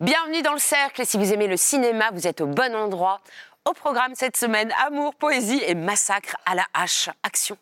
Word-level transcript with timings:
Bienvenue 0.00 0.40
dans 0.40 0.54
le 0.54 0.58
cercle 0.58 1.04
si 1.04 1.18
vous 1.18 1.30
aimez 1.30 1.46
le 1.46 1.58
cinéma, 1.58 2.10
vous 2.14 2.26
êtes 2.26 2.40
au 2.40 2.46
bon 2.46 2.74
endroit. 2.74 3.20
Au 3.68 3.74
programme 3.74 4.14
cette 4.14 4.38
semaine, 4.38 4.72
amour, 4.86 5.14
poésie 5.14 5.60
et 5.66 5.74
massacre 5.74 6.36
à 6.46 6.54
la 6.54 6.64
hache. 6.72 7.10
Action. 7.22 7.58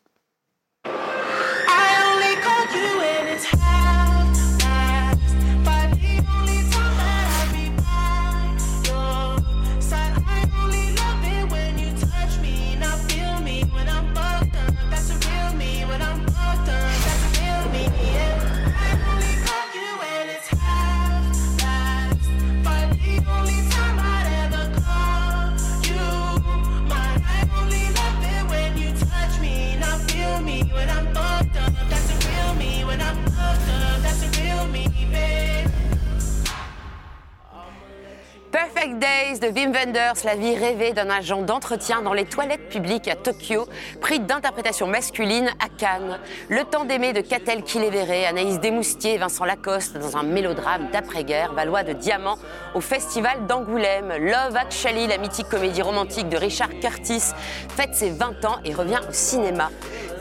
Perfect 38.59 38.99
Days 38.99 39.39
de 39.39 39.55
Wim 39.55 39.73
Wenders, 39.73 40.25
la 40.25 40.35
vie 40.35 40.57
rêvée 40.57 40.93
d'un 40.93 41.09
agent 41.11 41.43
d'entretien 41.43 42.03
dans 42.03 42.13
les 42.13 42.25
toilettes 42.25 42.69
publiques 42.69 43.07
à 43.07 43.15
Tokyo, 43.15 43.69
prix 44.01 44.19
d'interprétation 44.19 44.89
masculine 44.89 45.49
à 45.65 45.69
Cannes. 45.69 46.19
Le 46.49 46.65
temps 46.65 46.85
d'aimer 46.85 47.13
de 47.13 47.21
Catel 47.21 47.63
Kiléveré, 47.63 48.27
Anaïs 48.27 48.59
Desmoustiers 48.59 49.17
Vincent 49.17 49.45
Lacoste 49.45 49.97
dans 49.97 50.17
un 50.17 50.25
mélodrame 50.25 50.89
d'après-guerre, 50.93 51.53
valois 51.53 51.85
de 51.85 51.93
diamant 51.93 52.37
au 52.75 52.81
festival 52.81 53.47
d'Angoulême. 53.47 54.13
Love 54.19 54.57
Actually, 54.57 55.07
la 55.07 55.19
mythique 55.19 55.49
comédie 55.49 55.83
romantique 55.83 56.29
de 56.29 56.37
Richard 56.37 56.81
Curtis, 56.81 57.33
fête 57.77 57.95
ses 57.95 58.11
20 58.11 58.45
ans 58.45 58.59
et 58.65 58.75
revient 58.75 59.01
au 59.09 59.13
cinéma. 59.13 59.71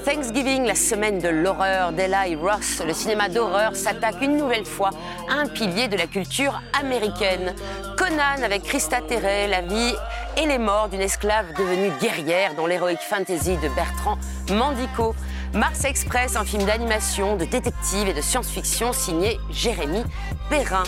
Thanksgiving, 0.07 0.63
la 0.63 0.75
semaine 0.75 1.19
de 1.19 1.27
l'horreur 1.27 1.91
d'Eli 1.91 2.37
Ross, 2.37 2.81
le 2.87 2.93
cinéma 2.93 3.27
d'horreur 3.27 3.75
s'attaque 3.75 4.21
une 4.21 4.37
nouvelle 4.37 4.63
fois 4.63 4.91
à 5.29 5.33
un 5.33 5.47
pilier 5.47 5.89
de 5.89 5.97
la 5.97 6.07
culture 6.07 6.61
américaine. 6.79 7.53
Conan 7.97 8.41
avec 8.41 8.63
Christa 8.63 9.01
Terray, 9.01 9.49
la 9.49 9.59
vie 9.59 9.93
et 10.37 10.45
les 10.45 10.59
morts 10.59 10.87
d'une 10.87 11.01
esclave 11.01 11.47
devenue 11.57 11.91
guerrière 11.99 12.55
dans 12.55 12.67
l'héroïque 12.67 13.01
fantasy 13.01 13.57
de 13.57 13.67
Bertrand 13.75 14.17
Mandico. 14.49 15.13
Mars 15.53 15.83
Express, 15.83 16.37
un 16.37 16.45
film 16.45 16.63
d'animation, 16.63 17.35
de 17.35 17.43
détective 17.43 18.07
et 18.07 18.13
de 18.13 18.21
science-fiction 18.21 18.93
signé 18.93 19.37
Jérémy 19.49 20.05
Perrin. 20.49 20.83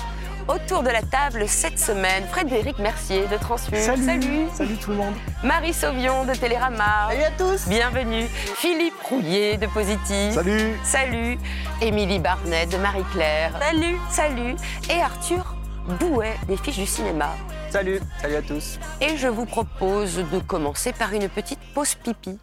Autour 0.49 0.81
de 0.81 0.89
la 0.89 1.03
table 1.03 1.47
cette 1.47 1.77
semaine, 1.77 2.25
Frédéric 2.31 2.79
Mercier 2.79 3.27
de 3.27 3.37
Transfus. 3.37 3.77
Salut. 3.77 4.47
Salut 4.51 4.77
tout 4.77 4.89
le 4.89 4.97
monde. 4.97 5.13
Marie 5.43 5.73
Sauvion 5.73 6.25
de 6.25 6.33
Télérama. 6.33 7.09
Salut 7.11 7.21
à 7.21 7.31
tous. 7.37 7.67
Bienvenue. 7.67 8.25
Philippe 8.55 8.99
Rouillet 9.03 9.57
de 9.57 9.67
Positif. 9.67 10.33
Salut. 10.33 10.75
Salut. 10.83 11.37
Émilie 11.83 12.17
Barnet 12.17 12.65
de 12.65 12.77
Marie-Claire. 12.77 13.51
Salut. 13.59 13.97
Salut. 14.09 14.55
Et 14.89 14.99
Arthur 14.99 15.55
Bouet 15.99 16.33
des 16.47 16.57
Fiches 16.57 16.79
du 16.79 16.87
cinéma. 16.87 17.29
Salut, 17.69 17.99
salut 18.19 18.35
à 18.35 18.41
tous. 18.41 18.79
Et 19.01 19.17
je 19.17 19.27
vous 19.27 19.45
propose 19.45 20.15
de 20.15 20.39
commencer 20.39 20.93
par 20.93 21.13
une 21.13 21.29
petite 21.29 21.59
pause 21.75 21.93
pipi. 21.93 22.39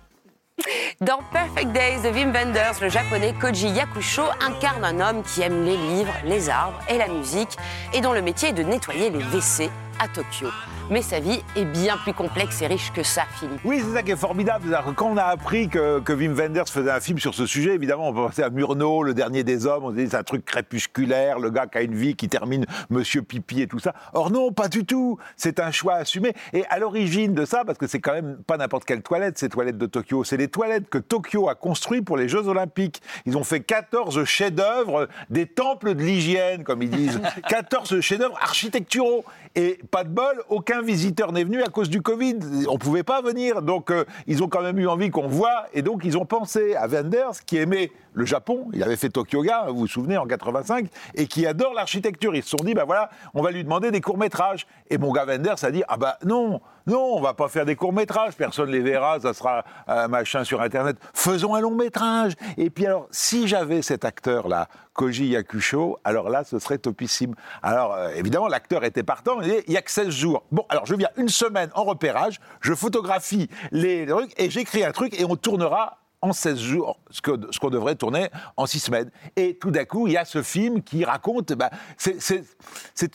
Dans 1.02 1.20
Perfect 1.30 1.72
Days 1.72 2.00
de 2.02 2.08
Wim 2.08 2.32
Wenders, 2.32 2.80
le 2.80 2.88
japonais 2.88 3.34
Koji 3.38 3.68
Yakusho 3.68 4.22
incarne 4.40 4.82
un 4.82 5.00
homme 5.00 5.22
qui 5.22 5.42
aime 5.42 5.64
les 5.64 5.76
livres, 5.76 6.14
les 6.24 6.48
arbres 6.48 6.80
et 6.88 6.96
la 6.96 7.08
musique 7.08 7.56
et 7.92 8.00
dont 8.00 8.12
le 8.12 8.22
métier 8.22 8.48
est 8.48 8.54
de 8.54 8.62
nettoyer 8.62 9.10
les 9.10 9.18
WC 9.18 9.70
à 10.00 10.08
Tokyo. 10.08 10.48
Mais 10.88 11.02
sa 11.02 11.18
vie 11.18 11.42
est 11.56 11.64
bien 11.64 11.96
plus 11.96 12.14
complexe 12.14 12.62
et 12.62 12.68
riche 12.68 12.92
que 12.92 13.02
ça, 13.02 13.22
Philippe. 13.40 13.58
Oui, 13.64 13.82
c'est 13.84 13.92
ça 13.92 14.04
qui 14.04 14.12
est 14.12 14.16
formidable. 14.16 14.66
Quand 14.94 15.10
on 15.10 15.16
a 15.16 15.24
appris 15.24 15.68
que, 15.68 15.98
que 15.98 16.12
Wim 16.12 16.32
Wenders 16.34 16.68
faisait 16.68 16.92
un 16.92 17.00
film 17.00 17.18
sur 17.18 17.34
ce 17.34 17.44
sujet, 17.44 17.74
évidemment, 17.74 18.10
on 18.10 18.14
pensait 18.14 18.44
à 18.44 18.50
Murnau, 18.50 19.02
le 19.02 19.12
dernier 19.12 19.42
des 19.42 19.66
hommes. 19.66 19.82
On 19.82 19.90
se 19.90 19.96
dit 19.96 20.06
c'est 20.08 20.16
un 20.16 20.22
truc 20.22 20.44
crépusculaire, 20.44 21.40
le 21.40 21.50
gars 21.50 21.66
qui 21.66 21.78
a 21.78 21.82
une 21.82 21.96
vie 21.96 22.14
qui 22.14 22.28
termine 22.28 22.66
Monsieur 22.88 23.22
Pipi 23.22 23.62
et 23.62 23.66
tout 23.66 23.80
ça. 23.80 23.94
Or 24.12 24.30
non, 24.30 24.52
pas 24.52 24.68
du 24.68 24.86
tout. 24.86 25.18
C'est 25.36 25.58
un 25.58 25.72
choix 25.72 25.94
assumé. 25.94 26.34
Et 26.52 26.64
à 26.70 26.78
l'origine 26.78 27.34
de 27.34 27.44
ça, 27.44 27.64
parce 27.64 27.78
que 27.78 27.88
c'est 27.88 28.00
quand 28.00 28.12
même 28.12 28.36
pas 28.46 28.56
n'importe 28.56 28.84
quelle 28.84 29.02
toilette, 29.02 29.38
ces 29.38 29.48
toilettes 29.48 29.78
de 29.78 29.86
Tokyo, 29.86 30.22
c'est 30.22 30.36
les 30.36 30.48
toilettes 30.48 30.88
que 30.88 30.98
Tokyo 30.98 31.48
a 31.48 31.56
construites 31.56 32.04
pour 32.04 32.16
les 32.16 32.28
Jeux 32.28 32.46
Olympiques. 32.46 33.02
Ils 33.24 33.36
ont 33.36 33.44
fait 33.44 33.58
14 33.58 34.22
chefs-d'œuvre, 34.22 35.08
des 35.30 35.46
temples 35.46 35.96
de 35.96 36.04
l'hygiène, 36.04 36.62
comme 36.62 36.80
ils 36.80 36.90
disent. 36.90 37.20
14 37.48 38.00
chefs-d'œuvre 38.00 38.38
architecturaux. 38.40 39.24
Et 39.58 39.78
pas 39.90 40.04
de 40.04 40.10
bol, 40.10 40.42
aucun 40.50 40.82
visiteur 40.82 41.32
n'est 41.32 41.42
venu 41.42 41.62
à 41.62 41.68
cause 41.68 41.88
du 41.88 42.02
Covid. 42.02 42.38
On 42.68 42.76
pouvait 42.76 43.02
pas 43.02 43.22
venir. 43.22 43.62
Donc, 43.62 43.90
euh, 43.90 44.04
ils 44.26 44.42
ont 44.42 44.48
quand 44.48 44.60
même 44.60 44.78
eu 44.78 44.86
envie 44.86 45.08
qu'on 45.08 45.28
voit. 45.28 45.64
Et 45.72 45.80
donc, 45.80 46.02
ils 46.04 46.18
ont 46.18 46.26
pensé 46.26 46.74
à 46.74 46.86
Wenders, 46.86 47.42
qui 47.46 47.56
aimait 47.56 47.90
le 48.16 48.24
Japon. 48.24 48.68
Il 48.72 48.82
avait 48.82 48.96
fait 48.96 49.10
Tokyo 49.10 49.42
Ga, 49.42 49.66
vous 49.68 49.76
vous 49.76 49.86
souvenez, 49.86 50.16
en 50.16 50.26
85, 50.26 50.88
et 51.14 51.26
qui 51.26 51.46
adore 51.46 51.74
l'architecture. 51.74 52.34
Ils 52.34 52.42
se 52.42 52.50
sont 52.50 52.64
dit, 52.64 52.74
bah 52.74 52.84
voilà, 52.84 53.10
on 53.34 53.42
va 53.42 53.50
lui 53.50 53.62
demander 53.62 53.90
des 53.90 54.00
courts-métrages. 54.00 54.66
Et 54.90 54.98
mon 54.98 55.12
gars 55.12 55.26
Wenders 55.26 55.62
a 55.62 55.70
dit, 55.70 55.82
ah 55.86 55.98
bah 55.98 56.18
non, 56.24 56.60
non, 56.86 57.16
on 57.16 57.20
va 57.20 57.34
pas 57.34 57.48
faire 57.48 57.66
des 57.66 57.76
courts-métrages. 57.76 58.34
Personne 58.34 58.70
les 58.70 58.80
verra, 58.80 59.20
ça 59.20 59.34
sera 59.34 59.64
un 59.86 60.08
machin 60.08 60.44
sur 60.44 60.62
Internet. 60.62 60.96
Faisons 61.12 61.54
un 61.54 61.60
long-métrage. 61.60 62.32
Et 62.56 62.70
puis 62.70 62.86
alors, 62.86 63.06
si 63.10 63.48
j'avais 63.48 63.82
cet 63.82 64.06
acteur-là, 64.06 64.68
Koji 64.94 65.26
Yakusho, 65.26 65.98
alors 66.02 66.30
là, 66.30 66.42
ce 66.42 66.58
serait 66.58 66.78
topissime. 66.78 67.34
Alors, 67.62 67.92
euh, 67.92 68.08
évidemment, 68.16 68.48
l'acteur 68.48 68.82
était 68.84 69.02
partant, 69.02 69.36
mais 69.36 69.62
il 69.66 69.74
y 69.74 69.76
a 69.76 69.82
que 69.82 69.90
16 69.90 70.08
jours. 70.08 70.44
Bon, 70.50 70.64
alors 70.70 70.86
je 70.86 70.94
viens 70.94 71.10
une 71.18 71.28
semaine 71.28 71.68
en 71.74 71.84
repérage, 71.84 72.40
je 72.62 72.72
photographie 72.72 73.50
les 73.72 74.06
trucs 74.06 74.32
et 74.40 74.48
j'écris 74.48 74.84
un 74.84 74.92
truc 74.92 75.20
et 75.20 75.26
on 75.26 75.36
tournera 75.36 75.98
en 76.22 76.32
16 76.32 76.58
jours, 76.58 76.98
ce 77.10 77.20
qu'on 77.20 77.70
devrait 77.70 77.94
tourner 77.94 78.28
en 78.56 78.66
6 78.66 78.80
semaines. 78.80 79.10
Et 79.36 79.56
tout 79.58 79.70
d'un 79.70 79.84
coup, 79.84 80.06
il 80.08 80.14
y 80.14 80.16
a 80.16 80.24
ce 80.24 80.42
film 80.42 80.82
qui 80.82 81.04
raconte, 81.04 81.52
bah, 81.52 81.70
c'est- 81.98 82.18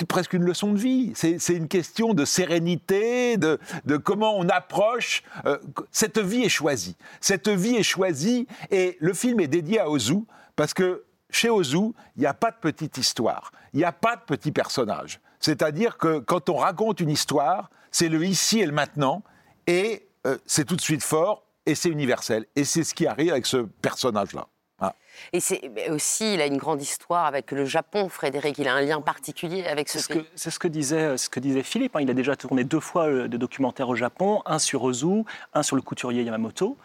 presque 0.07 0.33
une 0.33 0.43
leçon 0.43 0.71
de 0.73 0.77
vie. 0.77 1.11
C'est 1.15 1.55
une 1.55 1.67
question 1.67 2.13
de 2.13 2.25
sérénité, 2.25 3.37
de, 3.37 3.59
de 3.85 3.97
comment 3.97 4.37
on 4.37 4.47
approche. 4.49 5.23
euh, 5.45 5.57
cette 5.91 6.19
vie 6.19 6.43
est 6.43 6.49
choisie. 6.49 6.95
Cette 7.19 7.49
vie 7.49 7.75
est 7.75 7.83
choisie 7.83 8.47
et 8.69 8.97
le 8.99 9.13
film 9.13 9.39
est 9.39 9.47
dédié 9.47 9.79
à 9.79 9.89
Ozu 9.89 10.19
parce 10.55 10.73
que 10.73 11.03
chez 11.29 11.49
Ozu, 11.49 11.93
il 12.17 12.19
n'y 12.21 12.25
a 12.25 12.33
pas 12.33 12.51
de 12.51 12.57
petite 12.61 12.97
histoire, 12.97 13.51
il 13.73 13.77
n'y 13.77 13.85
a 13.85 13.91
pas 13.93 14.15
de 14.15 14.21
petit 14.21 14.51
personnage. 14.51 15.19
C'est-à-dire 15.39 15.97
que 15.97 16.19
quand 16.19 16.49
on 16.49 16.55
raconte 16.57 16.99
une 16.99 17.09
histoire, 17.09 17.69
c'est 17.89 18.09
le 18.09 18.23
ici 18.25 18.59
et 18.59 18.65
le 18.65 18.71
maintenant, 18.73 19.23
et 19.65 20.07
euh, 20.27 20.37
c'est 20.45 20.65
tout 20.65 20.75
de 20.75 20.81
suite 20.81 21.03
fort, 21.03 21.43
et 21.65 21.75
c'est 21.75 21.89
universel. 21.89 22.45
Et 22.55 22.63
c'est 22.63 22.83
ce 22.83 22.93
qui 22.93 23.07
arrive 23.07 23.31
avec 23.31 23.45
ce 23.45 23.57
personnage-là. 23.57 24.47
Voilà. 24.79 24.95
Et 25.31 25.39
c'est 25.39 25.61
aussi, 25.91 26.33
il 26.33 26.41
a 26.41 26.47
une 26.47 26.57
grande 26.57 26.81
histoire 26.81 27.25
avec 27.27 27.51
le 27.51 27.65
Japon, 27.65 28.09
Frédéric. 28.09 28.57
Il 28.57 28.67
a 28.67 28.73
un 28.73 28.81
lien 28.81 28.99
particulier 28.99 29.63
avec 29.65 29.87
ce 29.89 29.99
C'est 29.99 30.03
ce, 30.03 30.07
pays. 30.13 30.23
que, 30.23 30.27
c'est 30.33 30.49
ce 30.49 30.57
que 30.57 30.67
disait, 30.67 31.17
ce 31.17 31.29
que 31.29 31.39
disait 31.39 31.61
Philippe. 31.61 31.95
hein. 31.95 31.99
Il 32.01 32.09
a 32.09 32.15
déjà 32.15 32.35
tourné 32.35 32.63
deux 32.63 32.79
fois 32.79 33.05
euh, 33.07 33.27
des 33.27 33.37
documentaires 33.37 33.89
au 33.89 33.95
Japon, 33.95 34.41
un 34.47 34.57
sur 34.57 34.83
Ozu, 34.83 35.23
un 35.53 35.61
sur 35.61 35.75
le 35.75 35.83
couturier 35.83 36.23
Yamamoto. 36.23 36.77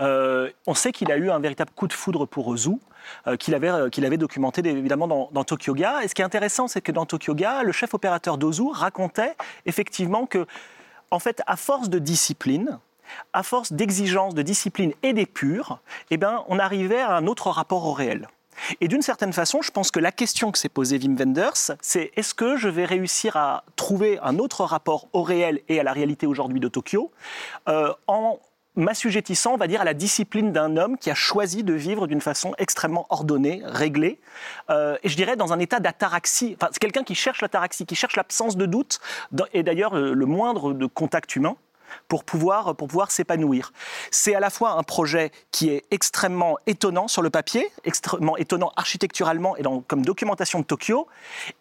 Euh, 0.00 0.48
on 0.68 0.74
sait 0.74 0.92
qu'il 0.92 1.10
a 1.10 1.16
eu 1.16 1.28
un 1.28 1.40
véritable 1.40 1.72
coup 1.74 1.88
de 1.88 1.92
foudre 1.92 2.24
pour 2.24 2.46
Ozu, 2.46 2.70
euh, 3.26 3.36
qu'il 3.36 3.56
avait, 3.56 3.70
euh, 3.70 3.88
qu'il 3.88 4.04
avait 4.06 4.16
documenté 4.18 4.60
évidemment 4.64 5.08
dans, 5.08 5.28
dans 5.32 5.42
Tokyo 5.42 5.74
Ga. 5.74 6.04
Et 6.04 6.08
ce 6.08 6.14
qui 6.14 6.22
est 6.22 6.24
intéressant, 6.24 6.68
c'est 6.68 6.80
que 6.82 6.92
dans 6.92 7.04
Tokyo 7.06 7.34
Ga, 7.34 7.64
le 7.64 7.72
chef 7.72 7.94
opérateur 7.94 8.38
d'Ozu 8.38 8.68
racontait 8.70 9.34
effectivement 9.66 10.24
que, 10.26 10.46
en 11.10 11.18
fait, 11.18 11.42
à 11.48 11.56
force 11.56 11.88
de 11.88 11.98
discipline, 11.98 12.78
à 13.32 13.42
force 13.42 13.72
d'exigence, 13.72 14.34
de 14.34 14.42
discipline 14.42 14.92
et 15.02 15.12
d'épure, 15.12 15.80
eh 16.10 16.16
ben, 16.16 16.44
on 16.48 16.58
arrivait 16.58 17.00
à 17.00 17.16
un 17.16 17.26
autre 17.26 17.50
rapport 17.50 17.86
au 17.86 17.92
réel. 17.92 18.28
Et 18.80 18.88
d'une 18.88 19.02
certaine 19.02 19.32
façon, 19.32 19.62
je 19.62 19.70
pense 19.70 19.90
que 19.90 20.00
la 20.00 20.12
question 20.12 20.52
que 20.52 20.58
s'est 20.58 20.68
posée 20.68 20.98
Wim 20.98 21.16
Wenders, 21.16 21.72
c'est 21.80 22.12
est-ce 22.16 22.34
que 22.34 22.56
je 22.56 22.68
vais 22.68 22.84
réussir 22.84 23.36
à 23.36 23.64
trouver 23.76 24.18
un 24.22 24.38
autre 24.38 24.64
rapport 24.64 25.08
au 25.12 25.22
réel 25.22 25.60
et 25.68 25.80
à 25.80 25.82
la 25.82 25.92
réalité 25.92 26.26
aujourd'hui 26.26 26.60
de 26.60 26.68
Tokyo 26.68 27.10
euh, 27.68 27.92
en 28.06 28.38
m'assujettissant, 28.76 29.54
on 29.54 29.56
va 29.56 29.66
dire, 29.66 29.80
à 29.80 29.84
la 29.84 29.94
discipline 29.94 30.52
d'un 30.52 30.76
homme 30.76 30.96
qui 30.96 31.10
a 31.10 31.14
choisi 31.14 31.64
de 31.64 31.74
vivre 31.74 32.06
d'une 32.06 32.20
façon 32.20 32.54
extrêmement 32.56 33.06
ordonnée, 33.10 33.62
réglée, 33.64 34.20
euh, 34.70 34.96
et 35.02 35.08
je 35.08 35.16
dirais 35.16 35.36
dans 35.36 35.52
un 35.52 35.58
état 35.58 35.80
d'ataraxie. 35.80 36.56
Enfin, 36.56 36.68
c'est 36.72 36.78
quelqu'un 36.78 37.02
qui 37.02 37.16
cherche 37.16 37.42
l'ataraxie, 37.42 37.84
qui 37.84 37.96
cherche 37.96 38.16
l'absence 38.16 38.56
de 38.56 38.66
doute, 38.66 39.00
et 39.52 39.62
d'ailleurs 39.64 39.96
le 39.96 40.26
moindre 40.26 40.72
de 40.72 40.86
contact 40.86 41.34
humain 41.34 41.56
pour 42.08 42.24
pouvoir, 42.24 42.74
pour 42.76 42.88
pouvoir 42.88 43.10
s'épanouir. 43.10 43.72
C'est 44.10 44.34
à 44.34 44.40
la 44.40 44.50
fois 44.50 44.72
un 44.72 44.82
projet 44.82 45.30
qui 45.50 45.70
est 45.70 45.84
extrêmement 45.90 46.56
étonnant 46.66 47.08
sur 47.08 47.22
le 47.22 47.30
papier, 47.30 47.70
extrêmement 47.84 48.36
étonnant 48.36 48.72
architecturalement 48.76 49.56
et 49.56 49.62
dans- 49.62 49.80
comme 49.80 50.04
documentation 50.04 50.60
de 50.60 50.64
Tokyo, 50.64 51.06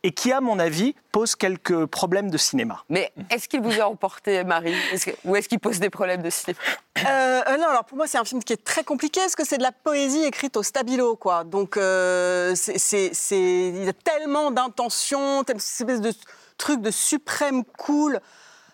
et 0.03 0.11
qui, 0.11 0.31
à 0.31 0.41
mon 0.41 0.59
avis, 0.59 0.95
pose 1.11 1.35
quelques 1.35 1.85
problèmes 1.85 2.29
de 2.29 2.37
cinéma. 2.37 2.83
Mais 2.89 3.11
est-ce 3.29 3.47
qu'il 3.47 3.61
vous 3.61 3.79
a 3.79 3.85
emporté, 3.87 4.43
Marie? 4.43 4.75
Que- 5.03 5.11
Ou 5.25 5.35
est-ce 5.35 5.47
qu'il 5.49 5.59
pose 5.59 5.79
des 5.79 5.89
problèmes 5.89 6.21
de 6.21 6.29
cinéma? 6.29 6.59
Euh, 6.99 7.41
euh, 7.47 7.57
non, 7.57 7.67
alors 7.67 7.85
pour 7.85 7.97
moi, 7.97 8.07
c'est 8.07 8.17
un 8.17 8.25
film 8.25 8.43
qui 8.43 8.53
est 8.53 8.63
très 8.63 8.83
compliqué 8.83 9.21
parce 9.21 9.35
que 9.35 9.45
c'est 9.45 9.57
de 9.57 9.63
la 9.63 9.71
poésie 9.71 10.23
écrite 10.23 10.57
au 10.57 10.63
stabilo, 10.63 11.15
quoi. 11.15 11.43
Donc, 11.45 11.77
euh, 11.77 12.53
c'est, 12.55 12.77
c'est- 12.77 13.11
c'est- 13.13 13.69
il 13.69 13.85
y 13.85 13.89
a 13.89 13.93
tellement 13.93 14.51
d'intentions, 14.51 15.43
telle 15.43 15.57
espèce 15.57 16.01
de 16.01 16.13
truc 16.57 16.81
de 16.81 16.91
suprême 16.91 17.63
cool. 17.77 18.19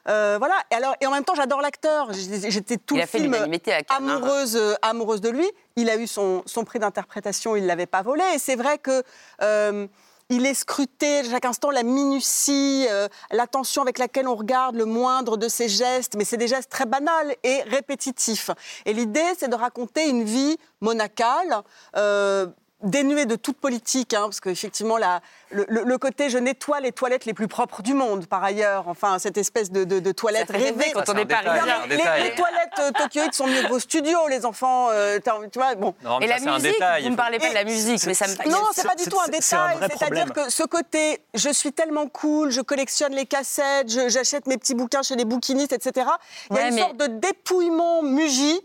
Euh, 0.08 0.36
voilà. 0.38 0.56
Et, 0.72 0.76
alors, 0.76 0.96
et 1.02 1.08
en 1.08 1.12
même 1.12 1.24
temps, 1.24 1.36
j'adore 1.36 1.62
l'acteur. 1.62 2.10
J'étais 2.14 2.78
tout 2.78 2.96
Il 2.96 3.02
le 3.02 3.08
film 3.08 3.36
amoureuse, 3.90 4.56
euh, 4.56 4.76
amoureuse 4.82 5.22
de 5.22 5.30
lui. 5.30 5.50
Il 5.76 5.90
a 5.90 5.98
eu 5.98 6.08
son, 6.08 6.44
son 6.46 6.64
prix 6.64 6.80
d'interprétation, 6.80 7.56
il 7.56 7.64
ne 7.64 7.68
l'avait 7.68 7.86
pas 7.86 8.02
volé. 8.02 8.24
Et 8.36 8.40
c'est 8.40 8.56
vrai 8.56 8.78
que. 8.78 9.04
euh, 9.42 9.88
il 10.30 10.48
est 10.48 10.56
scruté 10.56 11.20
à 11.20 11.24
chaque 11.24 11.46
instant 11.46 11.70
la 11.70 11.84
minutie, 11.84 12.88
euh, 12.90 13.08
l'attention 13.32 13.84
avec 13.84 14.00
laquelle 14.00 14.28
on 14.28 14.34
regarde 14.34 14.76
le 14.76 14.86
moindre 14.86 15.38
de 15.38 15.48
ses 15.48 15.70
gestes, 15.70 16.16
mais 16.18 16.26
c'est 16.26 16.38
des 16.38 16.48
gestes 16.48 16.72
très 16.72 16.88
banals 16.88 17.36
et 17.44 17.62
répétitifs. 17.68 18.50
Et 18.86 18.94
l'idée, 18.94 19.22
c'est 19.38 19.50
de 19.50 19.56
raconter 19.56 20.10
une 20.10 20.24
vie 20.24 20.58
monacale, 20.82 21.62
euh, 21.96 22.48
dénuée 22.84 23.26
de 23.26 23.36
toute 23.36 23.58
politique, 23.58 24.14
hein, 24.14 24.24
parce 24.24 24.40
qu'effectivement, 24.42 24.98
la- 24.98 25.22
le, 25.50 25.66
le- 25.70 25.84
le 25.84 25.98
côté 25.98 26.30
je 26.30 26.38
nettoie 26.38 26.82
les 26.82 26.92
toilettes 26.92 27.26
les 27.26 27.34
plus 27.34 27.48
propres 27.48 27.82
du 27.82 27.94
monde, 27.94 28.28
par 28.28 28.44
ailleurs, 28.44 28.88
enfin, 28.88 29.18
cette 29.18 29.38
espèce 29.38 29.72
de, 29.72 29.86
de, 29.86 30.00
de 30.00 30.12
toilette 30.12 30.50
rêvée. 30.52 30.92
quand 30.94 31.08
on 31.10 31.16
est 31.18 31.26
parisien. 31.26 31.86
Les, 31.88 31.96
les 31.96 32.36
toilettes 32.36 32.80
euh, 32.80 32.92
tokyoïdes 32.92 33.34
sont 33.34 33.48
mieux 33.48 33.62
que 33.64 33.70
vos 33.70 33.80
studios, 33.80 34.28
les 34.28 34.46
enfants. 34.46 34.90
euh, 34.92 35.20
tu 35.52 35.58
vois, 35.60 35.74
bon. 35.76 35.96
Non, 36.04 36.20
mais 36.20 36.26
Et 36.26 36.28
ça, 36.30 36.36
la 36.36 36.40
c'est 36.42 36.50
un 36.50 36.54
musique, 36.56 36.72
détail. 36.74 37.02
vous 37.04 37.08
ne 37.08 37.14
me 37.14 37.18
parlez 37.18 37.40
pas 37.40 37.50
de 37.50 37.54
la 37.54 37.64
musique, 37.64 38.06
mais 38.06 38.14
ça 38.14 38.28
me... 38.28 38.50
Non, 38.50 38.58
c'est- 38.74 38.86
pas 38.88 38.96
du 38.96 39.06
tout 39.06 39.20
un 39.20 39.30
détail. 39.30 39.78
C'est-à-dire 39.98 40.34
que 40.34 40.50
ce 40.52 40.64
côté, 40.64 41.22
je 41.34 41.50
suis 41.50 41.72
tellement 41.72 42.08
cool, 42.08 42.52
je 42.52 42.62
collectionne 42.62 43.14
les 43.14 43.26
cassettes, 43.26 43.90
j'achète 44.10 44.48
mes 44.48 44.58
petits 44.58 44.76
bouquins 44.76 45.02
chez 45.02 45.16
les 45.16 45.26
bouquinistes, 45.26 45.74
etc. 45.74 46.08
Il 46.52 46.56
y 46.56 46.60
a 46.60 46.62
Ouais, 46.64 46.70
une 46.70 46.76
mais- 46.76 46.82
sorte 46.82 46.98
de 46.98 47.08
dépouillement 47.08 48.04
mugi 48.04 48.62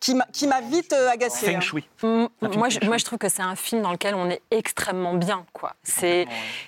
qui 0.00 0.14
m'a- 0.14 0.60
vite 0.60 0.92
euh, 0.92 1.08
agacée. 1.10 1.46
Feng 1.46 1.56
hein. 1.56 1.60
Shui. 1.60 1.88
Mm, 2.02 2.06
Un 2.06 2.28
film 2.48 2.58
Moi, 2.58 2.68
Feng 2.68 2.70
je, 2.70 2.78
Shui. 2.80 2.86
moi, 2.88 2.96
je 2.98 3.04
trouve 3.04 3.18
que 3.18 3.28
c'est 3.28 3.42
un 3.42 3.56
film 3.56 3.82
dans 3.82 3.92
lequel 3.92 4.14
on 4.14 4.28
est 4.30 4.42
extrêmement 4.50 5.14
bien. 5.14 5.44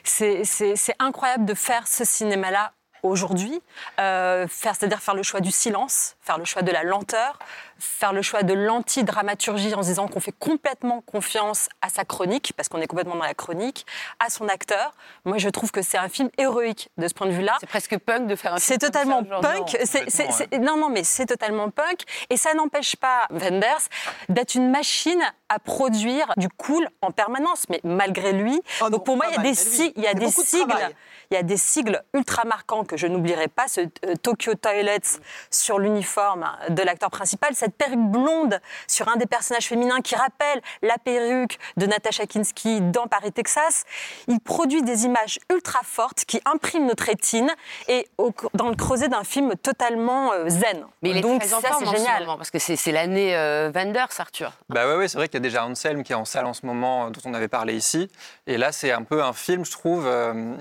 c'est 0.04 0.94
incroyable 0.98 1.44
de 1.44 1.54
faire 1.54 1.86
ce 1.86 2.04
cinéma-là 2.04 2.72
aujourd'hui, 3.02 3.60
euh, 3.98 4.46
faire, 4.48 4.74
c'est-à-dire 4.76 5.00
faire 5.00 5.14
le 5.14 5.22
choix 5.22 5.40
du 5.40 5.50
silence, 5.50 6.16
faire 6.20 6.38
le 6.38 6.44
choix 6.44 6.62
de 6.62 6.70
la 6.70 6.82
lenteur, 6.82 7.38
faire 7.78 8.12
le 8.12 8.20
choix 8.22 8.42
de 8.42 8.52
l'anti-dramaturgie 8.52 9.74
en 9.74 9.82
se 9.82 9.88
disant 9.88 10.06
qu'on 10.08 10.20
fait 10.20 10.34
complètement 10.38 11.00
confiance 11.00 11.68
à 11.80 11.88
sa 11.88 12.04
chronique, 12.04 12.52
parce 12.56 12.68
qu'on 12.68 12.80
est 12.80 12.86
complètement 12.86 13.16
dans 13.16 13.24
la 13.24 13.34
chronique, 13.34 13.86
à 14.18 14.28
son 14.30 14.48
acteur. 14.48 14.92
Moi, 15.24 15.38
je 15.38 15.48
trouve 15.48 15.70
que 15.70 15.80
c'est 15.82 15.96
un 15.98 16.08
film 16.08 16.28
héroïque 16.38 16.90
de 16.98 17.08
ce 17.08 17.14
point 17.14 17.26
de 17.26 17.32
vue-là. 17.32 17.56
C'est 17.60 17.66
presque 17.68 17.96
punk 17.98 18.26
de 18.26 18.36
faire 18.36 18.54
un 18.54 18.58
C'est 18.58 18.80
film 18.80 18.80
comme 18.80 18.90
totalement 18.90 19.40
ça, 19.42 19.48
punk. 19.48 19.58
non. 19.74 19.80
C'est- 19.84 20.10
c'est- 20.10 20.30
c'est- 20.30 20.58
non, 20.58 20.76
non, 20.76 20.88
mais 20.90 21.04
c'est 21.04 21.26
totalement 21.26 21.70
punk. 21.70 22.02
Et 22.28 22.36
ça 22.36 22.52
n'empêche 22.54 22.96
pas 22.96 23.26
Wenders 23.30 23.80
d'être 24.28 24.54
une 24.54 24.70
machine 24.70 25.22
à 25.48 25.58
produire 25.58 26.32
du 26.36 26.48
cool 26.48 26.86
en 27.02 27.10
permanence. 27.10 27.64
Mais 27.70 27.80
malgré 27.84 28.32
lui, 28.32 28.60
Oh 28.80 28.84
non, 28.84 28.90
donc 28.90 29.04
pour 29.04 29.16
moi, 29.16 29.26
il 29.30 29.36
y 29.36 29.38
a 29.38 29.42
des, 29.42 29.54
si- 29.54 29.92
il 29.96 30.02
y 30.02 30.06
a 30.06 30.10
C'est 30.10 30.14
des 30.16 30.26
beaucoup 30.26 30.42
de 30.42 30.46
sigles. 30.46 30.68
travail. 30.68 30.94
Il 31.30 31.36
y 31.36 31.38
a 31.38 31.44
des 31.44 31.56
sigles 31.56 32.02
ultra 32.12 32.44
marquants 32.44 32.82
que 32.84 32.96
je 32.96 33.06
n'oublierai 33.06 33.46
pas. 33.46 33.68
Ce 33.68 33.82
euh, 33.82 34.16
Tokyo 34.20 34.54
Toilets 34.56 35.20
sur 35.48 35.78
l'uniforme 35.78 36.44
de 36.70 36.82
l'acteur 36.82 37.08
principal, 37.10 37.54
cette 37.54 37.76
perruque 37.76 38.00
blonde 38.10 38.60
sur 38.88 39.08
un 39.08 39.14
des 39.14 39.26
personnages 39.26 39.68
féminins 39.68 40.00
qui 40.00 40.16
rappelle 40.16 40.60
la 40.82 40.98
perruque 40.98 41.58
de 41.76 41.86
Natasha 41.86 42.26
Kinski 42.26 42.80
dans 42.80 43.06
Paris, 43.06 43.30
Texas. 43.30 43.84
Il 44.26 44.40
produit 44.40 44.82
des 44.82 45.04
images 45.04 45.38
ultra 45.52 45.80
fortes 45.84 46.24
qui 46.24 46.40
impriment 46.46 46.86
notre 46.86 47.04
rétine 47.04 47.50
et 47.86 48.08
au- 48.18 48.32
dans 48.54 48.68
le 48.68 48.74
creuset 48.74 49.08
d'un 49.08 49.22
film 49.22 49.54
totalement 49.54 50.32
euh, 50.32 50.48
zen. 50.48 50.84
Mais 51.02 51.10
il 51.10 51.18
est 51.18 51.20
Donc 51.20 51.38
très 51.40 51.48
ça, 51.48 51.58
c'est 51.78 51.86
ce 51.86 51.90
génial. 51.96 52.26
parce 52.26 52.50
que 52.50 52.58
c'est 52.58 52.74
c'est 52.74 52.90
l'année 52.90 53.36
euh, 53.36 53.70
Wenders, 53.72 54.08
Arthur. 54.18 54.52
Bah 54.68 54.88
ouais, 54.88 54.96
ouais, 54.96 55.06
c'est 55.06 55.16
vrai 55.16 55.28
qu'il 55.28 55.34
y 55.36 55.42
a 55.42 55.48
déjà 55.48 55.64
Anselm 55.64 56.02
qui 56.02 56.10
est 56.10 56.16
en 56.16 56.24
salle 56.24 56.46
en 56.46 56.54
ce 56.54 56.66
moment, 56.66 57.06
euh, 57.06 57.10
dont 57.10 57.20
on 57.24 57.34
avait 57.34 57.46
parlé 57.46 57.74
ici. 57.76 58.10
Et 58.48 58.56
là, 58.58 58.72
c'est 58.72 58.90
un 58.90 59.02
peu 59.04 59.22
un 59.22 59.32
film, 59.32 59.64
je 59.64 59.70
trouve, 59.70 60.06
euh, 60.08 60.56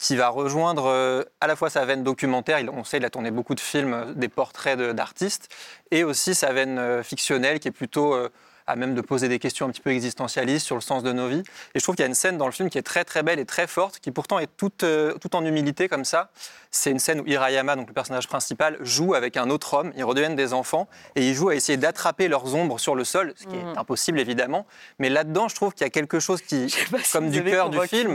qui 0.00 0.16
va 0.16 0.28
rejoindre 0.30 0.86
euh, 0.86 1.22
à 1.40 1.46
la 1.46 1.56
fois 1.56 1.68
sa 1.70 1.84
veine 1.84 2.02
documentaire, 2.02 2.58
il- 2.58 2.70
on 2.70 2.84
sait, 2.84 2.96
il 2.96 3.04
a 3.04 3.10
tourné 3.10 3.30
beaucoup 3.30 3.54
de 3.54 3.60
films, 3.60 3.92
euh, 3.92 4.12
des 4.14 4.28
portraits 4.28 4.78
d'artistes, 4.78 5.48
et 5.90 6.04
aussi 6.04 6.34
sa 6.34 6.52
veine 6.52 6.78
euh, 6.78 7.02
fictionnelle 7.02 7.60
qui 7.60 7.68
est 7.68 7.72
plutôt 7.72 8.14
euh, 8.14 8.30
à 8.66 8.76
même 8.76 8.94
de 8.94 9.00
poser 9.00 9.28
des 9.28 9.38
questions 9.40 9.66
un 9.66 9.70
petit 9.70 9.80
peu 9.80 9.90
existentialistes 9.90 10.64
sur 10.64 10.76
le 10.76 10.80
sens 10.80 11.02
de 11.02 11.12
nos 11.12 11.26
vies. 11.28 11.42
Et 11.74 11.80
je 11.80 11.82
trouve 11.82 11.96
qu'il 11.96 12.04
y 12.04 12.06
a 12.06 12.08
une 12.08 12.14
scène 12.14 12.38
dans 12.38 12.46
le 12.46 12.52
film 12.52 12.70
qui 12.70 12.78
est 12.78 12.82
très 12.82 13.04
très 13.04 13.22
belle 13.24 13.40
et 13.40 13.44
très 13.44 13.66
forte, 13.66 13.98
qui 13.98 14.10
pourtant 14.12 14.38
est 14.38 14.48
toute, 14.56 14.84
toute 15.20 15.34
en 15.34 15.44
humilité 15.44 15.88
comme 15.88 16.04
ça. 16.04 16.30
C'est 16.70 16.92
une 16.92 17.00
scène 17.00 17.20
où 17.20 17.26
Hirayama, 17.26 17.74
donc 17.74 17.88
le 17.88 17.94
personnage 17.94 18.28
principal, 18.28 18.76
joue 18.80 19.14
avec 19.14 19.36
un 19.36 19.50
autre 19.50 19.74
homme, 19.74 19.92
ils 19.96 20.04
redeviennent 20.04 20.36
des 20.36 20.52
enfants, 20.52 20.86
et 21.16 21.28
ils 21.28 21.34
jouent 21.34 21.48
à 21.48 21.56
essayer 21.56 21.78
d'attraper 21.78 22.28
leurs 22.28 22.54
ombres 22.54 22.78
sur 22.78 22.94
le 22.94 23.02
sol, 23.02 23.32
ce 23.36 23.46
qui 23.46 23.56
est 23.56 23.76
impossible 23.76 24.20
évidemment. 24.20 24.66
Mais 25.00 25.08
là-dedans, 25.08 25.48
je 25.48 25.56
trouve 25.56 25.72
qu'il 25.74 25.84
y 25.84 25.88
a 25.88 25.90
quelque 25.90 26.20
chose 26.20 26.40
qui, 26.40 26.72
comme 27.12 27.28
du 27.30 27.38
cœur 27.50 27.70
du 27.70 27.76
film, 27.88 28.12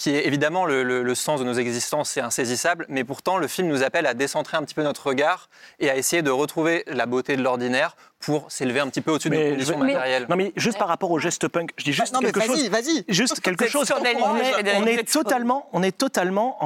qui 0.00 0.16
est 0.16 0.26
évidemment 0.26 0.64
le, 0.64 1.14
sens 1.14 1.40
de 1.40 1.44
nos 1.44 1.52
existences, 1.52 2.08
c'est 2.08 2.22
insaisissable, 2.22 2.86
mais 2.88 3.04
pourtant 3.04 3.36
le 3.36 3.46
film 3.46 3.68
nous 3.68 3.82
appelle 3.82 4.06
à 4.06 4.14
décentrer 4.14 4.56
un 4.56 4.62
petit 4.62 4.74
peu 4.74 4.82
notre 4.82 5.06
regard 5.06 5.50
et 5.78 5.90
à 5.90 5.96
essayer 5.96 6.22
de 6.22 6.30
retrouver 6.30 6.84
la 6.86 7.04
beauté 7.04 7.36
de 7.36 7.42
l'ordinaire 7.42 7.96
pour 8.20 8.52
s'élever 8.52 8.80
un 8.80 8.88
petit 8.88 9.00
peu 9.00 9.10
au-dessus 9.12 9.30
de 9.30 9.34
nos 9.34 9.40
Mais 9.40 9.50
conditions 9.52 9.78
mais- 9.78 9.92
matérielles. 9.94 10.26
Non, 10.28 10.36
mais 10.36 10.52
juste 10.56 10.78
par 10.78 10.88
rapport 10.88 11.10
au 11.10 11.18
geste 11.18 11.48
punk, 11.48 11.70
je 11.78 11.84
dis 11.84 11.92
juste 11.92 12.12
Non, 12.12 12.20
mais 12.22 12.32
quelque 12.32 12.46
chose. 12.46 12.68
vas-y, 12.68 12.68
vas-y. 12.68 13.04
Juste 13.08 13.40
quelque 13.40 13.66
chose. 13.66 13.90
on 13.98 14.04
est, 14.04 15.00
on 15.00 15.04
totalement, 15.04 15.68
on 15.72 15.82
est 15.82 15.96
totalement 15.96 16.56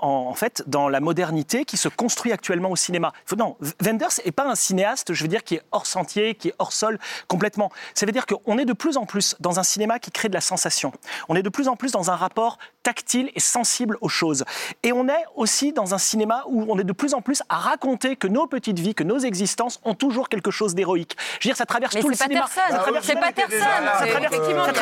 en, 0.00 0.34
fait 0.34 0.64
dans 0.66 0.88
la 0.88 1.00
modernité 1.00 1.64
qui 1.64 1.76
se 1.76 1.88
construit 1.88 2.32
actuellement 2.32 2.70
au 2.70 2.76
cinéma. 2.76 3.12
Non, 3.36 3.56
Wenders 3.80 4.08
n'est 4.24 4.32
pas 4.32 4.44
un 4.44 4.56
cinéaste, 4.56 5.14
je 5.14 5.22
veux 5.22 5.28
dire, 5.28 5.44
qui 5.44 5.54
est 5.56 5.62
hors 5.70 5.86
sentier, 5.86 6.34
qui 6.34 6.48
est 6.48 6.54
hors 6.58 6.72
sol 6.72 6.98
complètement. 7.28 7.70
Ça 7.94 8.06
veut 8.06 8.12
dire 8.12 8.26
qu'on 8.26 8.58
est 8.58 8.64
de 8.64 8.72
plus 8.72 8.96
en 8.96 9.06
plus 9.06 9.36
dans 9.38 9.60
un 9.60 9.62
cinéma 9.62 9.98
qui 10.00 10.10
crée 10.10 10.28
de 10.28 10.34
la 10.34 10.40
sensation. 10.40 10.92
On 11.28 11.36
est 11.36 11.42
de 11.42 11.48
plus 11.48 11.68
en 11.68 11.76
plus 11.76 11.92
dans 11.92 12.10
un 12.10 12.16
rapport 12.16 12.58
tactile 12.82 13.30
et 13.34 13.40
sensible 13.40 13.96
aux 14.00 14.08
choses. 14.08 14.44
Et 14.82 14.92
on 14.92 15.08
est 15.08 15.24
aussi 15.36 15.72
dans 15.72 15.94
un 15.94 15.98
cinéma 15.98 16.44
où 16.48 16.66
on 16.68 16.78
est 16.78 16.84
de 16.84 16.92
plus 16.92 17.14
en 17.14 17.22
plus 17.22 17.42
à 17.48 17.56
raconter 17.56 18.16
que 18.16 18.26
nos 18.26 18.46
petites 18.46 18.78
vies, 18.78 18.94
que 18.94 19.04
nos 19.04 19.18
existences 19.18 19.80
ont 19.84 19.94
toujours 19.94 20.28
quelque 20.28 20.50
chose 20.50 20.74
d'héroïque. 20.74 21.03
Je 21.40 21.48
veux 21.48 21.50
dire, 21.50 21.56
ça 21.56 21.66
traverse 21.66 21.94
Mais 21.94 22.00
tout 22.00 22.08
le 22.08 22.14
c'est 22.14 22.24
cinéma. 22.24 22.42
Patterson. 22.42 22.70
Ça 22.70 22.78
traverse 22.78 23.06
C'est 23.06 23.14
là. 23.14 23.20
C'est- 23.48 24.04
Ça 24.04 24.10
traverse- 24.10 24.32
effectivement, 24.34 24.64
ça 24.64 24.72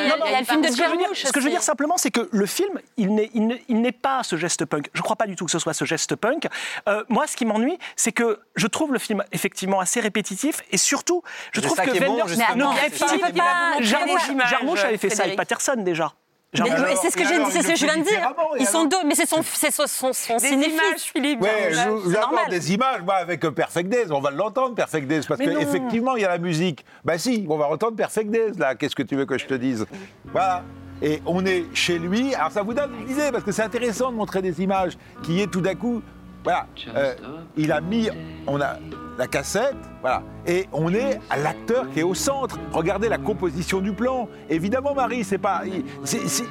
il 0.00 0.08
y 0.30 0.34
a- 0.34 0.40
le 0.40 0.44
film 0.44 0.62
de 0.62 0.66
ce 0.68 0.76
que 0.76 0.84
je 0.84 0.88
veux 0.90 0.96
dire- 0.96 1.00
Jarmusch 1.00 1.24
Ce 1.24 1.32
que 1.32 1.40
je 1.40 1.44
veux 1.44 1.50
dire 1.50 1.62
simplement, 1.62 1.96
c'est 1.96 2.10
que 2.10 2.28
le 2.30 2.46
film, 2.46 2.80
il 2.96 3.14
n'est 3.14 3.30
il 3.34 3.44
pas 3.92 4.22
ce 4.22 4.36
geste 4.36 4.64
punk. 4.64 4.88
Je 4.92 5.00
ne 5.00 5.02
crois 5.02 5.16
pas 5.16 5.26
du 5.26 5.36
tout 5.36 5.44
que 5.44 5.50
ce 5.50 5.58
soit 5.58 5.72
ce 5.74 5.84
geste 5.84 6.16
punk. 6.16 6.46
Euh, 6.88 7.04
moi, 7.08 7.26
ce 7.26 7.36
qui 7.36 7.44
m'ennuie, 7.46 7.78
c'est 7.96 8.12
que 8.12 8.40
je 8.56 8.66
trouve 8.66 8.92
le 8.92 8.98
film 8.98 9.24
effectivement 9.32 9.80
assez 9.80 10.00
répétitif 10.00 10.60
et 10.70 10.76
surtout, 10.76 11.22
je 11.52 11.60
trouve 11.60 11.76
que 11.84 11.90
justement. 12.28 12.72
ne 12.72 13.18
pas- 13.32 13.32
pas- 13.38 13.80
Jarmusch- 13.80 14.84
avait 14.84 14.98
fait 14.98 15.10
ça 15.10 15.22
avec. 15.24 15.36
Patterson 15.36 15.74
déjà. 15.78 16.12
C'est 16.54 17.10
ce 17.10 17.16
que 17.16 17.24
je 17.24 17.84
viens 17.84 17.98
de 17.98 18.02
dire. 18.02 18.32
Ils 18.58 18.66
sont 18.66 18.84
deux, 18.86 19.04
mais 19.06 19.14
c'est 19.14 19.26
son, 19.26 19.42
son, 19.42 19.86
son, 19.86 20.12
son 20.12 20.38
images, 20.38 21.00
Philippe. 21.12 21.42
Ouais, 21.42 21.70
normal. 22.06 22.48
des 22.48 22.72
images, 22.72 23.02
moi, 23.02 23.16
avec 23.16 23.44
euh, 23.44 23.50
Perfect 23.50 23.88
Days. 23.88 24.10
On 24.10 24.20
va 24.20 24.30
l'entendre, 24.30 24.74
Perfect 24.74 25.06
Days, 25.06 25.22
parce 25.28 25.40
qu'effectivement, 25.40 26.16
il 26.16 26.22
y 26.22 26.24
a 26.24 26.28
la 26.28 26.38
musique. 26.38 26.84
Bah 27.04 27.18
si, 27.18 27.46
on 27.48 27.56
va 27.56 27.68
entendre 27.68 27.96
Perfect 27.96 28.30
Days, 28.30 28.52
là. 28.58 28.74
Qu'est-ce 28.74 28.96
que 28.96 29.02
tu 29.02 29.16
veux 29.16 29.26
que 29.26 29.36
je 29.36 29.46
te 29.46 29.54
dise? 29.54 29.86
Voilà. 30.32 30.64
Et 31.02 31.22
on 31.26 31.44
est 31.44 31.64
chez 31.74 31.98
lui. 31.98 32.34
Alors, 32.34 32.50
ça 32.50 32.62
vous 32.62 32.74
donne 32.74 32.92
une 33.02 33.10
idée, 33.10 33.30
parce 33.30 33.44
que 33.44 33.52
c'est 33.52 33.62
intéressant 33.62 34.10
de 34.10 34.16
montrer 34.16 34.42
des 34.42 34.60
images 34.62 34.96
qui 35.22 35.40
est 35.40 35.46
tout 35.46 35.60
d'un 35.60 35.74
coup. 35.74 36.02
Voilà. 36.44 36.66
euh, 36.94 37.14
il 37.56 37.72
a 37.72 37.80
mis. 37.80 38.08
On 38.46 38.60
a 38.60 38.76
la 39.18 39.26
cassette, 39.26 39.74
voilà. 40.00 40.22
Et 40.46 40.68
on 40.72 40.92
est 40.94 41.18
à 41.28 41.36
l'acteur 41.36 41.90
qui 41.92 42.00
est 42.00 42.04
au 42.04 42.14
centre. 42.14 42.58
Regardez 42.72 43.08
la 43.08 43.18
composition 43.18 43.80
du 43.80 43.92
plan. 43.92 44.28
Évidemment, 44.48 44.94
Marie, 44.94 45.24
c'est 45.24 45.38
pas. 45.38 45.62
il- 45.66 45.84
c'est- 46.04 46.28
c'est- 46.28 46.44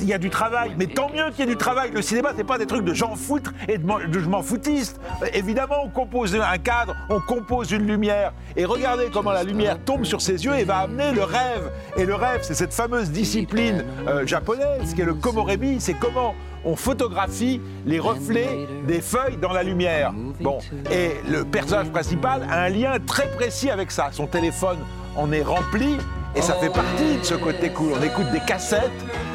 il 0.00 0.04
y 0.04 0.12
a 0.14 0.18
du 0.18 0.30
travail, 0.30 0.74
mais 0.78 0.86
tant 0.86 1.08
mieux 1.12 1.28
qu'il 1.30 1.40
y 1.40 1.42
ait 1.42 1.50
du 1.50 1.56
travail. 1.56 1.90
Le 1.92 2.02
cinéma, 2.02 2.30
c'est 2.36 2.44
pas 2.44 2.56
des 2.56 2.66
trucs 2.66 2.84
de 2.84 2.94
gens 2.94 3.16
foutre 3.16 3.52
et 3.66 3.78
de 3.78 3.84
je 4.20 4.28
m'en 4.28 4.42
foutiste. 4.42 5.00
Euh, 5.22 5.26
Évidemment, 5.34 5.76
on 5.84 5.88
compose 5.88 6.36
un 6.36 6.58
cadre, 6.58 6.94
on 7.10 7.20
compose 7.20 7.72
une 7.72 7.84
lumière. 7.86 8.32
Et 8.56 8.64
regardez 8.64 9.08
comment 9.12 9.32
la 9.32 9.42
lumière 9.42 9.78
tombe 9.84 10.04
sur 10.04 10.20
ses 10.20 10.44
yeux 10.44 10.54
et 10.56 10.62
va 10.64 10.78
amener 10.78 11.10
le 11.12 11.24
rêve. 11.24 11.70
Et 11.96 12.06
le 12.06 12.14
rêve, 12.14 12.40
c'est 12.42 12.54
cette 12.54 12.72
fameuse 12.74 13.10
discipline 13.10 13.84
euh, 14.06 14.24
japonaise 14.26 14.94
qui 14.94 15.00
est 15.00 15.04
le 15.04 15.14
komorebi. 15.14 15.80
C'est 15.80 15.94
comment 15.94 16.34
on 16.64 16.76
photographie 16.76 17.60
les 17.86 17.98
reflets 17.98 18.66
des 18.86 19.00
feuilles 19.00 19.36
dans 19.40 19.52
la 19.52 19.62
lumière. 19.62 20.12
Bon, 20.40 20.58
et 20.90 21.12
le 21.28 21.44
personnage 21.44 21.90
principal 21.90 22.46
a 22.50 22.62
un 22.62 22.68
lien 22.68 22.96
très 23.04 23.30
précis 23.30 23.70
avec 23.70 23.90
ça. 23.90 24.08
Son 24.12 24.26
téléphone 24.26 24.78
en 25.16 25.32
est 25.32 25.42
rempli 25.42 25.96
et 26.36 26.42
ça 26.42 26.54
fait 26.54 26.70
partie 26.70 27.18
de 27.18 27.24
ce 27.24 27.34
côté 27.34 27.70
cool. 27.70 27.92
On 27.98 28.02
écoute 28.02 28.30
des 28.32 28.40
cassettes 28.40 28.90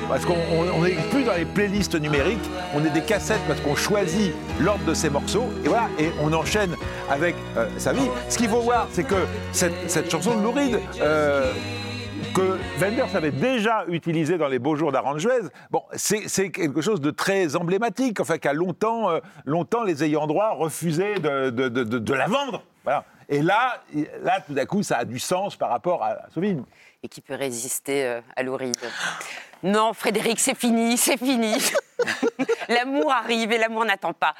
parce 0.07 0.25
qu'on 0.25 0.81
n'est 0.83 0.95
plus 1.09 1.23
dans 1.23 1.33
les 1.33 1.45
playlists 1.45 1.99
numériques, 1.99 2.49
on 2.75 2.85
est 2.85 2.89
des 2.89 3.01
cassettes 3.01 3.41
parce 3.47 3.59
qu'on 3.61 3.75
choisit 3.75 4.31
l'ordre 4.59 4.85
de 4.85 4.93
ces 4.93 5.09
morceaux 5.09 5.45
et 5.63 5.67
voilà, 5.67 5.89
et 5.97 6.11
on 6.21 6.31
enchaîne 6.33 6.75
avec 7.09 7.35
euh, 7.57 7.67
sa 7.77 7.93
vie. 7.93 8.09
Ce 8.29 8.37
qu'il 8.37 8.49
faut 8.49 8.61
voir, 8.61 8.87
c'est 8.91 9.03
que 9.03 9.15
cette, 9.51 10.11
chanson 10.11 10.35
de 10.37 10.43
Lou 10.43 10.51
Reed, 10.51 10.79
euh, 11.01 11.51
que 12.33 12.57
Wenders 12.79 13.15
avait 13.15 13.31
déjà 13.31 13.85
utilisé 13.87 14.37
dans 14.37 14.47
les 14.47 14.59
beaux 14.59 14.75
jours 14.75 14.91
d'Aranjuez, 14.91 15.49
bon, 15.71 15.81
c'est 15.93 16.49
quelque 16.51 16.81
chose 16.81 17.01
de 17.01 17.11
très 17.11 17.55
emblématique, 17.55 18.19
enfin, 18.19 18.37
qu'a 18.37 18.53
longtemps, 18.53 19.09
euh, 19.09 19.19
longtemps 19.45 19.83
les 19.83 20.03
ayants 20.03 20.27
droit 20.27 20.51
refusaient 20.51 21.15
de- 21.15 21.49
de- 21.49 21.69
de 21.69 22.13
la 22.13 22.27
vendre. 22.27 22.63
Voilà. 22.83 23.05
Et 23.29 23.41
là, 23.41 23.81
là, 24.21 24.41
tout 24.45 24.53
d'un 24.53 24.65
coup, 24.65 24.83
ça 24.83 24.97
a 24.97 25.05
du 25.05 25.17
sens 25.17 25.55
par 25.55 25.69
rapport 25.69 26.03
à, 26.03 26.07
à 26.09 26.29
ce 26.29 26.39
film. 26.39 26.63
Et 27.03 27.09
qui 27.09 27.21
peut 27.21 27.35
résister 27.35 28.05
euh, 28.05 28.21
à 28.35 28.43
l'ouride. 28.43 28.77
Non, 29.61 29.93
Frédéric, 29.93 30.39
c'est 30.39 30.57
fini, 30.57 30.97
c'est 30.97 31.17
fini. 31.17 31.55
l'amour 32.69 33.11
arrive 33.13 33.51
et 33.51 33.57
l'amour 33.57 33.85
n'attend 33.85 34.11
pas. 34.11 34.35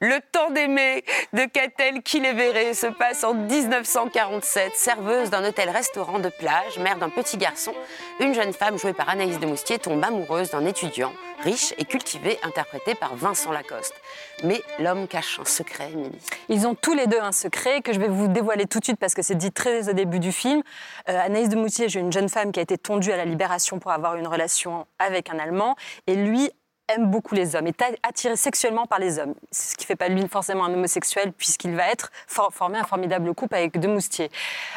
Le 0.00 0.18
temps 0.32 0.50
d'aimer 0.50 1.04
de 1.32 1.44
Catel 1.44 2.02
Kiléveré 2.02 2.74
se 2.74 2.88
passe 2.88 3.22
en 3.22 3.34
1947. 3.34 4.74
Serveuse 4.74 5.30
d'un 5.30 5.44
hôtel-restaurant 5.44 6.18
de 6.18 6.28
plage, 6.28 6.78
mère 6.78 6.98
d'un 6.98 7.08
petit 7.08 7.36
garçon, 7.36 7.72
une 8.18 8.34
jeune 8.34 8.52
femme 8.52 8.78
jouée 8.78 8.94
par 8.94 9.08
Anaïs 9.08 9.38
de 9.38 9.46
Moustier 9.46 9.78
tombe 9.78 10.02
amoureuse 10.02 10.50
d'un 10.50 10.66
étudiant 10.66 11.12
riche 11.44 11.74
et 11.76 11.84
cultivé 11.84 12.38
interprété 12.42 12.94
par 12.94 13.14
Vincent 13.14 13.52
Lacoste. 13.52 13.94
Mais 14.42 14.62
l'homme 14.78 15.06
cache 15.06 15.38
un 15.38 15.44
secret, 15.44 15.90
Émilie. 15.92 16.18
Ils 16.48 16.66
ont 16.66 16.74
tous 16.74 16.94
les 16.94 17.06
deux 17.06 17.20
un 17.20 17.32
secret 17.32 17.82
que 17.82 17.92
je 17.92 18.00
vais 18.00 18.08
vous 18.08 18.28
dévoiler 18.28 18.66
tout 18.66 18.80
de 18.80 18.84
suite 18.84 18.98
parce 18.98 19.14
que 19.14 19.22
c'est 19.22 19.34
dit 19.34 19.52
très 19.52 19.88
au 19.90 19.92
début 19.92 20.18
du 20.18 20.32
film. 20.32 20.62
Euh, 21.08 21.20
Anaïs 21.20 21.50
de 21.50 21.56
Moutier 21.56 21.88
joue 21.88 22.00
une 22.00 22.12
jeune 22.12 22.30
femme 22.30 22.50
qui 22.50 22.60
a 22.60 22.62
été 22.62 22.78
tondue 22.78 23.12
à 23.12 23.16
la 23.16 23.26
libération 23.26 23.78
pour 23.78 23.92
avoir 23.92 24.16
une 24.16 24.26
relation 24.26 24.86
avec 24.98 25.28
un 25.28 25.38
Allemand. 25.38 25.76
Et 26.06 26.14
lui 26.14 26.50
aime 26.88 27.10
beaucoup 27.10 27.34
les 27.34 27.56
hommes, 27.56 27.66
est 27.66 27.82
attiré 28.02 28.36
sexuellement 28.36 28.86
par 28.86 28.98
les 28.98 29.18
hommes. 29.18 29.34
Ce 29.50 29.74
qui 29.74 29.84
ne 29.84 29.86
fait 29.86 29.96
pas 29.96 30.08
de 30.08 30.14
lui 30.14 30.28
forcément 30.28 30.64
un 30.64 30.74
homosexuel 30.74 31.32
puisqu'il 31.32 31.74
va 31.74 31.88
être 31.88 32.10
for- 32.26 32.52
formé 32.52 32.78
un 32.78 32.84
formidable 32.84 33.34
couple 33.34 33.54
avec 33.54 33.78
de 33.78 33.88
Moustier. 33.88 34.30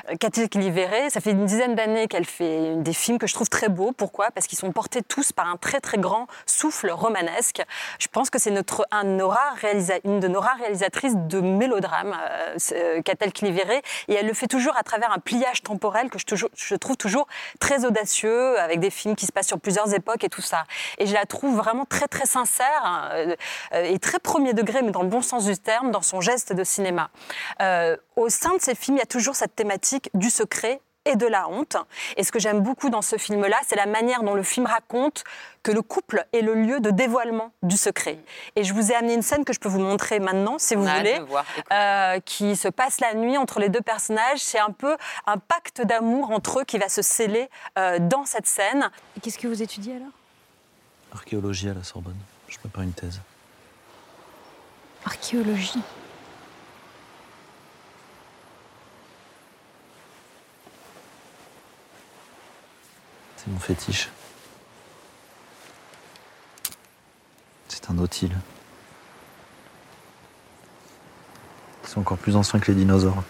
Euh, 0.09 0.15
Cathy 0.15 0.47
Kilivéré, 0.47 1.09
ça 1.09 1.19
fait 1.19 1.31
une 1.31 1.45
dizaine 1.45 1.75
d'années 1.75 2.07
qu'elle 2.07 2.25
fait 2.25 2.75
des 2.77 2.93
films 2.93 3.17
que 3.17 3.27
je 3.27 3.33
trouve 3.33 3.49
très 3.49 3.69
beaux. 3.69 3.91
Pourquoi? 3.91 4.31
Parce 4.31 4.47
qu'ils 4.47 4.57
sont 4.57 4.71
portés 4.71 5.01
tous 5.01 5.31
par 5.31 5.47
un 5.47 5.57
très 5.57 5.79
très 5.81 5.97
grand 5.97 6.27
souffle 6.45 6.89
romanesque. 6.89 7.61
Je 7.99 8.07
pense 8.07 8.29
que 8.29 8.39
c'est 8.39 8.51
une 8.51 8.61
de 8.61 10.27
nos 10.27 10.39
rares 10.39 10.57
réalisatrices 10.59 11.15
de 11.15 11.41
mélodrame, 11.41 12.15
euh, 12.19 12.57
euh, 12.71 13.01
Catel 13.01 13.33
Kilivéré, 13.33 13.81
et 14.07 14.13
elle 14.13 14.27
le 14.27 14.33
fait 14.33 14.47
toujours 14.47 14.77
à 14.77 14.83
travers 14.83 15.11
un 15.11 15.19
pliage 15.19 15.61
temporel 15.61 16.09
que 16.09 16.19
je, 16.19 16.45
je 16.55 16.75
trouve 16.75 16.95
toujours 16.95 17.27
très 17.59 17.85
audacieux, 17.85 18.59
avec 18.59 18.79
des 18.79 18.89
films 18.89 19.15
qui 19.15 19.25
se 19.25 19.31
passent 19.31 19.47
sur 19.47 19.59
plusieurs 19.59 19.93
époques 19.93 20.23
et 20.23 20.29
tout 20.29 20.41
ça. 20.41 20.63
Et 20.99 21.05
je 21.05 21.13
la 21.13 21.25
trouve 21.25 21.57
vraiment 21.57 21.85
très 21.85 21.97
très 22.06 22.27
sincère 22.27 22.82
hein, 22.84 23.10
euh, 23.13 23.36
euh, 23.74 23.84
et 23.84 23.98
très 23.98 24.20
premier 24.20 24.54
degré, 24.54 24.84
mais 24.84 24.92
dans 24.92 25.01
le 25.01 25.10
bon 25.10 25.24
sens 25.24 25.46
du 25.46 25.58
terme, 25.58 25.89
dans 25.89 26.04
son 26.04 26.22
geste 26.22 26.54
de 26.54 26.63
cinéma. 26.63 27.10
Euh, 27.62 27.98
au 28.16 28.30
sein 28.30 28.56
de 28.56 28.62
ces 28.62 28.75
films, 28.75 28.98
il 28.98 29.00
y 29.00 29.04
a 29.04 29.08
toujours 29.08 29.36
cette 29.36 29.56
thématique 29.56 30.12
du 30.13 30.30
secret 30.30 30.80
et 31.08 31.16
de 31.16 31.25
la 31.25 31.48
honte. 31.50 31.77
Et 32.18 32.24
ce 32.24 32.32
que 32.32 32.39
j'aime 32.39 32.60
beaucoup 32.60 32.89
dans 32.89 33.01
ce 33.01 33.18
film-là, 33.18 33.58
c'est 33.66 33.75
la 33.75 33.86
manière 33.86 34.24
dont 34.24 34.34
le 34.34 34.44
film 34.44 34.66
raconte 34.66 35.24
que 35.63 35.72
le 35.72 35.82
couple 35.82 36.25
est 36.34 36.42
le 36.42 36.54
lieu 36.54 36.80
de 36.80 36.92
dévoilement 36.92 37.51
du 37.63 37.77
secret. 37.77 38.20
Et 38.56 38.63
je 38.63 38.74
vous 38.74 38.92
ai 38.92 38.96
amené 38.96 39.13
une 39.13 39.22
scène 39.22 39.46
que 39.46 39.54
je 39.54 39.60
peux 39.60 39.70
vous 39.70 39.80
montrer 39.80 40.20
maintenant, 40.20 40.60
si 40.60 40.75
vous 40.75 40.88
On 40.88 40.98
voulez, 40.98 41.20
voir. 41.20 41.46
Euh, 41.72 42.20
qui 42.20 42.56
se 42.56 42.68
passe 42.68 43.00
la 43.00 43.13
nuit 43.13 43.38
entre 43.38 43.60
les 43.60 43.70
deux 43.70 43.82
personnages. 43.82 44.39
C'est 44.39 44.60
un 44.60 44.72
peu 44.72 44.98
un 45.25 45.38
pacte 45.38 45.82
d'amour 45.82 46.32
entre 46.32 46.60
eux 46.60 46.63
qui 46.63 46.77
va 46.77 46.89
se 46.89 47.01
sceller 47.01 47.50
euh, 47.77 48.00
dans 48.00 48.25
cette 48.25 48.48
scène. 48.48 48.89
Et 49.16 49.22
Qu'est-ce 49.22 49.39
que 49.39 49.48
vous 49.48 49.62
étudiez 49.62 49.96
alors? 49.96 50.12
Archéologie 51.13 51.69
à 51.69 51.73
la 51.73 51.83
Sorbonne. 51.83 52.17
Je 52.47 52.57
prépare 52.57 52.83
une 52.83 52.93
thèse. 52.93 53.21
Archéologie. 55.05 55.81
C'est 63.37 63.47
mon 63.47 63.59
fétiche. 63.59 64.09
C'est 67.67 67.89
un 67.89 67.93
nautile. 67.93 68.35
Ils 71.83 71.89
sont 71.89 72.01
encore 72.01 72.17
plus 72.17 72.35
anciens 72.35 72.59
que 72.59 72.71
les 72.71 72.77
dinosaures. 72.77 73.23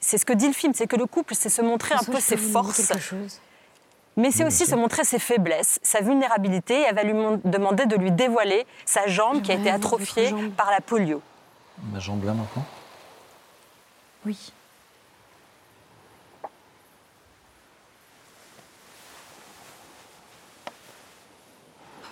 C'est 0.00 0.18
ce 0.18 0.24
que 0.24 0.32
dit 0.34 0.46
le 0.46 0.52
film, 0.52 0.72
c'est 0.74 0.86
que 0.86 0.96
le 0.96 1.06
couple, 1.06 1.34
c'est 1.34 1.48
se 1.48 1.62
montrer 1.62 1.94
un 1.94 2.04
peu 2.04 2.20
ses 2.20 2.36
forces. 2.36 2.92
Mais 4.16 4.30
c'est 4.30 4.44
aussi 4.44 4.66
se 4.66 4.74
montrer 4.74 5.04
ses 5.04 5.18
faiblesses, 5.18 5.78
sa 5.82 6.00
vulnérabilité. 6.00 6.80
Et 6.80 6.84
elle 6.88 6.94
va 6.94 7.02
lui 7.02 7.14
demander 7.44 7.86
de 7.86 7.96
lui 7.96 8.12
dévoiler 8.12 8.66
sa 8.84 9.06
jambe 9.06 9.42
qui 9.42 9.52
a 9.52 9.54
été 9.54 9.70
atrophiée 9.70 10.34
par 10.56 10.70
la 10.70 10.80
polio. 10.80 11.22
Ma 11.92 11.98
jambe 11.98 12.24
là 12.24 12.34
maintenant? 12.34 12.64
Oui. 14.26 14.52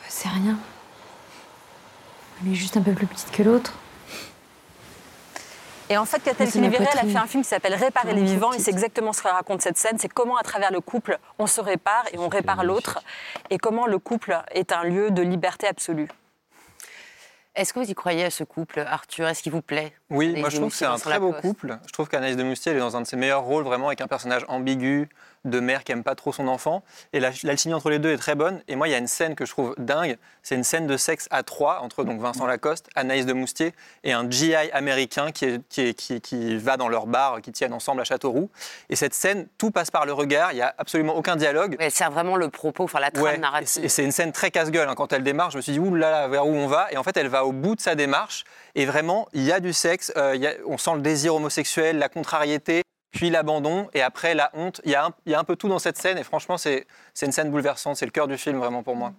C'est 0.09 0.29
rien. 0.29 0.59
Elle 2.43 2.53
est 2.53 2.55
juste 2.55 2.77
un 2.77 2.83
peu 2.83 2.93
plus 2.93 3.07
petite 3.07 3.31
que 3.31 3.43
l'autre. 3.43 3.75
Et 5.91 5.99
en 5.99 6.05
fait, 6.05 6.25
ma 6.39 6.47
Kilivéré, 6.47 6.87
elle 6.93 6.99
a 7.01 7.13
fait 7.13 7.19
un 7.19 7.27
film 7.27 7.43
qui 7.43 7.49
s'appelle 7.49 7.75
Réparer 7.75 8.15
les 8.15 8.23
vivants. 8.23 8.53
Et 8.53 8.61
c'est 8.61 8.71
exactement 8.71 9.13
ce 9.13 9.23
que 9.23 9.29
raconte 9.29 9.61
cette 9.61 9.77
scène. 9.77 9.99
C'est 9.99 10.09
comment, 10.09 10.37
à 10.37 10.43
travers 10.45 10.71
le 10.71 10.81
couple, 10.81 11.19
on 11.41 11.49
se 11.49 11.61
répare 11.61 12.05
et 12.13 12.19
on 12.19 12.29
répare 12.29 12.63
l'autre. 12.63 13.03
Et 13.51 13.59
comment 13.59 13.89
le 13.89 13.99
couple 13.99 14.39
est 14.53 14.71
un 14.71 14.85
lieu 14.85 15.11
de 15.11 15.21
liberté 15.21 15.67
absolue. 15.67 16.09
Est-ce 17.57 17.73
que 17.73 17.81
vous 17.81 17.91
y 17.91 17.95
croyez 17.95 18.25
à 18.25 18.31
ce 18.31 18.45
couple, 18.45 18.79
Arthur? 18.79 19.27
Est-ce 19.27 19.43
qu'il 19.43 19.51
vous 19.51 19.63
plaît? 19.63 19.93
Oui, 20.09 20.37
moi 20.39 20.51
je 20.51 20.59
trouve 20.59 20.71
que 20.71 20.77
c'est 20.77 20.85
un 20.85 20.97
très 20.97 21.19
beau 21.19 21.33
couple. 21.33 21.79
Je 21.85 21.93
trouve 21.93 22.09
qu'Anaïs 22.09 22.37
de 22.37 22.45
Moustier 22.45 22.71
elle 22.71 22.79
est 22.79 22.81
dans 22.81 22.97
un 22.97 23.01
de 23.01 23.07
ses 23.07 23.17
meilleurs 23.17 23.43
rôles, 23.43 23.65
vraiment 23.65 23.89
avec 23.89 24.01
un 24.01 24.07
personnage 24.07 24.45
ambigu, 24.47 25.09
de 25.45 25.59
mère 25.61 25.85
qui 25.85 25.93
aime 25.93 26.03
pas 26.05 26.15
trop 26.15 26.33
son 26.33 26.49
enfant. 26.49 26.83
Et 27.13 27.21
la- 27.21 27.31
l'alchimie 27.45 27.75
entre 27.75 27.89
les 27.91 27.99
deux 27.99 28.13
est 28.13 28.19
très 28.19 28.35
bonne. 28.35 28.63
Et 28.69 28.77
moi, 28.77 28.89
il 28.89 28.91
y 28.91 28.95
a 28.95 28.99
une 28.99 29.07
scène 29.07 29.35
que 29.35 29.47
je 29.47 29.51
trouve 29.53 29.75
dingue. 29.79 30.19
C'est 30.43 30.55
une 30.55 30.65
scène 30.65 30.87
de 30.87 30.97
sexe 30.97 31.29
à 31.31 31.43
trois 31.43 31.81
entre 31.81 32.05
donc 32.05 32.21
Vincent 32.21 32.47
Lacoste, 32.47 32.89
Anaïs 32.95 33.25
de 33.27 33.33
Moustier 33.33 33.73
et 34.05 34.13
un 34.13 34.29
GI 34.29 34.55
américain 34.73 35.31
qui, 35.33 35.45
est- 35.47 35.69
qui, 35.69 35.81
est- 35.83 35.95
qui- 35.95 36.21
qui 36.21 36.57
va 36.59 36.77
dans 36.77 36.89
leur 36.89 37.07
bar, 37.07 37.41
qui 37.41 37.53
tiennent 37.53 37.73
ensemble 37.73 38.01
à 38.01 38.05
Châteauroux. 38.05 38.51
Et 38.91 38.97
cette 38.97 39.15
scène, 39.15 39.47
tout 39.59 39.71
passe 39.71 39.91
par 39.91 40.05
le 40.07 40.13
regard. 40.13 40.53
Il 40.53 40.59
y 40.59 40.63
a 40.63 40.75
absolument 40.79 41.15
aucun 41.17 41.37
dialogue. 41.37 41.77
Elle 41.79 41.91
sert 41.91 42.11
vraiment 42.11 42.37
le 42.37 42.49
propos, 42.51 42.85
enfin 42.85 43.01
la 43.01 43.11
trame 43.11 43.25
Ouais, 43.25 43.33
c'est- 43.35 43.39
narrative. 43.39 43.85
et 43.85 43.89
c'est 43.89 44.05
une 44.05 44.13
scène 44.13 44.33
très 44.33 44.51
casse-gueule. 44.51 44.89
hein. 44.89 44.95
Quand 44.95 45.13
elle 45.13 45.23
démarre, 45.23 45.51
je 45.51 45.57
me 45.57 45.63
suis 45.63 45.73
dit, 45.73 45.79
ouh 45.79 45.95
là 45.95 46.11
là, 46.11 46.29
vers 46.29 46.47
où 46.47 46.53
on 46.55 46.67
va? 46.67 46.89
Et 46.93 46.97
en 46.97 47.03
fait, 47.03 47.17
elle 47.17 47.29
va 47.29 47.45
au 47.47 47.53
bout 47.53 47.77
de 47.77 47.81
sa 47.81 47.95
démarche. 47.95 48.45
Et 48.75 48.85
vraiment, 48.87 49.27
il 49.33 49.43
y 49.43 49.53
a 49.53 49.61
du 49.61 49.73
sexe, 49.73 50.13
euh, 50.17 50.33
il 50.35 50.43
y 50.43 50.47
a- 50.47 50.55
on 50.67 50.77
sent 50.79 50.93
le 50.95 51.01
désir 51.01 51.35
homosexuel, 51.35 51.99
la 51.99 52.09
contrariété, 52.09 52.83
puis 53.11 53.31
l'abandon, 53.31 53.89
et 53.93 54.03
après 54.03 54.35
la 54.35 54.51
honte. 54.55 54.81
Il 54.85 54.91
y, 54.91 54.95
a 54.95 55.39
un, 55.39 55.45
peu 55.45 55.57
tout 55.57 55.69
dans 55.69 55.79
cette 55.79 55.97
scène. 55.97 56.19
Et 56.19 56.25
franchement, 56.25 56.59
c'est 56.59 56.87
c'est 57.15 57.27
une 57.27 57.33
scène 57.33 57.51
bouleversante. 57.51 57.97
C'est 57.97 58.07
le 58.07 58.13
cœur 58.13 58.29
du 58.29 58.39
film, 58.39 58.59
vraiment, 58.59 58.83
pour 58.83 58.97
moi. 58.97 59.13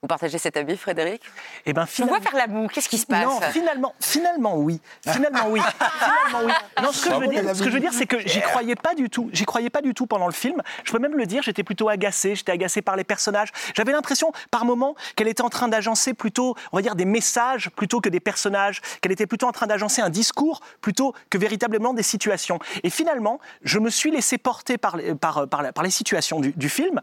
Vous 0.00 0.06
partagez 0.06 0.38
cet 0.38 0.56
avis, 0.56 0.76
Frédéric? 0.76 1.20
Eh 1.66 1.72
ben, 1.72 1.84
Je 1.92 2.02
vous 2.04 2.08
vois 2.08 2.20
faire 2.20 2.36
la 2.36 2.46
boue. 2.46 2.68
Qu'est-ce 2.68 2.88
qui 2.88 2.98
se 2.98 3.06
passe? 3.06 3.24
Non, 3.24 3.40
finalement, 3.50 3.94
finalement 4.00 4.56
oui. 4.56 4.80
Finalement 5.04 5.48
oui. 5.48 5.60
Finalement 5.98 6.46
oui. 6.46 6.52
Non, 6.84 6.92
ce 6.92 7.04
que, 7.04 7.10
je 7.12 7.18
veux 7.18 7.26
dire, 7.26 7.56
ce 7.56 7.62
que 7.64 7.68
je 7.68 7.74
veux 7.74 7.80
dire, 7.80 7.92
c'est 7.92 8.06
que 8.06 8.20
j'y 8.20 8.40
croyais 8.40 8.76
pas 8.76 8.94
du 8.94 9.10
tout. 9.10 9.28
J'y 9.32 9.44
croyais 9.44 9.70
pas 9.70 9.82
du 9.82 9.94
tout 9.94 10.06
pendant 10.06 10.26
le 10.26 10.32
film. 10.32 10.62
Je 10.84 10.92
peux 10.92 11.00
même 11.00 11.16
le 11.16 11.26
dire, 11.26 11.42
j'étais 11.42 11.64
plutôt 11.64 11.88
agacé. 11.88 12.36
J'étais 12.36 12.52
agacé 12.52 12.80
par 12.80 12.94
les 12.94 13.02
personnages. 13.02 13.48
J'avais 13.74 13.90
l'impression, 13.90 14.30
par 14.52 14.64
moments, 14.64 14.94
qu'elle 15.16 15.26
était 15.26 15.42
en 15.42 15.50
train 15.50 15.66
d'agencer 15.66 16.14
plutôt, 16.14 16.54
on 16.70 16.76
va 16.76 16.82
dire, 16.82 16.94
des 16.94 17.04
messages 17.04 17.68
plutôt 17.70 18.00
que 18.00 18.08
des 18.08 18.20
personnages. 18.20 18.80
Qu'elle 19.00 19.10
était 19.12 19.26
plutôt 19.26 19.48
en 19.48 19.52
train 19.52 19.66
d'agencer 19.66 20.00
un 20.00 20.10
discours 20.10 20.60
plutôt 20.80 21.12
que 21.28 21.38
véritablement 21.38 21.92
des 21.92 22.04
situations. 22.04 22.60
Et 22.84 22.90
finalement, 22.90 23.40
je 23.64 23.80
me 23.80 23.90
suis 23.90 24.12
laissé 24.12 24.38
porter 24.38 24.78
par, 24.78 24.96
les- 24.96 25.16
par, 25.16 25.48
par, 25.48 25.82
les 25.82 25.90
situations 25.90 26.38
du, 26.38 26.52
du 26.52 26.68
film 26.68 27.00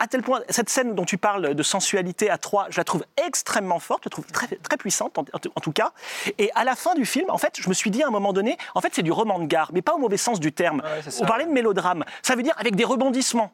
à 0.00 0.06
tel 0.06 0.22
point, 0.22 0.40
cette 0.48 0.70
scène 0.70 0.94
dont 0.94 1.04
tu 1.04 1.18
parles 1.18 1.54
de 1.54 1.62
sensualité 1.62 2.30
à 2.30 2.38
trois, 2.38 2.66
je 2.70 2.78
la 2.78 2.84
trouve 2.84 3.04
extrêmement 3.24 3.78
forte, 3.78 4.04
je 4.04 4.08
la 4.08 4.10
trouve 4.10 4.26
très, 4.26 4.48
très 4.56 4.76
puissante 4.76 5.18
en, 5.18 5.24
en 5.54 5.60
tout 5.60 5.72
cas. 5.72 5.92
Et 6.38 6.50
à 6.54 6.64
la 6.64 6.74
fin 6.74 6.94
du 6.94 7.04
film, 7.04 7.30
en 7.30 7.38
fait, 7.38 7.54
je 7.60 7.68
me 7.68 7.74
suis 7.74 7.90
dit 7.90 8.02
à 8.02 8.08
un 8.08 8.10
moment 8.10 8.32
donné, 8.32 8.56
en 8.74 8.80
fait, 8.80 8.92
c'est 8.92 9.02
du 9.02 9.12
roman 9.12 9.38
de 9.38 9.44
gare, 9.44 9.70
mais 9.72 9.82
pas 9.82 9.92
au 9.92 9.98
mauvais 9.98 10.16
sens 10.16 10.40
du 10.40 10.52
terme. 10.52 10.82
Ouais, 10.82 11.10
ça. 11.10 11.22
On 11.22 11.26
parlait 11.26 11.46
de 11.46 11.52
mélodrame. 11.52 12.04
Ça 12.22 12.34
veut 12.34 12.42
dire 12.42 12.54
avec 12.56 12.76
des 12.76 12.84
rebondissements, 12.84 13.52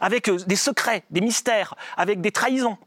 avec 0.00 0.28
euh, 0.28 0.38
des 0.46 0.56
secrets, 0.56 1.02
des 1.10 1.20
mystères, 1.20 1.74
avec 1.96 2.20
des 2.20 2.30
trahisons. 2.30 2.78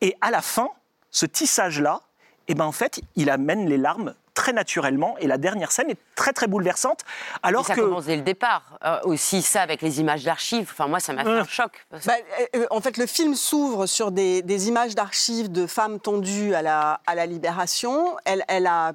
Et 0.00 0.16
à 0.20 0.30
la 0.30 0.40
fin, 0.40 0.68
ce 1.10 1.26
tissage-là, 1.26 2.00
eh 2.48 2.54
ben, 2.54 2.64
en 2.64 2.72
fait, 2.72 3.00
il 3.16 3.28
amène 3.28 3.68
les 3.68 3.76
larmes 3.76 4.14
très 4.34 4.52
naturellement. 4.52 5.16
Et 5.18 5.26
la 5.26 5.38
dernière 5.38 5.72
scène 5.72 5.90
est 5.90 5.98
très, 6.14 6.32
très 6.32 6.46
bouleversante. 6.46 7.00
Et 7.02 7.48
Alors 7.48 7.66
ça 7.66 7.74
que. 7.74 7.80
commence 7.80 8.06
dès 8.06 8.16
le 8.16 8.22
départ. 8.22 8.78
Euh, 8.84 8.98
aussi 9.04 9.42
ça 9.42 9.62
avec 9.62 9.82
les 9.82 10.00
images 10.00 10.24
d'archives. 10.24 10.68
Enfin 10.72 10.86
moi 10.86 11.00
ça 11.00 11.12
m'a 11.12 11.24
fait 11.24 11.30
un 11.30 11.44
choc. 11.44 11.72
Parce 11.90 12.04
que- 12.04 12.08
Bah, 12.08 12.14
euh, 12.56 12.66
en 12.70 12.80
fait, 12.80 12.96
le 12.96 13.06
film 13.06 13.34
s'ouvre 13.34 13.86
sur 13.86 14.10
des, 14.10 14.42
des 14.42 14.68
images 14.68 14.94
d'archives 14.94 15.50
de 15.50 15.66
femmes 15.66 16.00
tondues 16.00 16.54
à 16.54 16.62
la, 16.62 17.00
à 17.06 17.14
la 17.14 17.26
libération. 17.26 18.16
Elle, 18.24 18.44
elle 18.48 18.66
a 18.66 18.92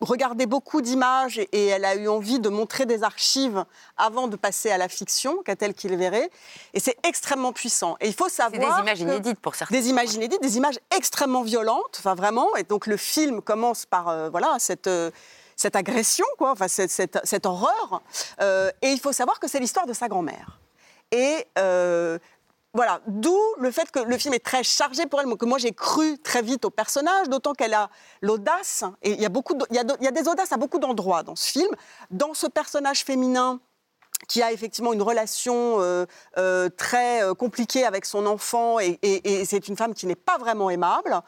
regardé 0.00 0.46
beaucoup 0.46 0.80
d'images 0.80 1.38
et, 1.38 1.66
elle 1.66 1.84
a 1.84 1.94
eu 1.94 2.08
envie 2.08 2.40
de 2.40 2.48
montrer 2.48 2.86
des 2.86 3.02
archives 3.02 3.64
avant 3.96 4.28
de 4.28 4.36
passer 4.36 4.70
à 4.70 4.78
la 4.78 4.88
fiction, 4.88 5.42
qu'a-t-elle 5.44 5.74
qu'il 5.74 5.94
verrait. 5.96 6.30
Et 6.74 6.80
c'est 6.80 6.96
extrêmement 7.06 7.52
puissant. 7.52 7.96
Et 8.00 8.08
il 8.08 8.14
faut 8.14 8.28
c'est 8.28 8.36
savoir. 8.36 8.76
des 8.76 8.82
images 8.82 9.00
inédites 9.00 9.38
pour 9.40 9.54
certains. 9.54 9.76
des 9.76 9.88
images 9.88 10.14
inédites, 10.14 10.42
des 10.42 10.56
images 10.56 10.78
extrêmement 10.96 11.42
violentes, 11.42 11.96
enfin 11.98 12.14
vraiment. 12.14 12.54
Et 12.56 12.62
donc 12.62 12.86
le 12.86 12.96
film 12.96 13.42
commence 13.42 13.86
par 13.86 14.08
euh, 14.08 14.30
voilà 14.30 14.56
cette 14.58 14.86
euh, 14.86 15.10
cette 15.60 15.76
agression, 15.76 16.24
quoi, 16.38 16.52
enfin 16.52 16.68
cette, 16.68 16.90
cette, 16.90 17.18
cette 17.24 17.44
horreur. 17.44 18.02
Euh, 18.40 18.70
et 18.80 18.88
il 18.88 18.98
faut 18.98 19.12
savoir 19.12 19.38
que 19.38 19.46
c'est 19.46 19.60
l'histoire 19.60 19.86
de 19.86 19.92
sa 19.92 20.08
grand-mère. 20.08 20.58
Et 21.12 21.46
euh, 21.58 22.18
voilà, 22.72 23.00
d'où 23.06 23.36
le 23.58 23.70
fait 23.70 23.90
que 23.90 23.98
le 23.98 24.16
film 24.16 24.32
est 24.34 24.44
très 24.44 24.62
chargé 24.62 25.06
pour 25.06 25.20
elle, 25.20 25.26
que 25.36 25.44
moi 25.44 25.58
j'ai 25.58 25.72
cru 25.72 26.18
très 26.18 26.40
vite 26.42 26.64
au 26.64 26.70
personnage, 26.70 27.28
d'autant 27.28 27.52
qu'elle 27.52 27.74
a 27.74 27.90
l'audace, 28.20 28.84
et 29.02 29.10
il 29.12 29.20
y, 29.20 29.26
a 29.26 29.28
beaucoup 29.28 29.54
de- 29.54 29.66
il, 29.70 29.76
y 29.76 29.78
a 29.80 29.84
de- 29.84 29.96
il 30.00 30.04
y 30.04 30.08
a 30.08 30.12
des 30.12 30.28
audaces 30.28 30.52
à 30.52 30.56
beaucoup 30.56 30.78
d'endroits 30.78 31.22
dans 31.24 31.34
ce 31.34 31.50
film. 31.50 31.74
Dans 32.10 32.32
ce 32.34 32.46
personnage 32.46 33.04
féminin, 33.04 33.58
qui 34.28 34.42
a 34.42 34.52
effectivement 34.52 34.92
une 34.92 35.00
relation 35.02 35.76
euh, 35.80 36.04
euh, 36.36 36.68
très 36.68 37.22
euh, 37.22 37.32
compliquée 37.34 37.84
avec 37.86 38.04
son 38.04 38.26
enfant 38.26 38.78
et, 38.78 38.98
et- 39.02 39.40
et 39.40 39.44
c'est 39.46 39.66
une 39.66 39.76
femme 39.76 39.94
qui 39.94 40.06
n'est 40.06 40.14
pas 40.14 40.36
vraiment 40.36 40.68
aimable. 40.68 41.18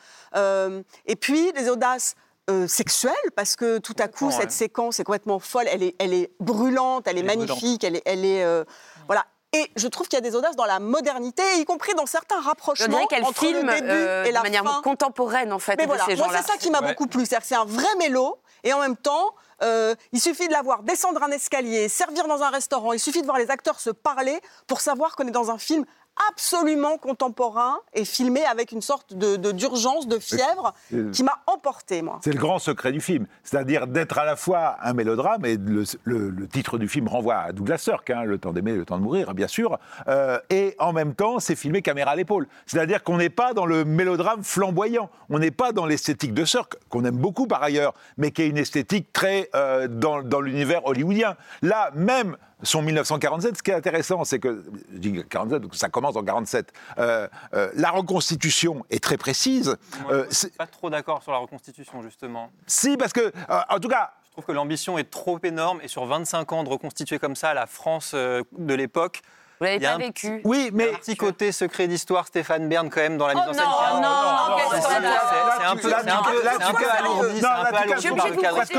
Et 1.07 1.17
puis 1.17 1.53
des 1.53 1.69
audaces 1.71 2.15
euh, 2.51 2.67
sexuelles 2.69 3.15
parce 3.35 3.57
que 3.57 3.79
tout 3.79 3.95
à 3.99 4.09
coup 4.09 4.31
cette 4.33 4.51
séquence 4.51 5.01
est 5.01 5.05
complètement 5.05 5.39
folle, 5.39 5.65
elle 5.69 5.83
est, 5.83 5.95
elle 5.99 6.13
est 6.13 6.33
brûlante, 6.41 7.07
elle 7.07 7.17
est 7.17 7.21
Elle 7.21 7.31
est 7.31 7.37
magnifique, 7.37 7.83
elle 7.85 7.97
est, 7.97 8.03
elle 8.05 8.25
est 8.25 8.45
euh, 8.45 8.65
voilà. 9.07 9.25
Et 9.55 9.71
je 9.77 9.87
trouve 9.87 10.09
qu'il 10.09 10.17
y 10.17 10.19
a 10.19 10.23
des 10.23 10.35
audaces 10.35 10.57
dans 10.57 10.65
la 10.65 10.79
modernité, 10.81 11.43
y 11.59 11.65
compris 11.67 11.93
dans 11.95 12.07
certains 12.07 12.41
rapprochements 12.41 13.03
entre 13.23 13.39
filme 13.41 13.67
le 13.67 13.75
début 13.75 13.89
euh, 13.91 14.25
et 14.25 14.33
la 14.33 14.39
de 14.41 14.45
manière 14.45 14.65
fin. 14.65 14.81
contemporaine, 14.83 15.53
en 15.53 15.59
fait, 15.59 15.77
Mais 15.77 15.83
de 15.85 15.89
voilà, 15.89 16.07
ces 16.07 16.17
moi 16.17 16.29
c'est 16.33 16.47
ça 16.51 16.57
qui 16.59 16.71
m'a 16.71 16.81
Ouais. 16.81 16.89
beaucoup 16.89 17.07
plu. 17.07 17.27
C'est-à-dire 17.27 17.41
que 17.43 17.47
c'est 17.49 17.55
un 17.55 17.67
vrai 17.67 17.95
mélo 17.99 18.39
et 18.65 18.73
en 18.73 18.81
même 18.81 18.97
temps, 18.97 19.35
euh, 19.63 19.95
il 20.13 20.21
suffit 20.23 20.49
de 20.49 20.53
la 20.53 20.63
voir 20.63 20.83
descendre 20.83 21.23
un 21.23 21.31
escalier, 21.31 21.89
servir 21.91 22.27
dans 22.29 22.43
un 22.43 22.49
restaurant, 22.49 22.95
il 22.95 22.99
suffit 22.99 23.21
de 23.21 23.27
voir 23.27 23.37
les 23.39 23.51
acteurs 23.51 23.79
se 23.79 23.91
parler 23.91 24.41
pour 24.67 24.81
savoir 24.81 25.17
qu'on 25.17 25.27
est 25.29 25.33
dans 25.33 25.51
un 25.51 25.59
film 25.59 25.85
absolument 26.31 26.99
contemporain 26.99 27.79
et 27.95 28.05
filmé 28.05 28.45
avec 28.45 28.73
une 28.73 28.83
sorte 28.83 29.15
de 29.15 29.37
de- 29.37 29.53
d'urgence, 29.53 30.07
de, 30.09 30.19
fièvre 30.19 30.75
qui 31.13 31.23
m'a 31.25 31.39
emporté, 31.47 32.03
moi. 32.03 32.21
C'est 32.23 32.33
le 32.33 32.39
grand 32.39 32.59
secret 32.59 32.93
du 32.93 33.01
film, 33.01 33.27
c'est-à-dire 33.43 33.87
d'être 33.87 34.19
à 34.19 34.25
la 34.25 34.37
fois 34.37 34.77
un 34.83 34.93
mélodrame, 34.93 35.45
et 35.45 35.57
le, 35.57 35.85
le- 36.05 36.31
le 36.31 36.49
titre 36.49 36.79
du 36.79 36.89
film 36.89 37.09
renvoie 37.09 37.37
à 37.37 37.53
Douglas 37.53 37.79
Sirk, 37.79 38.09
hein, 38.11 38.25
Le 38.25 38.39
temps 38.39 38.53
d'aimer, 38.53 38.73
le 38.73 38.85
temps 38.85 38.99
de 38.99 39.03
mourir, 39.03 39.35
bien 39.35 39.49
sûr, 39.49 39.79
euh, 40.09 40.39
et 40.51 40.75
en 40.79 40.93
même 40.93 41.15
temps, 41.15 41.39
c'est 41.41 41.57
filmé 41.57 41.83
caméra 41.83 42.13
à 42.13 42.17
l'épaule. 42.17 42.47
C'est-à-dire 42.67 43.03
qu'on 43.03 43.17
n'est 43.17 43.31
pas 43.31 43.53
dans 43.55 43.67
le 43.67 43.85
mélodrame 43.85 44.43
flamboyant, 44.45 45.11
on 45.31 45.39
n'est 45.39 45.51
pas 45.51 45.73
dans 45.73 45.87
l'esthétique 45.87 46.35
de 46.35 46.45
Sirk, 46.45 46.77
qu'on 46.89 47.05
aime 47.05 47.17
beaucoup 47.17 47.47
par 47.47 47.63
ailleurs, 47.63 47.95
mais 48.17 48.31
qui 48.31 48.43
est 48.43 48.49
une 48.49 48.59
esthétique 48.59 49.13
très 49.13 49.49
euh, 49.55 49.89
dans, 49.89 50.23
dans 50.23 50.41
l'univers 50.41 50.85
hollywoodien. 50.87 51.37
Là, 51.63 51.91
même 51.95 52.37
son 52.63 52.83
1947, 52.83 53.57
ce 53.59 53.63
qui 53.63 53.71
est 53.71 53.75
intéressant, 53.75 54.25
c'est 54.25 54.39
que, 54.39 54.63
je 54.93 54.99
dis 54.99 55.25
47, 55.29 55.63
donc 55.63 55.75
ça 55.75 55.89
commence 55.89 56.17
en 56.17 56.23
47, 56.25 56.73
euh, 56.99 57.29
euh, 57.55 57.71
la 57.75 57.91
reconstitution 57.91 58.85
est 58.91 59.03
très 59.03 59.17
précise. 59.17 59.77
Moi, 60.03 60.13
Euh, 60.13 60.27
je 60.31 60.35
suis 60.35 60.49
pas 60.51 60.67
trop 60.67 60.91
d'accord 60.91 61.23
sur 61.23 61.33
la 61.33 61.39
reconstitution, 61.39 62.03
justement. 62.03 62.51
si, 62.67 62.97
parce 62.97 63.13
que, 63.13 63.21
euh, 63.21 63.61
en 63.69 63.79
tout 63.79 63.89
cas, 63.89 64.13
Je 64.27 64.37
trouve 64.37 64.47
que 64.47 64.53
l'ambition 64.53 64.97
est 64.97 65.11
trop 65.11 65.39
énorme 65.43 65.81
et 65.83 65.89
sur 65.89 66.07
25 66.07 66.51
ans 66.53 66.65
de 66.65 66.71
reconstituer 66.71 67.19
comme 67.19 67.37
ça 67.37 67.53
la 67.53 67.67
France 67.67 68.15
de 68.15 68.75
l'époque, 68.75 69.21
Vous 69.63 69.67
l'avez 69.67 69.77
il 69.77 69.83
y 69.83 69.87
a 69.87 69.91
pas 69.91 69.95
un 69.95 69.99
vécu. 69.99 70.41
oui, 70.45 70.71
mais 70.73 70.91
un 70.91 70.95
petit 70.95 71.17
côté 71.17 71.53
secret 71.53 71.87
d'histoire 71.87 72.27
Stéphane 72.27 72.69
Bern 72.69 72.91
quand 72.91 73.01
même 73.01 73.17
dans 73.17 73.27
la 73.29 73.35
mise 73.35 73.43
en 73.45 73.53
scène. 73.53 73.63
non, 73.63 74.01
non, 74.01 74.01
non, 74.03 74.57
qu'est-ce 74.57 74.83
c'est- 74.83 74.93
un 75.65 75.77
peu, 75.77 75.95
alourdi, 75.95 76.17
non, 76.17 76.23
c'est 76.35 77.41
là, 77.43 77.59
un 77.61 77.71
peu 77.71 77.77
alourdi 77.77 78.11
obligée 78.11 78.31
le 78.31 78.37
cadre. 78.41 78.57
parce 78.57 78.69
Si 78.69 78.75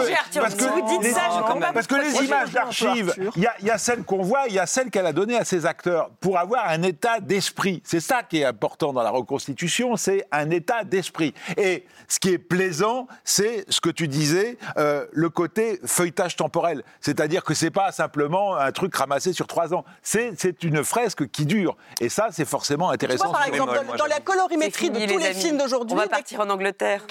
que 0.57 0.63
vous 0.65 0.87
dites 0.87 1.03
les- 1.03 1.11
ça, 1.11 1.21
je. 1.31 1.71
Parce 1.73 1.87
que 1.87 1.95
les 1.95 2.23
images 2.25 2.51
d'archives, 2.51 3.13
il 3.35 3.41
y, 3.43 3.47
a- 3.47 3.55
il 3.59 3.67
y 3.67 3.71
a 3.71 3.77
celles 3.77 4.03
qu'on 4.03 4.21
voit, 4.21 4.43
il 4.47 4.53
y 4.55 4.59
a 4.59 4.65
celles 4.65 4.89
qu'elle 4.89 5.05
a 5.05 5.13
données 5.13 5.37
à 5.37 5.45
ses 5.45 5.65
acteurs 5.65 6.09
pour 6.19 6.37
avoir 6.37 6.67
un 6.69 6.83
état 6.83 7.19
d'esprit. 7.19 7.81
C'est 7.85 7.99
ça 7.99 8.23
qui 8.23 8.41
est 8.41 8.45
important 8.45 8.93
dans 8.93 9.03
la 9.03 9.09
reconstitution, 9.09 9.95
c'est 9.95 10.25
un 10.31 10.49
état 10.49 10.83
d'esprit. 10.83 11.33
Et 11.57 11.85
ce 12.07 12.19
qui 12.19 12.29
est 12.33 12.37
plaisant, 12.37 13.07
c'est 13.23 13.65
ce 13.69 13.79
que 13.81 13.89
tu 13.89 14.07
disais, 14.07 14.57
euh, 14.77 15.05
le 15.11 15.29
côté 15.29 15.79
feuilletage 15.85 16.35
temporel. 16.35 16.83
C'est-à-dire 17.01 17.43
que 17.43 17.53
c'est 17.53 17.71
pas 17.71 17.91
simplement 17.91 18.55
un 18.55 18.71
truc 18.71 18.95
ramassé 18.95 19.33
sur 19.33 19.47
trois 19.47 19.73
ans. 19.73 19.85
C'est 20.01 20.33
c'est 20.37 20.63
une 20.73 20.83
fresque 20.83 21.29
qui 21.29 21.45
dure. 21.45 21.75
Et 21.99 22.09
ça, 22.09 22.27
c'est 22.31 22.45
forcément 22.45 22.89
Tu 22.89 22.95
intéressant. 22.95 23.25
vois, 23.25 23.33
par 23.33 23.43
c'est 23.43 23.49
exemple, 23.49 23.71
bémol, 23.71 23.85
dans, 23.85 23.91
moi, 23.91 23.97
dans 23.97 24.05
la 24.05 24.19
colorimétrie 24.19 24.89
de 24.89 25.05
tous 25.05 25.17
les, 25.17 25.33
films 25.33 25.57
d'aujourd'hui, 25.57 25.93
On 25.93 25.97
va 25.97 26.07
partir 26.07 26.39
en 26.39 26.49
Angleterre. 26.49 27.05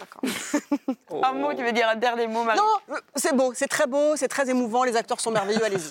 Un 1.23 1.33
mot, 1.33 1.55
tu 1.55 1.63
veux 1.63 1.73
dire 1.73 1.89
un 1.89 1.97
dernier 1.97 2.27
mot, 2.27 2.43
Marie 2.45 2.59
non, 2.59 2.97
c'est 3.15 3.35
beau, 3.35 3.53
c'est 3.55 3.69
très 3.69 3.87
beau, 3.87 4.17
c'est 4.17 4.29
très 4.29 4.49
émouvant, 4.51 4.85
les 4.85 4.97
acteurs 4.97 5.21
sont 5.21 5.31
merveilleux, 5.31 5.65
allez-y. 5.65 5.91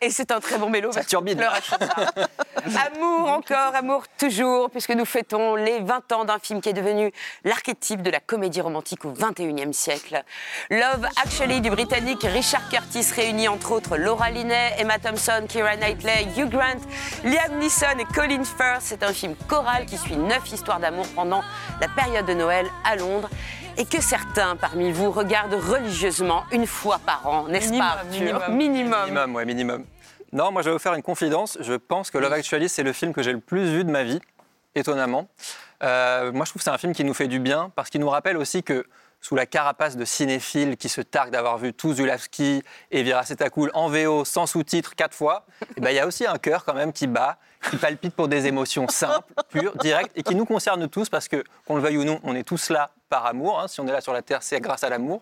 Et 0.00 0.10
c'est 0.10 0.30
un 0.30 0.40
très 0.40 0.58
bon 0.58 0.68
mélo. 0.70 0.90
que 0.90 1.04
turbine. 1.04 1.42
amour 1.42 3.28
encore, 3.28 3.74
amour 3.74 4.04
toujours, 4.18 4.70
puisque 4.70 4.90
nous 4.90 5.04
fêtons 5.04 5.54
les 5.56 5.80
20 5.80 6.12
ans 6.12 6.24
d'un 6.24 6.38
film 6.38 6.60
qui 6.60 6.68
est 6.68 6.74
devenu 6.74 7.12
l'archétype 7.44 8.02
de 8.02 8.10
la 8.10 8.20
comédie 8.20 8.60
romantique 8.60 9.04
au 9.04 9.12
21e 9.12 9.72
siècle. 9.72 10.22
Love 10.70 11.06
Actually 11.22 11.60
du 11.60 11.70
Britannique 11.70 12.22
Richard 12.22 12.68
Curtis 12.68 13.06
réunit 13.14 13.48
entre 13.48 13.72
autres 13.72 13.96
Laura 13.96 14.30
Linney, 14.30 14.72
Emma 14.78 14.98
Thompson, 14.98 15.46
Keira 15.48 15.76
Knightley, 15.76 16.26
Hugh 16.36 16.54
Grant, 16.62 16.80
Liam 17.24 17.58
Neeson 17.58 17.98
et 17.98 18.04
Colin 18.14 18.44
Firth. 18.44 18.82
C'est 18.82 19.02
un 19.02 19.12
film 19.12 19.34
choral 19.48 19.84
qui 19.86 19.98
suit 19.98 20.16
neuf 20.16 20.50
histoires 20.52 20.78
d'amour 20.78 21.06
pendant 21.14 21.42
la 21.80 21.88
période 21.88 22.24
de 22.24 22.34
Noël 22.34 22.66
à 22.84 22.94
Londres. 22.96 23.28
Et 23.76 23.84
que 23.86 24.00
certains 24.00 24.54
parmi 24.56 24.92
vous 24.92 25.10
regardent 25.10 25.54
religieusement 25.54 26.44
une 26.52 26.66
fois 26.66 27.00
par 27.04 27.26
an, 27.26 27.48
n'est-ce 27.48 27.70
Minimum, 27.70 27.88
pas 27.88 27.94
Arthur 27.94 28.10
minimum. 28.10 28.56
minimum. 28.56 29.00
Minimum, 29.06 29.34
ouais, 29.34 29.44
minimum. 29.44 29.84
Non, 30.32 30.52
moi 30.52 30.62
je 30.62 30.68
vais 30.68 30.72
vous 30.72 30.78
faire 30.78 30.94
une 30.94 31.02
confidence. 31.02 31.56
Je 31.60 31.74
pense 31.74 32.10
que 32.10 32.18
Love 32.18 32.32
Actually, 32.34 32.68
c'est 32.68 32.82
le 32.82 32.92
film 32.92 33.12
que 33.14 33.22
j'ai 33.22 33.32
le 33.32 33.40
plus 33.40 33.64
vu 33.64 33.84
de 33.84 33.90
ma 33.90 34.04
vie, 34.04 34.20
étonnamment. 34.74 35.26
Euh, 35.82 36.32
moi 36.32 36.44
je 36.44 36.50
trouve 36.50 36.60
que 36.60 36.64
c'est 36.64 36.70
un 36.70 36.78
film 36.78 36.92
qui 36.92 37.02
nous 37.02 37.14
fait 37.14 37.28
du 37.28 37.40
bien 37.40 37.72
parce 37.74 37.88
qu'il 37.90 38.00
nous 38.00 38.10
rappelle 38.10 38.36
aussi 38.36 38.62
que 38.62 38.84
sous 39.22 39.36
la 39.36 39.46
carapace 39.46 39.96
de 39.96 40.04
cinéphiles 40.04 40.76
qui 40.76 40.90
se 40.90 41.00
targuent 41.00 41.30
d'avoir 41.30 41.56
vu 41.56 41.72
tout 41.72 41.94
Zulawski 41.94 42.62
et 42.90 43.02
Viracetacool 43.02 43.70
en 43.72 43.88
VO 43.88 44.24
sans 44.24 44.46
sous-titres 44.46 44.94
quatre 44.94 45.14
fois, 45.14 45.46
eh 45.76 45.80
ben, 45.80 45.90
il 45.90 45.96
y 45.96 46.00
a 46.00 46.06
aussi 46.06 46.26
un 46.26 46.36
cœur 46.38 46.64
quand 46.64 46.74
même 46.74 46.92
qui 46.92 47.06
bat, 47.06 47.38
qui 47.70 47.76
palpite 47.76 48.14
pour 48.14 48.28
des 48.28 48.46
émotions 48.48 48.88
simples, 48.88 49.32
pures, 49.48 49.76
directes 49.76 50.12
et 50.16 50.24
qui 50.24 50.34
nous 50.34 50.44
concernent 50.44 50.88
tous 50.88 51.08
parce 51.08 51.28
que, 51.28 51.44
qu'on 51.66 51.76
le 51.76 51.82
veuille 51.82 51.98
ou 51.98 52.04
non, 52.04 52.20
on 52.24 52.34
est 52.34 52.42
tous 52.42 52.68
là 52.68 52.90
par 53.12 53.26
amour. 53.26 53.60
hein. 53.60 53.68
Si 53.68 53.78
on 53.78 53.86
est 53.86 53.92
là 53.92 54.00
sur 54.00 54.14
la 54.14 54.22
Terre, 54.22 54.42
c'est 54.42 54.58
grâce 54.58 54.82
à 54.84 54.88
l'amour. 54.88 55.20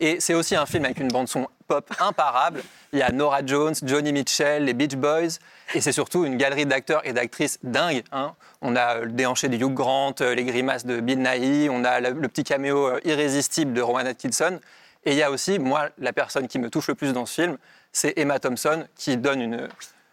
Et 0.00 0.20
c'est 0.20 0.32
aussi 0.32 0.56
un 0.56 0.64
film 0.64 0.86
avec 0.86 0.98
une 0.98 1.08
bande-son 1.08 1.46
pop 1.68 1.86
imparable. 2.00 2.62
Il 2.94 2.98
y 2.98 3.02
a 3.02 3.12
Nora 3.12 3.44
Jones, 3.44 3.74
Johnny 3.82 4.10
Mitchell, 4.10 4.64
les 4.64 4.72
Beach 4.72 4.94
Boys. 4.96 5.36
Et 5.74 5.82
c'est 5.82 5.92
surtout 5.92 6.24
une 6.24 6.38
galerie 6.38 6.64
d'acteurs 6.64 7.02
et 7.04 7.12
d'actrices 7.12 7.58
dingues. 7.62 8.04
hein. 8.10 8.34
On 8.62 8.74
a 8.74 9.00
le 9.00 9.12
déhanché 9.12 9.50
de 9.50 9.56
Hugh 9.56 9.74
Grant, 9.74 10.14
euh, 10.22 10.34
les 10.34 10.44
grimaces 10.44 10.86
de 10.86 10.98
Bill 11.00 11.18
Nighy, 11.20 11.68
on 11.70 11.84
a 11.84 12.00
le, 12.00 12.14
petit 12.28 12.42
caméo 12.42 12.86
euh, 12.88 13.00
irrésistible 13.04 13.74
de 13.74 13.82
Rowan 13.82 14.06
Atkinson. 14.06 14.58
Et 15.04 15.10
il 15.12 15.18
y 15.18 15.22
a 15.22 15.30
aussi, 15.30 15.58
moi, 15.58 15.90
la 15.98 16.14
personne 16.14 16.48
qui 16.48 16.58
me 16.58 16.70
touche 16.70 16.88
le 16.88 16.94
plus 16.94 17.12
dans 17.12 17.26
ce 17.26 17.42
film, 17.42 17.58
c'est 17.92 18.14
Emma 18.16 18.38
Thompson, 18.38 18.86
qui 18.96 19.18
donne 19.18 19.42
une, 19.42 19.68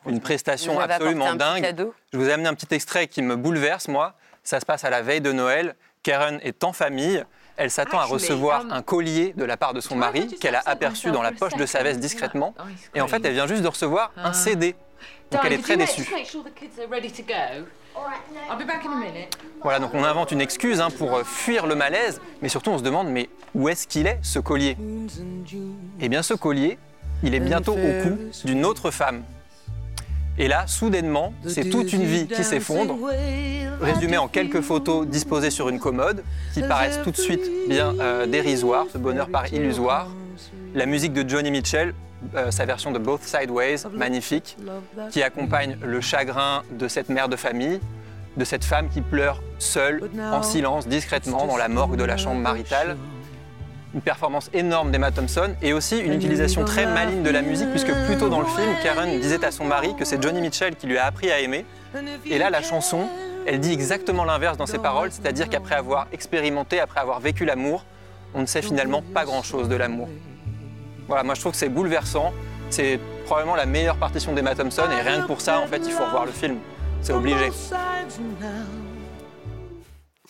une 0.08 0.20
prestation 0.20 0.78
absolument 0.78 1.36
dingue. 1.36 1.74
Je 2.12 2.18
vous 2.18 2.28
ai 2.28 2.34
amené 2.34 2.50
un 2.50 2.54
petit 2.54 2.76
extrait 2.76 3.08
qui 3.08 3.22
me 3.22 3.38
bouleverse, 3.38 3.88
moi. 3.88 4.14
Ça 4.44 4.60
se 4.60 4.66
passe 4.66 4.84
à 4.84 4.90
la 4.90 5.02
veille 5.02 5.22
de 5.22 5.32
Noël. 5.32 5.74
Karen 6.04 6.40
est 6.44 6.64
en 6.64 6.74
famille. 6.74 7.24
Elle 7.56 7.72
s'attend 7.72 8.00
à 8.00 8.06
recevoir 8.06 8.66
un 8.72 8.82
collier 8.82 9.34
de 9.38 9.46
la 9.46 9.58
part 9.58 9.74
de 9.74 9.80
son 9.80 9.96
mari 9.96 10.28
qu'elle 10.40 10.56
a 10.56 10.64
aperçu 10.66 11.12
dans 11.12 11.22
la 11.22 11.32
poche 11.32 11.56
de 11.56 11.66
sa 11.66 11.84
veste 11.84 12.00
discrètement. 12.00 12.54
Et 12.94 13.02
en 13.02 13.08
fait, 13.08 13.24
elle 13.26 13.34
vient 13.34 13.48
juste 13.48 13.62
de 13.62 13.68
recevoir 13.68 14.12
un 14.18 14.34
CD. 14.34 14.76
Donc 15.32 15.42
elle 15.46 15.54
est 15.54 15.62
très 15.62 15.78
déçue. 15.78 16.12
Voilà, 19.62 19.80
donc 19.80 19.94
on 19.94 20.04
invente 20.04 20.32
une 20.32 20.42
excuse 20.42 20.82
hein, 20.82 20.90
pour 20.98 21.16
euh, 21.16 21.24
fuir 21.24 21.68
le 21.68 21.76
malaise, 21.76 22.22
mais 22.42 22.50
surtout 22.50 22.72
on 22.72 22.78
se 22.78 22.84
demande, 22.84 23.10
mais 23.10 23.30
où 23.54 23.70
est-ce 23.70 23.88
qu'il 23.88 24.08
est, 24.08 24.20
ce 24.24 24.40
collier? 24.40 24.78
Eh 26.00 26.10
bien, 26.10 26.24
ce 26.24 26.34
collier, 26.34 26.78
il 27.22 27.36
est 27.36 27.40
bientôt 27.40 27.74
au 27.74 28.04
cou 28.04 28.18
d'une 28.46 28.66
autre 28.66 28.90
femme. 28.92 29.24
Et 30.38 30.48
là, 30.48 30.66
soudainement, 30.66 31.34
c'est 31.48 31.70
toute 31.70 31.94
une 31.94 32.04
vie 32.04 32.28
qui 32.28 32.44
s'effondre, 32.44 32.98
résumée 33.82 34.18
en 34.18 34.28
quelques 34.28 34.62
photos 34.62 35.06
disposées 35.08 35.52
sur 35.52 35.70
une 35.70 35.80
commode, 35.80 36.24
qui 36.54 36.62
paraissent 36.62 37.00
tout 37.04 37.12
de 37.12 37.18
suite 37.18 37.42
bien 37.70 37.94
euh, 38.00 38.26
dérisoires, 38.26 38.88
ce 38.92 38.98
bonheur 38.98 39.30
paraît 39.30 39.50
illusoire. 39.50 40.08
La 40.74 40.86
musique 40.88 41.14
de 41.14 41.28
Johnny 41.28 41.52
Mitchell, 41.52 41.94
euh, 42.36 42.50
sa 42.50 42.66
version 42.66 42.92
de 42.92 43.00
Both 43.00 43.22
Sideways, 43.24 43.88
magnifique, 43.92 44.58
qui 45.12 45.22
accompagne 45.22 45.78
le 45.84 46.02
chagrin 46.02 46.64
de 46.72 46.88
cette 46.88 47.10
mère 47.10 47.30
de 47.30 47.36
famille, 47.36 47.80
de 48.36 48.46
cette 48.46 48.64
femme 48.64 48.90
qui 48.90 49.02
pleure 49.02 49.44
seule, 49.60 50.10
en 50.20 50.42
silence, 50.42 50.88
discrètement, 50.88 51.46
dans 51.46 51.58
la 51.58 51.68
morgue 51.68 51.96
de 51.96 52.04
la 52.04 52.18
chambre 52.18 52.42
maritale. 52.42 52.98
Une 53.94 54.02
performance 54.02 54.50
énorme 54.54 54.92
d'Emma 54.92 55.12
Thompson 55.12 55.54
et 55.62 55.72
aussi 55.72 56.00
une 56.00 56.14
utilisation 56.14 56.66
très 56.66 56.88
maligne 56.88 57.22
de 57.22 57.30
la 57.30 57.44
musique, 57.44 57.70
puisque 57.70 57.94
plus 58.08 58.18
tôt 58.18 58.28
dans 58.28 58.40
le 58.40 58.48
film, 58.48 58.74
Karen 58.82 59.20
disait 59.20 59.46
à 59.46 59.52
son 59.52 59.66
mari 59.66 59.96
que 59.96 60.04
c'est 60.04 60.22
Johnny 60.22 60.42
Mitchell 60.42 60.76
qui 60.76 60.88
lui 60.88 60.98
a 60.98 61.06
appris 61.06 61.32
à 61.32 61.40
aimer. 61.40 61.66
Et 62.26 62.40
là, 62.40 62.50
la 62.50 62.64
chanson, 62.64 63.08
elle 63.46 63.60
dit 63.60 63.72
exactement 63.72 64.26
l'inverse 64.26 64.58
dans 64.58 64.66
ses 64.66 64.80
paroles, 64.80 65.12
c'est-à-dire 65.12 65.48
qu'après 65.48 65.76
avoir 65.76 66.08
expérimenté, 66.12 66.80
après 66.80 67.02
avoir 67.02 67.20
vécu 67.20 67.46
l'amour, 67.46 67.86
on 68.34 68.42
ne 68.42 68.46
sait 68.48 68.64
finalement 68.64 69.04
pas 69.04 69.26
grand-chose 69.26 69.70
de 69.70 69.76
l'amour. 69.76 70.10
Voilà, 71.08 71.24
moi 71.24 71.36
je 71.36 71.42
trouve 71.42 71.52
que 71.52 71.58
c'est 71.58 71.70
bouleversant. 71.70 72.34
C'est 72.72 73.00
probablement 73.26 73.56
la 73.56 73.68
meilleure 73.68 73.98
partition 73.98 74.34
d'Emma 74.34 74.56
Thompson 74.56 74.84
et 74.92 75.02
rien 75.02 75.22
que 75.22 75.28
pour 75.28 75.42
ça, 75.42 75.60
en 75.60 75.68
fait, 75.68 75.82
il 75.86 75.92
faut 75.92 76.04
revoir 76.04 76.26
le 76.26 76.32
film. 76.32 76.58
C'est 77.02 77.14
obligé. 77.14 77.52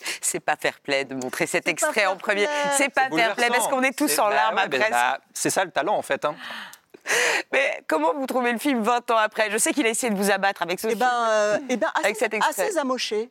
C'est 0.22 0.40
pas 0.40 0.56
fair 0.56 0.80
play 0.82 1.06
de 1.06 1.16
montrer 1.16 1.48
cet 1.48 1.68
extrait 1.68 2.06
en 2.06 2.12
fair 2.14 2.18
premier. 2.18 2.46
play. 2.46 2.56
C'est 2.78 2.90
pas 2.90 3.10
fair 3.10 3.36
play 3.36 3.48
parce 3.50 3.68
qu'on 3.68 3.84
est 3.84 3.98
tous 3.98 4.18
en 4.20 4.30
bah 4.30 4.36
larmes 4.36 4.56
ouais, 4.58 4.64
après. 4.64 4.90
bah, 4.90 5.20
c'est 5.34 5.50
ça 5.50 5.64
le 5.66 5.72
talent 5.72 5.96
en 5.96 6.02
fait. 6.02 6.24
hein. 6.26 6.36
Mais 7.52 7.84
comment 7.88 8.14
vous 8.14 8.26
trouvez 8.26 8.52
le 8.54 8.60
film 8.60 8.82
20 8.82 9.12
ans 9.12 9.18
après? 9.18 9.52
Je 9.52 9.58
sais 9.58 9.74
qu'il 9.74 9.86
a 9.86 9.90
essayé 9.90 10.12
de 10.12 10.18
vous 10.18 10.32
abattre 10.32 10.62
avec 10.62 10.80
ce 10.80 10.88
Eh 10.88 10.92
film. 10.92 11.00
ben, 11.02 11.26
euh, 11.30 11.60
eh 11.70 11.76
ben 11.78 11.92
Avec 12.02 12.16
cet 12.16 12.34
assez, 12.34 12.38
extrait. 12.48 12.68
assez 12.70 12.78
amoché. 12.78 13.30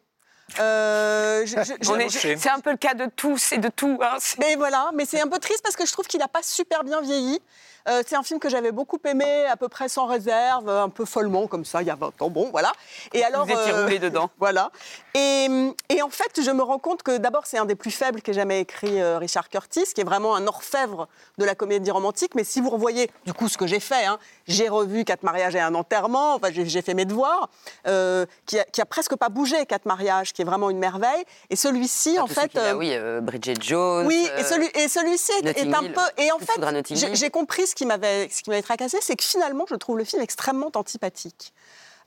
Euh. 0.61 1.47
C'est 2.37 2.51
un 2.51 2.61
peu 2.61 2.71
le 2.73 2.77
cas 2.77 2.93
de 2.95 3.07
tous 3.17 3.53
et 3.53 3.59
de 3.59 3.69
tout. 3.69 3.99
hein. 4.03 4.19
Mais 4.39 4.57
voilà, 4.57 4.91
mais 4.95 5.07
c'est 5.07 5.21
un 5.21 5.29
peu 5.29 5.39
triste 5.39 5.63
parce 5.63 5.77
que 5.77 5.87
je 5.87 5.93
trouve 5.93 6.07
qu'il 6.07 6.21
n'a 6.21 6.29
pas 6.29 6.43
super 6.43 6.85
bien 6.85 7.01
vieilli. 7.01 7.41
Euh, 7.89 8.03
c'est 8.07 8.17
un 8.17 8.23
film 8.23 8.39
que 8.39 8.49
j'avais 8.49 8.73
beaucoup 8.73 8.99
aimé, 9.05 9.47
à 9.47 9.57
peu 9.57 9.69
près 9.69 9.89
sans 9.89 10.07
réserve, 10.07 10.69
un 10.69 10.89
peu 10.89 11.05
follement 11.05 11.47
comme 11.47 11.65
ça, 11.65 11.83
il 11.83 11.89
y 11.89 11.91
a 11.91 11.95
20 11.95 12.23
ans. 12.23 12.31
Bon, 12.31 12.51
voilà. 12.51 12.73
Et 13.13 13.25
alors, 13.25 13.47
Vous 13.47 13.53
étiez 13.53 13.73
roulé 13.73 13.99
dedans. 13.99 14.31
Voilà. 14.39 14.71
Et, 15.15 15.47
et 15.89 16.03
en 16.03 16.11
fait, 16.11 16.41
je 16.43 16.51
me 16.51 16.63
rends 16.63 16.79
compte 16.79 17.03
que 17.03 17.17
d'abord, 17.19 17.47
c'est 17.47 17.59
un 17.59 17.65
des 17.65 17.77
plus 17.77 17.91
faibles 17.91 18.21
qu'ait 18.23 18.33
jamais 18.33 18.61
écrit 18.61 19.01
euh, 19.01 19.19
Richard 19.19 19.49
Curtis, 19.49 19.85
qui 19.95 20.01
est 20.01 20.05
vraiment 20.05 20.35
un 20.35 20.47
orfèvre 20.47 21.07
de 21.39 21.45
la 21.45 21.55
comédie 21.55 21.91
romantique. 21.91 22.35
Mais 22.35 22.45
si 22.45 22.61
vous 22.61 22.71
revoyez, 22.71 23.11
du 23.25 23.33
coup, 23.33 23.49
ce 23.49 23.57
que 23.57 23.67
j'ai 23.67 23.79
fait, 23.81 24.05
hein, 24.05 24.19
j'ai 24.47 24.69
revu 24.69 25.05
Quatre 25.05 25.23
mariages 25.23 25.55
et 25.55 25.61
un 25.61 25.75
enterrement, 25.75 26.35
enfin, 26.35 26.49
j'ai 26.53 26.83
fait 26.83 26.95
mes 26.95 27.05
devoirs, 27.05 27.49
euh, 27.87 28.27
qui, 28.47 28.59
a, 28.59 28.65
qui 28.65 28.81
a 28.81 28.85
presque 28.85 29.17
pas 29.17 29.29
bougé, 29.29 29.67
Quatre 29.67 29.87
mariages, 29.87 30.33
qui 30.33 30.43
est 30.43 30.45
vraiment 30.45 30.71
une 30.71 30.79
merveille. 30.79 31.25
Et 31.51 31.57
celui-ci, 31.57 32.19
en 32.19 32.27
Tous 32.27 32.35
ceux 32.35 32.41
fait. 32.43 32.57
a, 32.57 32.61
euh, 32.61 32.75
oui, 32.75 32.91
euh, 32.93 33.21
Bridget 33.21 33.55
Jones. 33.61 34.07
oui, 34.07 34.29
et, 34.39 34.45
celui, 34.45 34.67
et 34.75 34.89
celui-ci 34.89 35.33
est, 35.45 35.75
un 35.75 35.83
Hill. 35.83 35.93
peu. 35.93 36.23
Et 36.23 36.31
en 36.33 36.39
fait, 36.39 37.15
j'ai 37.15 37.31
compris 37.31 37.67
ce 37.67 37.75
qui 37.75 37.87
m'avait 37.87 38.29
ce 38.29 38.43
qui 38.43 38.51
m'avait 38.51 38.63
tracassé, 38.63 38.99
c'est 39.01 39.17
que 39.17 39.25
finalement, 39.25 39.65
je 39.69 39.75
trouve 39.75 39.99
le 39.99 40.05
film 40.05 40.23
extrêmement 40.23 40.71
antipathique. 40.75 41.53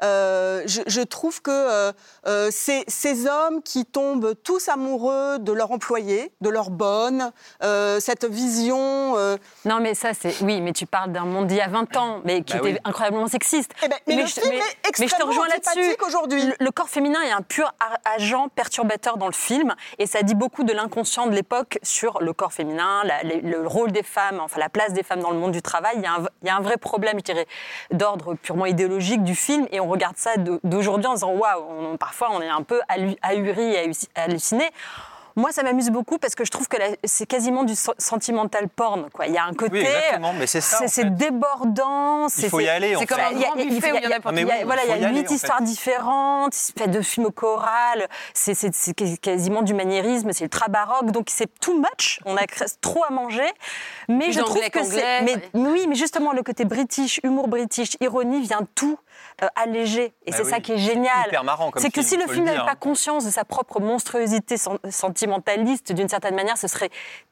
Euh, 0.04 0.64
je, 0.66 0.82
je 0.88 1.02
trouve 1.02 1.42
que 1.42 1.52
euh, 1.52 1.92
euh, 2.28 2.50
ces, 2.52 2.84
ces 2.88 3.28
hommes 3.28 3.62
qui 3.64 3.86
tombent 3.86 4.34
tous 4.44 4.68
amoureux 4.70 5.38
de 5.40 5.52
leur 5.52 5.72
employé, 5.72 6.32
de 6.42 6.50
leur 6.50 6.70
bonne, 6.70 7.32
euh, 7.64 8.00
cette 8.00 8.26
vision. 8.26 8.78
euh, 9.18 9.38
Non, 9.66 9.80
mais 9.80 9.94
ça, 9.96 10.10
c'est. 10.14 10.36
Oui, 10.42 10.62
mais 10.62 10.74
tu 10.74 10.86
parles 10.86 11.12
d'un 11.12 11.26
monde 11.26 11.48
d'il 11.48 11.58
y 11.58 11.62
a 11.62 11.68
20 11.68 11.96
ans, 11.98 12.22
mais 12.26 12.42
qui 12.44 12.54
Bah 12.54 12.60
était 12.60 12.72
oui. 12.74 12.80
incroyablement 12.84 13.28
sexiste. 13.28 13.72
eh 13.84 13.88
ben, 13.88 13.96
mais, 14.08 14.16
le 14.16 14.26
je- 14.26 14.34
film 14.34 14.48
mais- 14.50 14.56
est 14.58 14.60
mais 14.60 14.66
je 14.86 14.92
te 14.92 15.04
extrêmement 15.04 15.30
rejoins 15.32 15.48
là-dessus. 15.48 15.96
aujourd'hui. 16.06 16.46
Le, 16.46 16.54
le 16.60 16.72
corps 16.72 16.90
féminin 16.90 17.22
est 17.22 17.32
un 17.32 17.42
pur 17.42 17.74
a- 17.80 18.10
agent 18.16 18.50
perturbateur 18.50 19.18
dans 19.18 19.28
le 19.28 19.34
film, 19.34 19.74
et 20.00 20.06
ça 20.08 20.22
dit 20.24 20.36
beaucoup 20.36 20.64
de 20.64 20.74
l'inconscient 20.74 21.28
de 21.28 21.34
l'époque 21.36 21.80
sur 21.84 22.20
le 22.22 22.34
corps 22.34 22.54
féminin, 22.54 23.02
la- 23.04 23.24
le, 23.24 23.40
le 23.42 23.68
rôle 23.68 23.92
des 23.92 24.04
femmes, 24.04 24.40
enfin 24.40 24.60
la 24.60 24.70
place 24.70 24.94
des 24.94 25.04
femmes 25.04 25.22
dans 25.22 25.32
le 25.32 25.38
monde 25.38 25.52
du 25.52 25.62
travail. 25.62 25.94
Il 25.98 26.04
y 26.04 26.06
a 26.06 26.14
un, 26.14 26.26
il 26.42 26.48
y 26.48 26.50
a 26.50 26.56
un 26.56 26.62
vrai 26.62 26.78
problème, 26.78 27.18
je 27.20 27.24
dirais, 27.24 27.48
d'ordre 27.92 28.34
purement 28.36 28.66
idéologique 28.66 29.24
du 29.24 29.36
film, 29.36 29.68
et 29.72 29.80
on 29.80 29.85
regarde 29.88 30.18
ça 30.18 30.32
d'aujourd'hui 30.64 31.08
en 31.08 31.14
disant 31.14 31.32
waouh, 31.34 31.64
on- 31.70 31.98
parfois 31.98 32.30
on 32.32 32.42
est 32.42 32.50
un 32.50 32.64
peu 32.64 32.82
ahuri 33.22 33.64
et 33.74 33.88
halluci- 33.88 34.10
halluciné. 34.16 34.70
Moi, 35.38 35.52
ça 35.52 35.64
m'amuse 35.64 35.90
beaucoup 35.90 36.18
parce 36.18 36.34
que 36.34 36.46
je 36.46 36.50
trouve 36.52 36.70
que 36.70 36.78
c'est 37.04 37.26
quasiment 37.26 37.64
du 37.66 37.74
sen- 37.76 37.94
sentimental 37.98 38.70
porn. 38.70 39.10
Quoi. 39.14 39.28
Il 39.28 39.34
y 39.34 39.38
a 39.38 39.44
un 39.44 39.54
côté. 39.54 39.82
exactement, 39.82 40.32
mais 40.32 40.48
c'est 40.48 40.62
ça, 40.62 40.78
en 40.82 40.88
C'est 40.88 41.04
fait. 41.04 41.10
débordant. 41.10 42.30
c'est- 42.30 42.48
faut 42.48 42.62
y 42.62 42.64
c'est- 42.64 42.70
aller, 42.70 42.96
C'est 42.98 43.06
comme 43.06 43.20
un 43.20 43.32
il 43.32 43.40
grand 43.40 43.56
il 43.56 43.68
buffet 43.70 43.92
où 43.92 43.96
il 43.98 44.04
y 44.04 44.08
en 44.08 44.12
a 44.12 44.16
il 44.16 44.66
voilà, 44.66 44.86
il 44.86 45.02
y 45.02 45.06
a 45.06 45.10
huit 45.10 45.30
histoires 45.30 45.62
différentes, 45.62 46.56
fait 46.78 46.88
de 46.88 47.02
films 47.02 47.32
chorales, 47.32 48.08
c'est 48.34 48.56
quasiment 49.22 49.62
du 49.62 49.74
maniérisme, 49.74 50.32
c'est 50.32 50.46
ultra 50.46 50.70
baroque, 50.70 51.12
donc 51.12 51.28
c'est 51.30 51.54
too 51.60 51.78
much, 51.78 52.20
on 52.26 52.38
a 52.38 52.46
trop 52.80 53.04
à 53.04 53.12
manger. 53.12 53.44
Mais 54.08 54.32
je 54.32 54.40
trouve 54.40 54.70
que 54.70 54.84
c'est. 54.86 55.22
Mais 55.24 55.36
oui, 55.54 55.86
mais 55.90 55.96
justement, 55.96 56.32
le 56.32 56.44
côté 56.44 56.64
british, 56.64 57.20
humour 57.24 57.50
british, 57.50 57.98
ironie 58.00 58.42
vient 58.42 58.62
tout 58.74 58.98
euh, 59.44 59.48
alléger. 59.56 60.14
Et 60.26 60.32
Bah 60.32 60.38
c'est 60.38 60.44
oui. 60.44 60.50
ça 60.50 60.60
qui 60.60 60.74
est 60.74 60.78
génial. 60.78 61.30
C'est 61.78 61.92
que 61.92 62.02
si 62.02 62.18
le 62.18 62.28
film 62.28 62.46
n'avait 62.46 62.66
pas 62.66 62.76
conscience 62.76 63.26
de 63.26 63.32
sa 63.32 63.44
propre 63.46 63.80
monstruosité 63.80 64.58
sen- 64.58 64.80
sentimentaliste, 64.90 65.92
d'une 65.92 66.10
certaine 66.10 66.36
manière, 66.36 66.58
ce 66.58 66.68
serait 66.68 66.90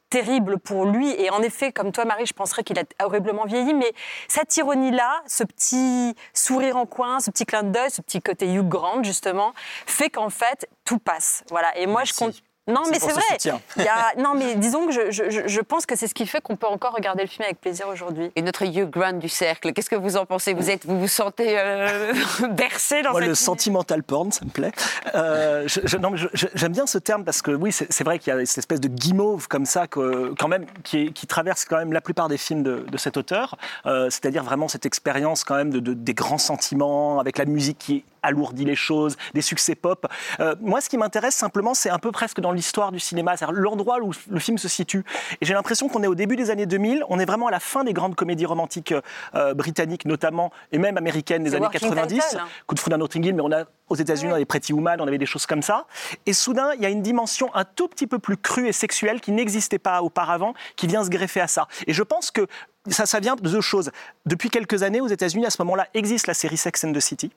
terrible 0.09 0.59
pour 0.59 0.85
lui. 0.85 1.09
Et 1.19 1.29
en 1.31 1.41
effet, 1.41 1.71
comme 1.71 1.91
toi, 1.91 2.05
Marie, 2.05 2.25
je 2.27 2.33
penserais 2.33 2.63
qu'il 2.63 2.77
a 2.77 2.83
horriblement 3.03 3.45
vieilli. 3.45 3.73
Mais 3.73 3.91
cette 4.27 4.55
ironie-là, 4.57 5.21
ce 5.27 5.43
petit 5.43 6.15
sourire 6.33 6.77
en 6.77 6.85
coin, 6.85 7.19
ce 7.19 7.31
petit 7.31 7.45
clin 7.45 7.63
d'œil, 7.63 7.89
ce 7.89 8.01
petit 8.01 8.21
côté 8.21 8.45
Hugh 8.53 8.67
Grant, 8.67 9.01
justement, 9.03 9.53
fait 9.87 10.09
qu'en 10.09 10.29
fait, 10.29 10.67
tout 10.85 10.99
passe. 10.99 11.43
Voilà. 11.49 11.75
Et 11.77 11.87
moi, 11.87 12.01
Merci. 12.01 12.13
je 12.13 12.19
compte. 12.25 12.35
Non, 12.67 12.84
mais 12.89 12.97
c'est 12.97 13.10
ce 13.10 13.13
vrai. 13.13 13.23
soutien. 13.32 13.60
Il 13.76 13.84
y 13.84 13.88
a- 13.88 14.13
Non, 14.17 14.36
mais 14.36 14.56
disons 14.56 14.86
que 14.88 14.93
je, 14.93 15.12
je- 15.12 15.47
je- 15.47 15.60
pense 15.62 15.86
que 15.86 15.95
c'est 15.97 16.08
ce 16.08 16.13
qui 16.13 16.26
fait 16.26 16.39
qu'on 16.39 16.56
peut 16.56 16.67
encore 16.67 16.93
regarder 16.93 17.21
le 17.23 17.28
film 17.28 17.43
avec 17.43 17.60
plaisir 17.60 17.88
aujourd'hui. 17.89 18.32
Et 18.38 18.41
notre 18.41 18.63
Hugh 18.63 18.89
Grant 18.89 19.13
du 19.13 19.28
cercle, 19.28 19.73
qu'est-ce 19.73 19.89
que 19.89 19.95
vous 19.97 20.15
en 20.15 20.26
pensez? 20.26 20.54
Vous, 20.54 20.69
êtes, 20.69 20.86
vous 20.86 20.97
vous 20.99 21.08
sentez 21.10 21.56
euh, 21.60 22.13
bercé 22.52 23.02
dans 23.02 23.12
Moi, 23.12 23.19
cette 23.19 23.28
le 23.28 23.34
idée? 23.34 23.43
sentimental 23.43 24.02
porn, 24.04 24.32
ça 24.32 24.45
me 24.45 24.49
plaît. 24.49 24.71
Euh, 25.15 25.67
je- 25.67 25.97
non, 25.97 26.13
J'aime 26.34 26.71
bien 26.71 26.86
ce 26.88 26.97
terme 26.97 27.26
parce 27.26 27.41
que 27.41 27.52
oui, 27.52 27.71
c'est 27.73 27.91
c'est 27.91 28.04
vrai 28.06 28.17
qu'il 28.19 28.34
y 28.34 28.38
a 28.38 28.45
cette 28.45 28.60
espèce 28.60 28.80
de 28.80 28.88
guimauve 28.88 29.47
comme 29.49 29.65
ça, 29.65 29.88
que, 29.88 30.34
quand 30.39 30.47
même, 30.47 30.65
qui, 30.84 30.99
est- 31.08 31.12
qui 31.12 31.28
traverse 31.28 31.65
quand 31.65 31.78
même 31.78 31.91
la 31.91 32.02
plupart 32.02 32.30
des 32.30 32.38
films 32.38 32.63
de, 32.63 32.86
de 32.89 32.97
cet 32.97 33.17
auteur. 33.17 33.58
Euh, 33.86 34.10
C'est-à-dire 34.10 34.43
vraiment 34.43 34.69
cette 34.69 34.86
expérience 34.86 35.43
quand 35.43 35.56
même 35.56 35.69
de, 35.69 35.80
de- 35.80 35.93
des 35.93 36.13
grands 36.13 36.38
sentiments, 36.38 37.19
avec 37.19 37.38
la 37.38 37.45
musique 37.45 37.78
qui 37.80 38.06
alourdit 38.26 38.63
les 38.63 38.76
choses, 38.78 39.17
des 39.34 39.41
succès 39.41 39.76
pop. 39.76 40.08
Euh, 40.39 40.56
moi, 40.62 40.80
ce 40.80 40.88
qui 40.88 40.97
m'intéresse 40.97 41.36
simplement, 41.36 41.73
c'est 41.73 41.89
un 41.89 41.99
peu 41.99 42.13
presque 42.13 42.39
dans 42.39 42.52
l'histoire 42.53 42.91
du 42.91 42.99
cinéma, 42.99 43.37
c'est-à-dire 43.37 43.59
l'endroit 43.59 43.99
où 44.01 44.11
le 44.29 44.39
film 44.39 44.57
se 44.57 44.67
situe. 44.67 45.03
Et 45.41 45.45
j'ai 45.45 45.53
l'impression 45.53 45.89
qu'on 45.89 46.03
est 46.03 46.07
au 46.07 46.15
début 46.15 46.35
des 46.35 46.49
années 46.49 46.65
2000, 46.65 47.03
on 47.09 47.19
est 47.19 47.25
vraiment 47.25 47.47
à 47.47 47.51
la 47.51 47.59
fin 47.59 47.83
des 47.83 47.93
grandes 47.93 48.15
comédies 48.15 48.45
romantiques 48.45 48.93
euh, 49.35 49.53
britanniques 49.53 50.05
notamment, 50.05 50.51
et 50.71 50.77
même 50.77 50.97
américaines 50.97 51.43
des 51.43 51.55
années 51.55 51.65
Working 51.65 51.89
90. 51.89 52.19
Title, 52.19 52.37
hein. 52.39 52.47
Coup 52.67 52.75
de 52.75 52.79
foudre 52.79 52.95
à 52.95 52.97
Notting 52.97 53.25
Hill, 53.25 53.35
mais 53.35 53.41
on 53.41 53.51
a 53.51 53.65
aux 53.89 53.95
États-Unis, 53.95 54.31
on 54.31 54.35
avait 54.35 54.45
Pretty 54.45 54.73
Woman, 54.73 54.99
on 55.01 55.07
avait 55.07 55.17
des 55.17 55.25
choses 55.25 55.45
comme 55.45 55.61
ça. 55.61 55.85
Et 56.25 56.33
soudain, 56.33 56.71
il 56.75 56.81
y 56.81 56.85
a 56.85 56.89
une 56.89 57.01
dimension 57.01 57.53
un 57.53 57.65
tout 57.65 57.87
petit 57.87 58.07
peu 58.07 58.19
plus 58.19 58.37
crue 58.37 58.67
et 58.67 58.71
sexuelle 58.71 59.21
qui 59.21 59.31
n'existait 59.31 59.79
pas 59.79 60.01
auparavant, 60.01 60.53
qui 60.75 60.87
vient 60.87 61.03
se 61.03 61.09
greffer 61.09 61.41
à 61.41 61.47
ça. 61.47 61.67
Et 61.87 61.93
je 61.93 62.03
pense 62.03 62.31
que 62.31 62.47
ça, 62.87 63.05
ça 63.05 63.19
vient 63.19 63.35
de 63.35 63.41
deux 63.41 63.61
choses. 63.61 63.91
Depuis 64.25 64.49
quelques 64.49 64.83
années, 64.83 65.01
aux 65.01 65.07
États-Unis, 65.07 65.45
à 65.45 65.49
ce 65.49 65.61
moment-là, 65.61 65.87
existe 65.93 66.27
la 66.27 66.33
série 66.33 66.57
Sex 66.57 66.83
and 66.83 66.93
the 66.93 66.99
City. 66.99 67.31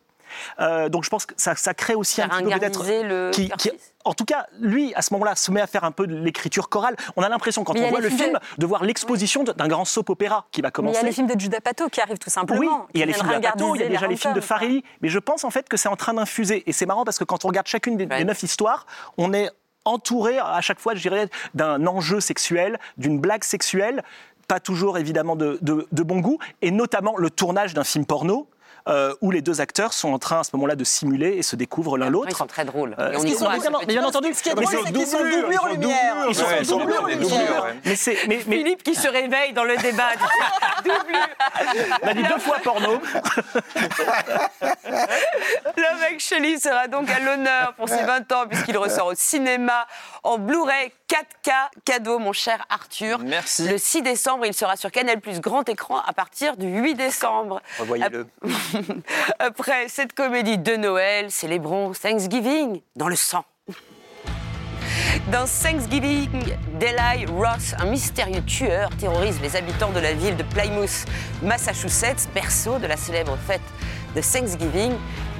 Euh, 0.60 0.88
donc 0.88 1.04
je 1.04 1.10
pense 1.10 1.26
que 1.26 1.34
ça, 1.36 1.54
ça 1.54 1.74
crée 1.74 1.94
aussi 1.94 2.22
un 2.22 2.28
petit 2.28 2.42
peu 2.44 2.50
peut-être 2.50 2.84
le 2.86 3.30
qui, 3.32 3.48
qui- 3.58 3.70
en 4.04 4.14
tout 4.14 4.24
cas, 4.24 4.46
lui, 4.60 4.94
à 4.94 5.02
ce 5.02 5.12
moment-là, 5.14 5.34
se 5.34 5.50
met 5.50 5.60
à 5.60 5.66
faire 5.66 5.82
un 5.82 5.90
peu 5.90 6.06
de 6.06 6.14
l'écriture 6.14 6.68
chorale. 6.68 6.94
On 7.16 7.22
a 7.24 7.28
l'impression, 7.28 7.64
quand 7.64 7.74
Mais 7.74 7.86
on 7.86 7.90
voit 7.90 8.00
le 8.00 8.08
film, 8.08 8.38
de 8.56 8.64
voir 8.66 8.84
l'exposition 8.84 9.42
d'un 9.42 9.66
grand 9.66 9.84
soap 9.84 10.10
opéra 10.10 10.46
qui 10.52 10.60
va 10.60 10.66
Mais 10.66 10.68
il 10.68 10.72
commencer. 10.72 10.96
y 11.00 11.02
a 11.02 11.06
les 11.06 11.12
films 11.12 11.26
de 11.26 11.40
Judah 11.40 11.60
Pato 11.60 11.88
qui 11.88 12.00
arrivent 12.00 12.18
tout 12.18 12.30
simplement. 12.30 12.60
Oui, 12.60 12.68
il 12.94 13.00
y 13.00 13.02
a 13.02 13.06
les 13.06 13.12
films 13.12 13.26
de 13.34 13.40
Pato, 13.40 13.74
il 13.74 13.80
y 13.80 13.84
a 13.84 13.88
déjà 13.88 14.06
les 14.06 14.16
films 14.16 14.34
de 14.34 14.40
Farelli, 14.40 14.84
mais 15.02 15.08
je 15.08 15.18
pense 15.18 15.42
en 15.42 15.50
fait 15.50 15.68
que 15.68 15.76
c'est 15.76 15.88
en 15.88 15.96
train 15.96 16.14
d'infuser. 16.14 16.62
Et 16.68 16.72
c'est 16.72 16.86
marrant 16.86 17.04
parce 17.04 17.18
que 17.18 17.24
quand 17.24 17.44
on 17.44 17.48
regarde 17.48 17.66
chacune 17.66 17.96
des, 17.96 18.06
Ouais. 18.06 18.18
des 18.18 18.24
neuf 18.24 18.42
histoires, 18.44 18.86
on 19.18 19.32
est 19.32 19.50
entouré 19.84 20.38
à 20.38 20.60
chaque 20.60 20.78
fois, 20.80 20.94
je 20.94 21.00
dirais, 21.02 21.28
d'un 21.54 21.84
enjeu 21.88 22.20
sexuel, 22.20 22.78
d'une 22.98 23.18
blague 23.18 23.42
sexuelle, 23.44 24.02
pas 24.48 24.60
toujours 24.60 24.98
évidemment 24.98 25.34
de, 25.34 25.58
de- 25.62 25.86
de 25.90 26.02
bon 26.04 26.20
goût, 26.20 26.38
et 26.62 26.70
notamment 26.70 27.16
le 27.16 27.28
tournage 27.30 27.74
d'un 27.74 27.82
film 27.84 28.06
porno. 28.06 28.48
Euh, 28.88 29.14
où 29.20 29.30
les 29.30 29.42
deux 29.42 29.60
acteurs 29.60 29.92
sont 29.92 30.12
en 30.12 30.18
train 30.18 30.40
à 30.40 30.44
ce 30.44 30.50
moment-là 30.54 30.76
de 30.76 30.84
simuler 30.84 31.30
et 31.36 31.42
se 31.42 31.56
découvrent 31.56 31.98
l'un 31.98 32.06
Ils 32.06 32.12
l'autre. 32.12 32.36
sont 32.36 32.46
très 32.46 32.64
drôles. 32.64 32.94
Euh, 32.98 33.12
Et 33.12 33.16
on 33.16 33.22
y 33.24 33.30
sont 33.32 33.44
croit. 33.44 33.54
évidemment- 33.56 33.78
mais 33.80 33.86
bien 33.86 34.04
entendu, 34.04 34.32
Ce 34.34 34.42
qui 34.42 34.48
est 34.50 34.54
drôle, 34.54 34.66
c'est 34.68 34.76
c'est 34.86 34.92
qu'ils 34.92 35.06
sont 35.06 35.18
doublures, 35.18 35.40
doublés 35.42 35.58
en 35.58 35.66
ils 35.66 35.74
sont 35.74 35.80
lumière. 35.80 36.14
doublures, 36.14 36.30
Ils 36.30 36.34
sont 36.34 36.44
ouais, 36.46 36.56
ils 36.60 36.66
sont 36.66 36.78
doublures 36.78 37.06
lumière. 37.06 37.66
Mais 37.84 37.96
c'est 37.96 38.18
mais, 38.28 38.40
mais- 38.46 38.56
Philippe 38.58 38.82
qui 38.82 38.94
se 38.94 39.08
réveille 39.08 39.52
dans 39.52 39.64
le 39.64 39.76
débat. 39.76 40.10
on 42.02 42.08
a 42.08 42.14
dit 42.14 42.22
deux 42.22 42.38
fois 42.38 42.58
porno. 42.62 43.00
Le 45.76 46.00
mec 46.00 46.20
Shelley 46.20 46.58
sera 46.58 46.88
donc 46.88 47.08
à 47.10 47.18
l'honneur 47.18 47.74
pour 47.74 47.88
ses 47.88 48.02
20 48.02 48.30
ans 48.32 48.46
puisqu'il 48.48 48.76
ressort 48.78 49.06
au 49.08 49.14
cinéma 49.14 49.86
en 50.22 50.38
Blu-ray 50.38 50.92
4K 51.08 51.50
cadeau, 51.84 52.18
mon 52.18 52.32
cher 52.32 52.64
Arthur. 52.68 53.18
Merci. 53.20 53.68
Le 53.68 53.78
6 53.78 54.02
décembre, 54.02 54.46
il 54.46 54.54
sera 54.54 54.76
sur 54.76 54.90
Canal 54.90 55.20
Plus 55.20 55.40
grand 55.40 55.68
écran 55.68 56.00
à 56.06 56.12
partir 56.12 56.56
du 56.56 56.66
8 56.66 56.94
décembre. 56.94 57.60
Revoyez-le. 57.78 58.26
Après 59.38 59.88
cette 59.88 60.12
comédie 60.12 60.58
de 60.58 60.76
Noël, 60.76 61.30
célébrons 61.30 61.92
Thanksgiving 61.92 62.80
dans 62.96 63.08
le 63.08 63.16
sang. 63.16 63.44
Dans 65.32 65.46
Thanksgiving, 65.46 66.30
Deli 66.78 67.26
Ross, 67.26 67.74
un 67.78 67.86
mystérieux 67.86 68.42
tueur, 68.42 68.90
terrorise 68.96 69.40
les 69.40 69.56
habitants 69.56 69.90
de 69.90 69.98
la 69.98 70.12
ville 70.12 70.36
de 70.36 70.44
Plymouth, 70.44 71.04
Massachusetts, 71.42 72.28
berceau 72.34 72.78
de 72.78 72.86
la 72.86 72.96
célèbre 72.96 73.36
fête 73.46 73.60
de 74.16 74.22
Thanksgiving. 74.22 74.92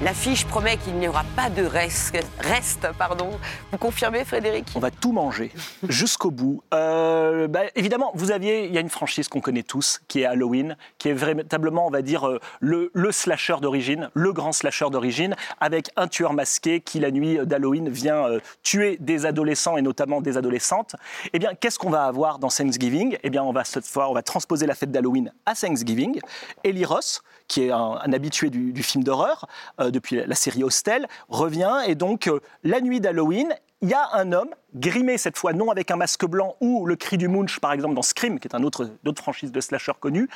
L'affiche 0.03 0.45
promet 0.45 0.77
qu'il 0.77 0.93
n'y 0.93 1.07
aura 1.07 1.23
pas 1.35 1.49
de 1.49 1.63
reste. 1.63 2.15
reste 2.39 2.87
pardon. 2.99 3.31
Vous 3.71 3.79
confirmez, 3.79 4.23
Frédéric? 4.23 4.67
On 4.75 4.79
va 4.79 4.91
tout 4.91 5.11
manger 5.11 5.51
jusqu'au 5.89 6.29
bout. 6.29 6.61
Euh, 6.75 7.47
bah, 7.47 7.61
évidemment, 7.75 8.11
vous 8.13 8.29
aviez, 8.29 8.67
il 8.67 8.73
y 8.73 8.77
a 8.77 8.81
une 8.81 8.89
franchise 8.89 9.27
qu'on 9.27 9.41
connaît 9.41 9.63
tous, 9.63 9.99
qui 10.07 10.21
est 10.21 10.25
Halloween, 10.25 10.77
qui 10.99 11.09
est 11.09 11.13
véritablement, 11.13 11.87
on 11.87 11.89
va 11.89 12.03
dire, 12.03 12.27
euh, 12.27 12.39
le, 12.59 12.91
slasher 13.11 13.55
d'origine, 13.59 14.11
le 14.13 14.31
grand 14.31 14.51
slasher 14.51 14.91
d'origine, 14.91 15.35
avec 15.59 15.89
un 15.95 16.07
tueur 16.07 16.33
masqué 16.33 16.79
qui, 16.79 16.99
la 16.99 17.09
nuit 17.09 17.39
d'Halloween, 17.43 17.89
vient 17.89 18.27
euh, 18.27 18.39
tuer 18.61 18.97
des 18.99 19.25
adolescents 19.25 19.77
et 19.77 19.81
notamment 19.81 20.21
des 20.21 20.37
adolescentes. 20.37 20.95
Eh 21.33 21.39
bien, 21.39 21.55
qu'est-ce 21.59 21.79
qu'on 21.79 21.89
va 21.89 22.03
avoir 22.03 22.37
dans 22.37 22.49
Thanksgiving? 22.49 23.17
Eh 23.23 23.31
bien, 23.31 23.41
on 23.41 23.51
va 23.51 23.63
cette 23.63 23.87
fois, 23.87 24.07
on 24.11 24.13
va 24.13 24.21
transposer 24.21 24.67
la 24.67 24.75
fête 24.75 24.91
d'Halloween 24.91 25.33
à 25.47 25.55
Thanksgiving. 25.55 26.19
Eli 26.63 26.85
Ross, 26.85 27.23
qui 27.47 27.63
est 27.63 27.71
un, 27.71 28.13
habitué 28.13 28.49
du, 28.49 28.83
film 28.83 29.03
d'horreur 29.03 29.47
euh, 29.79 29.91
depuis 29.91 30.21
la 30.25 30.35
série 30.35 30.63
Hostel, 30.63 31.07
revient. 31.29 31.81
Et 31.87 31.95
donc 31.95 32.27
euh, 32.27 32.39
la 32.63 32.81
nuit 32.81 32.99
d'Halloween, 32.99 33.53
il 33.81 33.89
y 33.89 33.93
a 33.93 34.09
un 34.13 34.31
homme 34.31 34.49
grimé 34.75 35.17
cette 35.17 35.37
fois 35.37 35.53
non 35.53 35.71
avec 35.71 35.91
un 35.91 35.95
masque 35.95 36.25
blanc 36.25 36.55
ou 36.61 36.85
le 36.85 36.95
cri 36.95 37.17
du 37.17 37.27
Munch 37.27 37.59
par 37.59 37.71
exemple 37.71 37.95
dans 37.95 38.01
Scream, 38.01 38.39
qui 38.39 38.47
est 38.47 38.55
un 38.55 38.63
autre, 38.63 38.89
franchise 39.17 39.51
de 39.51 39.61
slasher 39.61 39.93
connu, 39.99 40.29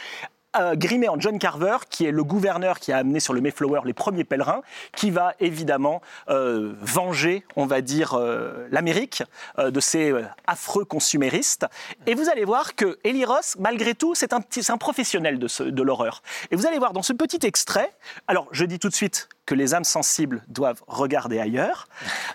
euh, 0.57 0.75
grimé 0.75 1.07
en 1.07 1.17
John 1.17 1.39
Carver, 1.39 1.77
qui 1.89 2.05
est 2.05 2.11
le 2.11 2.25
gouverneur 2.25 2.79
qui 2.79 2.91
a 2.91 2.97
amené 2.97 3.21
sur 3.21 3.33
le 3.33 3.39
Mayflower 3.39 3.81
les 3.85 3.93
premiers 3.93 4.25
pèlerins, 4.25 4.61
qui 4.93 5.09
va 5.09 5.33
évidemment 5.39 6.01
euh, 6.29 6.73
venger, 6.81 7.45
on 7.55 7.65
va 7.65 7.79
dire, 7.79 8.15
euh, 8.15 8.67
l'Amérique 8.69 9.23
de 9.57 9.79
ces 9.79 10.13
affreux 10.47 10.83
consuméristes. 10.83 11.65
Et 12.05 12.15
vous 12.15 12.29
allez 12.29 12.43
voir 12.43 12.75
que 12.75 12.99
Eli 13.05 13.23
Ross, 13.23 13.55
malgré 13.59 13.95
tout, 13.95 14.13
c'est 14.13 14.33
un, 14.33 14.77
professionnel 14.77 15.39
de, 15.39 15.83
l'horreur. 15.83 16.21
Et 16.49 16.55
vous 16.55 16.65
allez 16.65 16.79
voir 16.79 16.91
dans 16.91 17.03
ce 17.03 17.13
petit 17.13 17.45
extrait, 17.45 17.89
alors 18.27 18.47
je 18.51 18.65
dis 18.65 18.79
tout 18.79 18.89
de 18.89 18.93
suite 18.93 19.29
que 19.45 19.55
les 19.55 19.73
âmes 19.73 19.83
sensibles 19.83 20.43
doivent 20.47 20.81
regarder 20.87 21.39
ailleurs. 21.39 21.87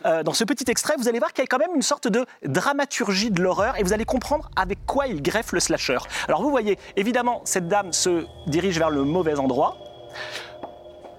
Dans 0.05 0.33
ce 0.33 0.45
petit 0.45 0.71
extrait, 0.71 0.95
vous 0.99 1.09
allez 1.09 1.19
voir 1.19 1.33
qu'il 1.33 1.43
y 1.43 1.47
a 1.47 1.49
quand 1.49 1.59
même 1.59 1.75
une 1.75 1.83
sorte 1.83 2.09
de 2.09 2.27
dramaturgie 2.45 3.31
de 3.31 3.43
l'horreur 3.43 3.79
et 3.79 3.83
vous 3.83 3.93
allez 3.93 4.05
comprendre 4.05 4.51
avec 4.57 4.85
quoi 4.87 5.07
il 5.07 5.23
greffe 5.23 5.53
le 5.53 5.61
slasher. 5.61 5.99
Alors 6.29 6.43
vous 6.43 6.51
voyez, 6.51 6.79
évidemment, 6.97 7.43
cette 7.45 7.69
dame 7.69 7.93
se 8.07 8.25
dirige 8.47 8.79
vers 8.79 8.91
le 8.91 9.03
mauvais 9.03 9.37
endroit. 9.37 9.77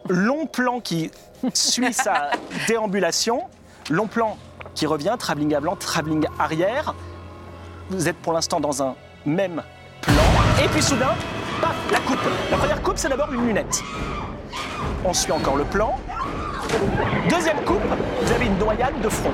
Long 0.08 0.46
plan 0.46 0.80
qui 0.80 1.12
suit 1.54 1.92
sa 1.92 2.32
déambulation. 2.68 3.42
Long 3.90 4.08
plan 4.08 4.38
qui 4.74 4.86
revient, 4.86 5.16
travelling 5.20 5.54
à 5.54 5.60
blanc, 5.60 5.76
travelling 5.76 6.26
arrière. 6.40 6.96
Vous 7.90 8.08
êtes 8.08 8.16
pour 8.18 8.32
l'instant 8.32 8.62
dans 8.62 8.82
un 8.82 8.96
même 9.26 9.62
plan. 10.02 10.14
Et 10.64 10.68
puis 10.70 10.82
soudain, 10.82 11.14
paf, 11.62 11.76
la 11.92 12.00
coupe. 12.00 12.26
La 12.52 12.58
première 12.58 12.82
coupe, 12.82 12.98
c'est 12.98 13.10
d'abord 13.10 13.34
une 13.34 13.48
lunette. 13.48 13.84
On 15.04 15.14
suit 15.14 15.34
encore 15.34 15.58
le 15.58 15.66
plan. 15.66 15.94
Deuxième 17.30 17.62
coupe, 17.66 17.84
vous 18.22 18.32
avez 18.32 18.46
une 18.46 18.58
noyade 18.58 19.00
de 19.02 19.10
front. 19.10 19.34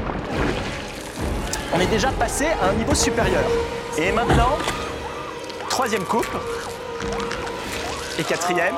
On 1.75 1.79
est 1.79 1.87
déjà 1.87 2.09
passé 2.11 2.47
à 2.61 2.69
un 2.69 2.73
niveau 2.73 2.95
supérieur. 2.95 3.43
Et 3.99 4.11
maintenant, 4.11 4.57
troisième 5.69 6.03
coupe. 6.03 6.35
Et 8.19 8.23
quatrième. 8.23 8.75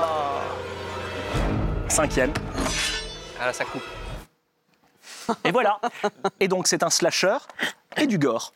Cinquième. 1.90 2.32
Ah 3.40 3.48
là, 3.48 3.54
ça 3.54 3.66
coupe. 3.66 3.84
Et 5.44 5.52
voilà. 5.52 5.80
Et 6.40 6.48
donc 6.48 6.68
c'est 6.68 6.84
un 6.84 6.90
slasher 6.90 7.38
et 7.98 8.08
du 8.08 8.18
gore. 8.18 8.54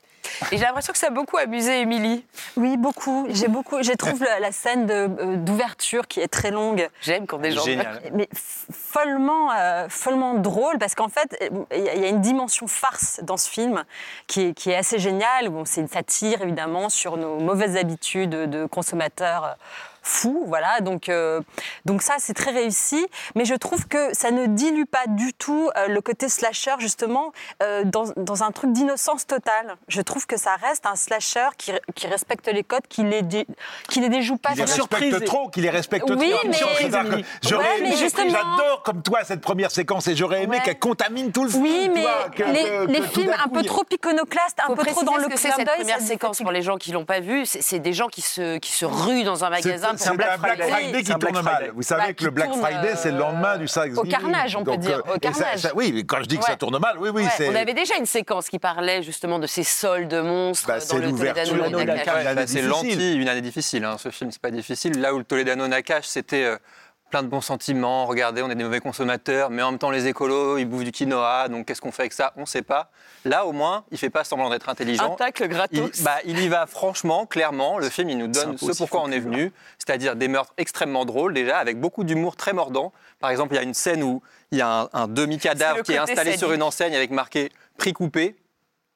Et 0.51 0.57
j'ai 0.57 0.63
l'impression 0.63 0.93
que 0.93 0.99
ça 0.99 1.07
a 1.07 1.09
beaucoup 1.09 1.37
amusé 1.37 1.81
Émilie. 1.81 2.23
Oui, 2.55 2.77
beaucoup. 2.77 3.25
J'ai 3.31 3.47
beaucoup. 3.47 3.81
Je 3.81 3.91
trouve 3.93 4.23
la, 4.23 4.39
la 4.39 4.51
scène 4.51 4.87
euh, 4.91 5.07
d'ouverture 5.37 6.07
qui 6.07 6.19
est 6.21 6.27
très 6.27 6.51
longue. 6.51 6.87
J'aime 7.01 7.25
quand 7.25 7.39
des 7.39 7.51
gens. 7.51 7.63
Génial. 7.63 7.99
Mais 8.13 8.29
follement, 8.33 9.51
euh, 9.51 9.87
follement 9.89 10.35
drôle 10.35 10.77
parce 10.77 10.93
qu'en 10.95 11.09
fait, 11.09 11.35
il 11.75 11.83
y 11.83 11.89
a- 11.89 11.95
il 11.95 12.01
y 12.01 12.05
a 12.05 12.09
une 12.09 12.21
dimension 12.21 12.67
farce 12.67 13.19
dans 13.23 13.37
ce 13.37 13.49
film 13.49 13.83
qui 14.27 14.47
est, 14.47 14.53
qui 14.53 14.69
est 14.69 14.75
assez 14.75 14.99
géniale. 14.99 15.49
Bon, 15.49 15.65
c'est 15.65 15.81
une 15.81 15.87
satire 15.87 16.41
évidemment 16.41 16.89
sur 16.89 17.17
nos 17.17 17.39
mauvaises 17.39 17.75
habitudes 17.75 18.29
de 18.29 18.65
consommateurs 18.65 19.57
fous, 20.09 20.43
voilà. 20.47 20.81
Donc, 20.81 21.07
euh, 21.09 21.41
donc 21.85 22.01
ça, 22.01 22.15
c'est 22.19 22.33
très 22.33 22.51
réussi. 22.51 23.05
Mais 23.35 23.45
je 23.45 23.53
trouve 23.55 23.87
que 23.87 24.13
ça 24.13 24.31
ne 24.31 24.47
dilue 24.47 24.85
pas 24.85 25.05
du 25.07 25.33
tout 25.33 25.69
euh, 25.77 25.87
le 25.87 26.01
côté 26.01 26.27
slasher 26.29 26.73
justement 26.79 27.31
euh, 27.63 27.83
dans, 27.85 28.05
dans 28.17 28.43
un 28.43 28.51
truc 28.51 28.73
d'innocence 28.73 29.27
totale. 29.27 29.75
Je 29.87 30.01
trouve 30.01 30.25
que 30.25 30.37
ça 30.37 30.55
reste 30.55 30.85
un 30.85 30.95
slasher 30.95 31.47
qui, 31.57 31.71
qui 31.95 32.07
respecte 32.07 32.47
les 32.47 32.63
codes, 32.63 32.87
qui 32.89 33.03
les, 33.03 33.21
dé- 33.21 33.47
qui 33.89 33.99
les 33.99 34.09
déjoue 34.09 34.37
pas. 34.37 34.49
Qui 34.51 34.57
les 34.57 34.63
respecte 34.65 35.25
trop, 35.25 35.49
qui 35.49 35.61
les 35.61 35.69
respecte 35.69 36.09
Oui, 36.09 36.31
trop. 36.31 36.47
mais- 36.47 36.53
C'est-à-dire 36.79 37.09
que 37.17 37.25
J'aurais 37.47 37.63
Ouais, 37.65 37.81
mais 37.81 37.87
aimé, 37.89 37.97
justement- 37.97 38.29
j'adore 38.29 38.83
comme 38.83 39.01
toi 39.03 39.19
cette 39.23 39.41
première 39.41 39.71
séquence 39.71 40.07
et 40.07 40.15
j'aurais 40.15 40.43
aimé 40.43 40.57
Ouais. 40.57 40.63
qu'elle 40.63 40.79
contamine 40.79 41.31
tout 41.31 41.43
le 41.43 41.49
film. 41.49 41.63
Oui, 41.63 41.89
mais 41.93 42.05
que- 42.35 42.43
les, 42.43 42.63
que- 42.63 42.85
les 42.91 42.99
que 42.99 43.05
tout 43.05 43.19
films 43.21 43.35
un 43.45 43.49
peu 43.49 43.63
trop 43.63 43.83
iconoclastes, 43.91 44.57
un 44.67 44.73
peu 44.75 44.83
trop 44.85 45.03
dans 45.03 45.17
le 45.17 45.27
clin 45.27 45.37
cette 45.37 45.57
d'œil. 45.65 45.75
première 45.79 45.99
ça- 45.99 46.05
séquence 46.05 46.39
pour 46.39 46.51
les 46.51 46.61
gens 46.61 46.77
qui 46.77 46.91
l'ont 46.91 47.05
pas 47.05 47.19
vue. 47.19 47.45
C'est 47.45 47.79
des 47.79 47.93
gens 47.93 48.07
qui 48.07 48.21
se, 48.21 48.57
qui 48.57 48.71
se 48.71 48.85
ruent 48.85 49.23
dans 49.23 49.43
un 49.43 49.49
magasin. 49.49 49.95
C'est 49.99 50.09
un 50.09 50.15
Black 50.15 50.37
Friday, 50.39 51.03
qui 51.03 51.09
tourne 51.11 51.21
Friday. 51.21 51.41
mal. 51.43 51.71
Vous 51.75 51.81
savez 51.83 52.01
Bah, 52.07 52.13
que 52.13 52.23
le 52.25 52.31
Black 52.31 52.53
Friday, 52.53 52.95
c'est 52.95 53.09
le 53.11 53.15
euh, 53.17 53.19
lendemain 53.19 53.57
du 53.57 53.65
Thanksgiving. 53.67 53.97
au 53.97 54.03
carnage, 54.03 54.55
on 54.55 54.63
peut 54.63 54.77
dire, 54.77 54.97
euh, 54.97 55.09
au 55.09 55.13
ça- 55.13 55.19
carnage. 55.19 55.57
ça- 55.59 55.71
oui, 55.75 55.91
mais 55.93 56.03
quand 56.03 56.17
je 56.21 56.25
dis 56.27 56.37
que 56.37 56.45
ça 56.45 56.55
tourne 56.55 56.77
mal, 56.79 56.97
oui, 56.99 57.09
oui, 57.13 57.25
on 57.47 57.55
avait 57.55 57.73
déjà 57.73 57.95
une 57.97 58.05
séquence 58.05 58.49
qui 58.49 58.59
parlait 58.59 59.03
justement 59.03 59.39
de 59.39 59.47
ces 59.47 59.63
soldes 59.63 60.13
monstres 60.13 60.67
Bah, 60.67 60.75
dans 60.75 60.79
c'est 60.85 60.97
le 60.99 61.07
l'ouverture 61.07 61.55
bah, 62.35 62.47
c'est 62.47 62.61
lentille, 62.61 63.15
une 63.15 63.29
année 63.29 63.41
difficile. 63.41 63.83
hein. 63.85 63.97
Ce 63.99 64.09
film, 64.09 64.31
c'est 64.31 64.41
pas 64.41 64.51
difficile. 64.51 64.99
Là 64.99 65.13
où 65.13 65.17
le 65.17 65.23
Toledano 65.23 65.67
Nakash, 65.67 66.05
c'était 66.05 66.43
euh, 66.43 66.57
plein 67.09 67.23
de 67.23 67.27
bons 67.27 67.41
sentiments. 67.41 68.05
Regardez, 68.05 68.41
on 68.41 68.49
est 68.49 68.55
des 68.55 68.63
mauvais 68.63 68.79
consommateurs, 68.79 69.49
mais 69.49 69.61
en 69.61 69.71
même 69.71 69.79
temps, 69.79 69.89
les 69.91 70.07
écolos, 70.07 70.57
ils 70.57 70.65
bouffent 70.65 70.83
du 70.83 70.91
quinoa. 70.91 71.47
Donc, 71.49 71.65
qu'est-ce 71.65 71.81
qu'on 71.81 71.91
fait 71.91 72.03
avec 72.03 72.13
ça? 72.13 72.33
On 72.37 72.45
sait 72.45 72.61
pas. 72.61 72.89
Là, 73.25 73.45
au 73.45 73.51
moins, 73.51 73.83
il 73.91 73.97
fait 73.97 74.09
pas 74.09 74.23
semblant 74.23 74.49
d'être 74.49 74.69
Un 74.69 74.73
intelligent. 74.73 75.15
tacle 75.15 75.43
Il, 75.43 75.49
gratos. 75.49 76.01
bah, 76.03 76.17
il 76.25 76.39
y 76.39 76.47
va 76.47 76.65
franchement, 76.67 77.25
clairement. 77.25 77.77
Le 77.79 77.89
film, 77.89 78.09
il 78.09 78.17
nous 78.17 78.25
un 78.25 78.29
donne 78.29 78.57
ce 78.57 78.71
pourquoi 78.77 79.01
on 79.03 79.11
est 79.11 79.19
venu, 79.19 79.51
c'est-à-dire 79.77 80.15
des 80.15 80.27
meurtres 80.27 80.53
extrêmement 80.57 81.05
drôles 81.05 81.33
déjà, 81.33 81.57
avec 81.57 81.79
beaucoup 81.79 82.03
d'humour 82.03 82.35
très 82.35 82.53
mordant. 82.53 82.93
Par 83.19 83.29
exemple, 83.29 83.53
il 83.53 83.57
y 83.57 83.59
a 83.59 83.63
une 83.63 83.73
scène 83.73 84.03
où 84.03 84.21
il 84.51 84.57
y 84.59 84.61
a 84.61 84.81
un, 84.81 84.89
un 84.93 85.07
demi-cadavre 85.07 85.83
qui 85.83 85.93
est 85.93 85.97
installé 85.97 86.37
sur 86.37 86.53
une 86.53 86.63
enseigne 86.63 86.95
avec 86.95 87.11
marqué 87.11 87.51
prix 87.77 87.93
coupé. 87.93 88.35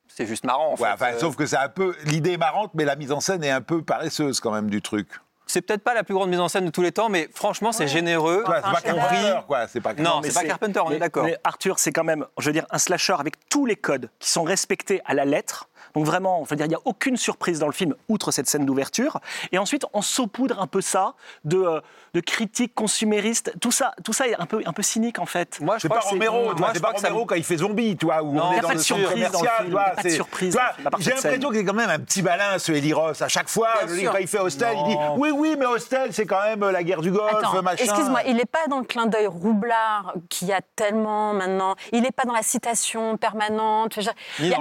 C'est 0.08 0.28
juste 0.28 0.46
marrant, 0.46 0.68
en 0.68 0.76
Ouais, 0.76 0.78
fait. 0.90 0.94
enfin, 0.94 1.06
Euh, 1.14 1.20
sauf 1.20 1.36
que 1.36 1.46
c'est 1.48 1.58
un 1.58 1.70
peu. 1.70 1.96
L'idée 2.06 2.34
est 2.34 2.38
marrante, 2.38 2.72
mais 2.76 2.86
la 2.86 2.96
mise 2.96 3.12
en 3.12 3.20
scène 3.20 3.44
est 3.44 3.50
un 3.50 3.62
peu 3.62 3.82
paresseuse 3.82 4.40
quand 4.40 4.52
même 4.52 4.70
du 4.70 4.82
truc. 4.82 5.08
C'est 5.46 5.62
peut-être 5.62 5.84
pas 5.84 5.94
la 5.94 6.04
plus 6.04 6.14
grande 6.14 6.30
mise 6.30 6.40
en 6.40 6.48
scène 6.48 6.66
de 6.66 6.72
tous 6.72 6.82
les 6.82 6.92
temps, 6.92 7.10
mais 7.10 7.30
franchement, 7.34 7.72
c'est 7.72 7.88
généreux. 7.88 8.44
Ouais, 8.48 8.56
c'est 8.64 8.72
pas. 8.72 8.82
Carpenter, 8.82 9.40
quoi. 9.48 9.68
C'est 9.68 9.82
pas 9.82 9.94
Non, 9.94 10.22
c'est 10.24 10.34
pas 10.34 10.44
Carpenter, 10.44 10.80
on 10.86 10.92
est 10.92 11.00
d'accord. 11.00 11.26
mais 11.26 11.38
Arthur, 11.44 11.80
c'est 11.80 11.92
quand 11.92 12.04
même, 12.04 12.26
je 12.40 12.46
veux 12.48 12.54
dire, 12.54 12.66
un 12.70 12.78
slasher 12.78 13.16
avec 13.20 13.36
tous 13.50 13.66
les 13.66 13.76
codes 13.76 14.10
qui 14.20 14.30
sont 14.30 14.44
respectés 14.44 15.02
à 15.06 15.14
la 15.14 15.26
lettre. 15.26 15.70
Donc 15.96 16.06
vraiment, 16.06 16.44
je 16.46 16.50
veux 16.50 16.56
dire, 16.56 16.66
il 16.66 16.70
n'y 16.70 16.76
a 16.76 16.82
aucune 16.86 17.18
surprise 17.18 17.60
dans 17.60 17.68
le 17.68 17.74
film, 17.74 17.96
outre 18.10 18.32
cette 18.32 18.48
scène 18.48 18.66
d'ouverture. 18.66 19.20
Et 19.52 19.58
ensuite, 19.58 19.86
on 19.94 20.02
saupoudre 20.02 20.60
un 20.60 20.68
peu 20.68 20.82
ça 20.82 21.14
de, 21.44 21.58
euh, 21.58 21.82
de 22.14 22.20
critiques 22.20 22.76
consuméristes. 22.76 23.54
Tout 23.60 23.72
ça, 23.72 23.94
tout 24.04 24.14
ça 24.14 24.28
est 24.28 24.36
un 24.40 24.46
peu, 24.46 24.62
un 24.66 24.74
peu 24.74 24.82
cynique 24.84 25.20
en 25.20 25.26
fait. 25.26 25.60
Moi, 25.62 25.78
je 25.78 25.82
C'est 25.84 25.88
crois 25.88 26.00
pas 26.00 26.06
que 26.06 26.10
Romero, 26.12 26.44
moi, 26.56 26.70
c'est 26.72 26.78
je 26.78 26.80
pas 26.82 26.88
crois 26.90 26.94
que 26.94 27.00
ça 27.02 27.08
Romero 27.08 27.26
quand 27.26 27.36
il 27.36 27.44
fait 27.44 27.58
zombie, 27.58 27.98
tu 27.98 28.06
vois, 28.06 28.22
où 28.22 28.34
Non, 28.34 28.44
on 28.50 28.52
est 28.54 28.58
a 28.60 28.62
dans 28.62 28.68
pas 28.68 28.74
le 28.74 28.80
de 28.80 28.84
centre 28.84 29.00
surprise 29.02 29.32
dans 29.32 29.42
le 29.42 29.48
commercial, 29.48 29.72
pas 29.72 29.96
de 30.04 30.10
c'est- 30.10 30.16
surprise 30.16 30.58
J'ai 31.00 31.12
l'impression 31.12 31.50
qu'il 31.50 31.60
a 31.60 31.64
quand 31.64 31.74
même 31.74 31.90
un 31.90 32.00
petit 32.00 32.22
malin, 32.22 32.60
ce 32.60 32.72
Eli 32.72 32.94
Ross. 32.94 33.22
À 33.22 33.28
chaque 33.28 33.50
fois, 33.50 33.70
quand 33.82 34.18
il 34.20 34.28
fait 34.28 34.40
Hostel, 34.40 34.76
il 34.78 34.84
dit 34.90 34.98
oui, 35.18 35.32
oui, 35.34 35.56
mais 35.58 35.66
Hostel, 35.66 36.14
c'est 36.14 36.26
quand 36.26 36.42
même 36.44 36.64
la 36.70 36.84
guerre 36.84 37.02
du 37.02 37.12
Golfe, 37.12 37.34
Attends, 37.36 37.62
machin. 37.64 37.84
excuse-moi, 37.84 38.22
il 38.28 38.36
n'est 38.36 38.46
pas 38.46 38.68
dans 38.70 38.80
le 38.80 38.86
clin 38.86 39.06
d'œil 39.08 39.28
roublard 39.28 40.14
qu'il 40.30 40.48
y 40.48 40.54
a 40.54 40.62
tellement 40.76 41.34
maintenant. 41.34 41.76
Il 41.92 42.02
n'est 42.04 42.12
pas 42.12 42.24
dans 42.26 42.34
la 42.34 42.44
citation 42.44 43.18
permanente. 43.18 43.98
Il 44.40 44.50
non, 44.50 44.58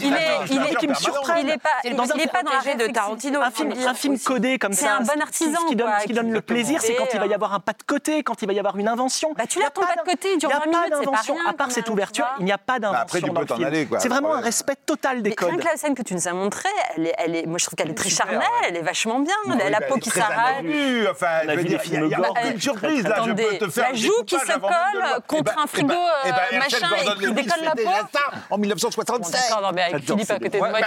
il 0.00 0.12
est, 0.12 0.72
est, 0.72 0.76
qui 0.76 0.88
me 0.88 0.94
surprend. 0.94 1.34
il 1.36 1.48
est 1.50 1.58
pas, 1.58 1.68
C'est 1.82 1.90
le 1.90 1.96
dans 1.96 2.02
un- 2.04 2.06
petit 2.08 2.18
il 2.18 2.22
est 2.24 2.26
pas 2.32 2.42
dans 2.42 2.50
la 2.52 2.58
protégé 2.58 2.76
de. 2.88 2.92
Tarantino. 2.92 3.40
un 3.40 3.94
film, 3.94 4.18
codé 4.18 4.58
comme 4.58 4.72
C'est 4.72 4.84
ça. 4.84 4.96
un 4.96 5.00
bon 5.00 5.20
artisan, 5.20 5.60
Ce 5.62 5.66
qui 6.06 6.12
donne, 6.12 6.30
le 6.32 6.40
peut 6.40 6.57
plaisir, 6.62 6.80
c'est 6.82 6.94
quand 6.94 7.06
il 7.12 7.20
va 7.20 7.26
y 7.26 7.34
avoir 7.34 7.54
un 7.54 7.60
pas 7.60 7.72
de 7.72 7.82
côté, 7.86 8.22
quand 8.22 8.40
il 8.42 8.46
va 8.46 8.52
y 8.52 8.58
avoir 8.58 8.76
une 8.76 8.88
invention. 8.88 9.32
Bah, 9.36 9.44
tu 9.48 9.58
Il 9.58 9.62
y 9.62 9.64
a 9.64 9.66
l'as 9.66 9.70
ton 9.70 9.80
pas 9.82 9.94
de 9.96 10.00
côté, 10.10 10.32
il 10.34 10.38
dure 10.38 10.50
il 10.50 10.52
y 10.52 10.56
a 10.56 10.58
20 10.58 10.64
pas 10.64 10.70
minutes, 10.70 10.82
c'est 10.86 11.04
pas 11.04 11.10
d'invention. 11.10 11.34
rien, 11.34 11.44
À 11.48 11.52
part 11.52 11.70
cette 11.70 11.88
ouverture, 11.88 12.26
il 12.40 12.44
n'y 12.44 12.52
a 12.52 12.58
pas 12.58 12.78
Bah, 12.78 12.90
après, 13.00 13.20
d'invention 13.20 13.32
dans 13.34 13.40
le 13.40 13.74
film. 13.74 13.98
C'est 14.00 14.08
vraiment 14.08 14.30
Ouais. 14.30 14.36
un 14.38 14.40
respect 14.40 14.74
total 14.86 15.22
des 15.22 15.30
Mais 15.30 15.36
rien 15.38 15.50
codes. 15.52 15.60
que 15.60 15.66
la 15.66 15.76
scène 15.76 15.94
que 15.94 16.02
tu 16.02 16.14
nous 16.14 16.28
as 16.28 16.32
montrée, 16.32 16.68
elle 16.96 17.06
est, 17.06 17.14
elle 17.18 17.36
est, 17.36 17.46
moi 17.46 17.58
je 17.58 17.64
trouve 17.66 17.76
qu'elle 17.76 17.90
est 17.90 17.94
très 17.94 18.10
charnelle, 18.10 18.40
elle 18.66 18.76
est 18.76 18.82
vachement 18.82 19.20
bien. 19.20 19.34
Oui, 19.46 19.54
la 19.58 19.78
bah, 19.80 19.86
peau 19.88 19.94
elle 19.96 20.00
qui 20.02 20.10
amadue, 20.20 21.06
Enfin, 21.10 21.26
a 21.26 21.54
il 21.54 21.70
y 21.70 21.76
a- 21.76 21.82
il 21.84 22.08
y 22.08 22.14
a 22.14 22.20
aucune 22.20 22.52
Bah, 22.54 22.60
surprise. 22.60 23.02
Là, 23.04 23.16
je 23.26 23.32
peux 23.32 23.58
te 23.58 23.70
faire 23.70 23.84
la 23.84 23.90
un 23.90 23.94
joue 23.94 24.24
qui 24.26 24.38
se 24.38 24.50
avant 24.52 24.68
colle 24.68 25.22
contre 25.26 25.52
Eh 25.52 25.56
ben, 25.56 25.62
un 25.62 25.66
frigo, 25.66 25.92
eh 25.92 26.30
ben, 26.30 26.36
euh, 26.36 26.40
eh 26.48 26.50
ben, 26.52 26.58
machin, 26.58 26.76
Herschel 26.78 27.04
Gordon 27.06 27.20
et 27.20 27.26
qui 27.26 27.32
décolle 27.32 27.64
la 27.64 27.70
peau. 27.72 27.88
en 28.50 28.56
Bon, 28.56 28.58
1967. 28.58 29.40
D'accord, 29.48 29.62
non, 29.62 29.70
mais 29.74 29.82
avec 29.82 30.04
Philippe 30.04 30.30
à 30.30 30.34
côté 30.34 30.48
de 30.50 30.58
moi. 30.58 30.68
bah, 30.72 30.78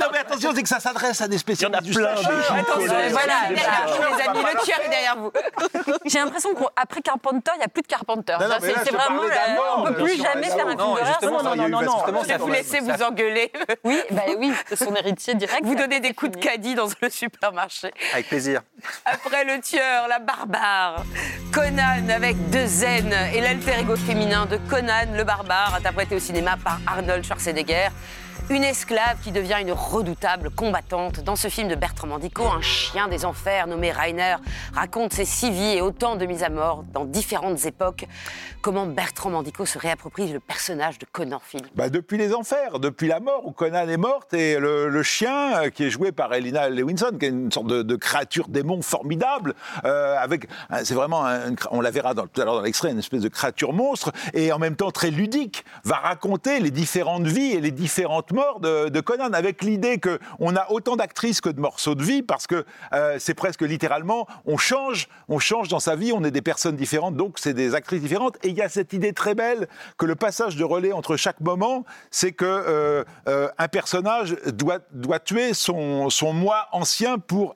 non, 0.00 0.18
attention, 0.20 0.52
c'est 0.54 0.62
que 0.62 0.68
ça 0.68 0.80
s'adresse 0.80 1.20
à 1.20 1.28
des 1.28 1.38
spécialistes 1.38 1.82
du 1.82 1.92
plein, 1.92 2.16
slasher. 2.16 2.36
des 2.36 2.42
gens 2.42 2.54
Attention, 2.54 2.94
Voilà, 3.10 3.34
Les 3.50 4.22
amis, 4.28 4.38
le 4.54 4.61
est 4.70 4.88
derrière 4.88 5.16
vous. 5.18 5.32
J'ai 6.06 6.18
l'impression 6.18 6.50
qu'après 6.54 7.02
Carpenter, 7.02 7.50
il 7.54 7.58
n'y 7.58 7.64
a 7.64 7.68
plus 7.68 7.82
de 7.82 7.86
Carpenter. 7.86 8.36
C'est 8.60 8.74
je 8.86 8.92
vraiment. 8.92 9.22
On 9.78 9.82
ne 9.84 9.88
peut 9.90 10.04
plus 10.04 10.16
jamais 10.16 10.48
d'Allemand. 10.48 10.56
faire 10.56 10.66
un 10.66 10.70
film 10.70 10.76
d'horreur. 10.76 11.18
Non, 11.22 11.42
non, 11.42 11.68
non, 11.68 11.82
non, 11.82 11.98
ça 11.98 12.10
Vous 12.38 12.52
ça- 12.54 12.80
vous 12.96 13.02
engueuler, 13.02 13.52
Oui, 13.84 14.00
bah 14.10 14.22
oui, 14.38 14.52
c'est 14.68 14.76
son 14.76 14.94
héritier 14.94 15.34
direct. 15.34 15.64
vous 15.64 15.74
donner 15.74 16.00
des 16.00 16.14
coups 16.14 16.32
de 16.32 16.36
caddie 16.38 16.74
dans 16.74 16.88
le 17.00 17.10
supermarché. 17.10 17.92
Avec 18.12 18.28
plaisir. 18.28 18.62
Après 19.04 19.44
le 19.44 19.60
tueur, 19.60 20.08
la 20.08 20.18
barbare, 20.18 21.04
Conan 21.52 22.08
avec 22.14 22.36
deux 22.50 22.84
N 22.84 23.12
et 23.34 23.40
l'alter 23.40 23.78
ego 23.80 23.96
féminin 23.96 24.46
de 24.46 24.56
Conan 24.68 25.12
le 25.14 25.24
barbare, 25.24 25.74
interprété 25.76 26.14
au 26.16 26.18
cinéma 26.18 26.56
par 26.62 26.78
Arnold 26.86 27.24
Schwarzenegger. 27.24 27.88
Une 28.50 28.64
esclave 28.64 29.18
qui 29.22 29.30
devient 29.30 29.58
une 29.60 29.72
redoutable 29.72 30.50
combattante. 30.50 31.20
Dans 31.20 31.36
ce 31.36 31.48
film 31.48 31.68
de 31.68 31.74
Bertrand 31.74 32.08
Mandico, 32.08 32.44
un 32.44 32.60
chien 32.60 33.08
des 33.08 33.24
enfers 33.24 33.66
nommé 33.66 33.92
Rainer 33.92 34.36
raconte 34.74 35.12
ses 35.12 35.24
six 35.24 35.50
vies 35.50 35.76
et 35.76 35.80
autant 35.80 36.16
de 36.16 36.26
mises 36.26 36.42
à 36.42 36.50
mort 36.50 36.84
dans 36.92 37.04
différentes 37.04 37.64
époques. 37.64 38.06
Comment 38.60 38.84
Bertrand 38.84 39.30
Mandico 39.30 39.64
se 39.64 39.78
réapproprie 39.78 40.32
le 40.32 40.40
personnage 40.40 40.98
de 40.98 41.06
Conan 41.10 41.40
Philippe 41.42 41.70
Bah, 41.74 41.88
depuis 41.88 42.18
les 42.18 42.34
enfers, 42.34 42.80
depuis 42.80 43.06
la 43.06 43.20
mort 43.20 43.46
où 43.46 43.52
Conan 43.52 43.88
est 43.88 43.96
morte 43.96 44.34
et 44.34 44.58
le, 44.58 45.02
chien 45.02 45.62
euh, 45.62 45.70
qui 45.70 45.84
est 45.84 45.90
joué 45.90 46.12
par 46.12 46.34
Elina 46.34 46.68
Lewinson, 46.68 47.12
qui 47.18 47.26
est 47.26 47.30
une 47.30 47.50
sorte 47.50 47.68
de, 47.68 47.96
créature 47.96 48.48
démon 48.48 48.82
formidable, 48.82 49.54
euh, 49.84 50.16
avec 50.18 50.48
c'est 50.82 50.94
vraiment 50.94 51.24
on 51.70 51.80
la 51.80 51.90
verra 51.90 52.14
dans, 52.14 52.26
tout 52.26 52.40
à 52.40 52.44
l'heure 52.44 52.56
dans 52.56 52.62
l'extrait, 52.62 52.90
une 52.90 52.98
espèce 52.98 53.22
de 53.22 53.28
créature 53.28 53.72
monstre 53.72 54.12
et 54.34 54.52
en 54.52 54.58
même 54.58 54.76
temps 54.76 54.90
très 54.90 55.10
ludique, 55.10 55.64
va 55.84 55.96
raconter 55.96 56.58
les 56.58 56.70
différentes 56.70 57.26
vies 57.26 57.52
et 57.52 57.60
les 57.60 57.70
différentes 57.70 58.31
mort 58.32 58.60
de, 58.60 59.00
Conan, 59.00 59.32
avec 59.32 59.62
l'idée 59.62 59.98
que 59.98 60.18
on 60.38 60.56
a 60.56 60.70
autant 60.70 60.96
d'actrices 60.96 61.40
que 61.40 61.48
de 61.48 61.60
morceaux 61.60 61.94
de 61.94 62.02
vie, 62.02 62.22
parce 62.22 62.46
que 62.46 62.64
euh, 62.92 63.16
c'est 63.18 63.34
presque 63.34 63.62
littéralement, 63.62 64.26
on 64.46 64.56
change, 64.56 65.08
on 65.28 65.38
change 65.38 65.68
dans 65.68 65.80
sa 65.80 65.96
vie, 65.96 66.12
on 66.12 66.24
est 66.24 66.30
des 66.30 66.42
personnes 66.42 66.76
différentes, 66.76 67.16
donc 67.16 67.38
c'est 67.38 67.54
des 67.54 67.74
actrices 67.74 68.02
différentes. 68.02 68.36
Et 68.42 68.48
il 68.48 68.56
y 68.56 68.62
a 68.62 68.68
cette 68.68 68.92
idée 68.92 69.12
très 69.12 69.34
belle 69.34 69.68
que 69.98 70.06
le 70.06 70.14
passage 70.14 70.56
de 70.56 70.64
relais 70.64 70.92
entre 70.92 71.16
chaque 71.16 71.40
moment, 71.40 71.84
c'est 72.10 72.32
que 72.32 72.44
euh, 72.44 73.04
euh, 73.28 73.48
un 73.58 73.68
personnage 73.68 74.36
doit, 74.46 74.78
doit 74.92 75.20
tuer 75.20 75.54
son, 75.54 76.10
son 76.10 76.32
moi 76.32 76.68
ancien 76.72 77.18
pour 77.18 77.54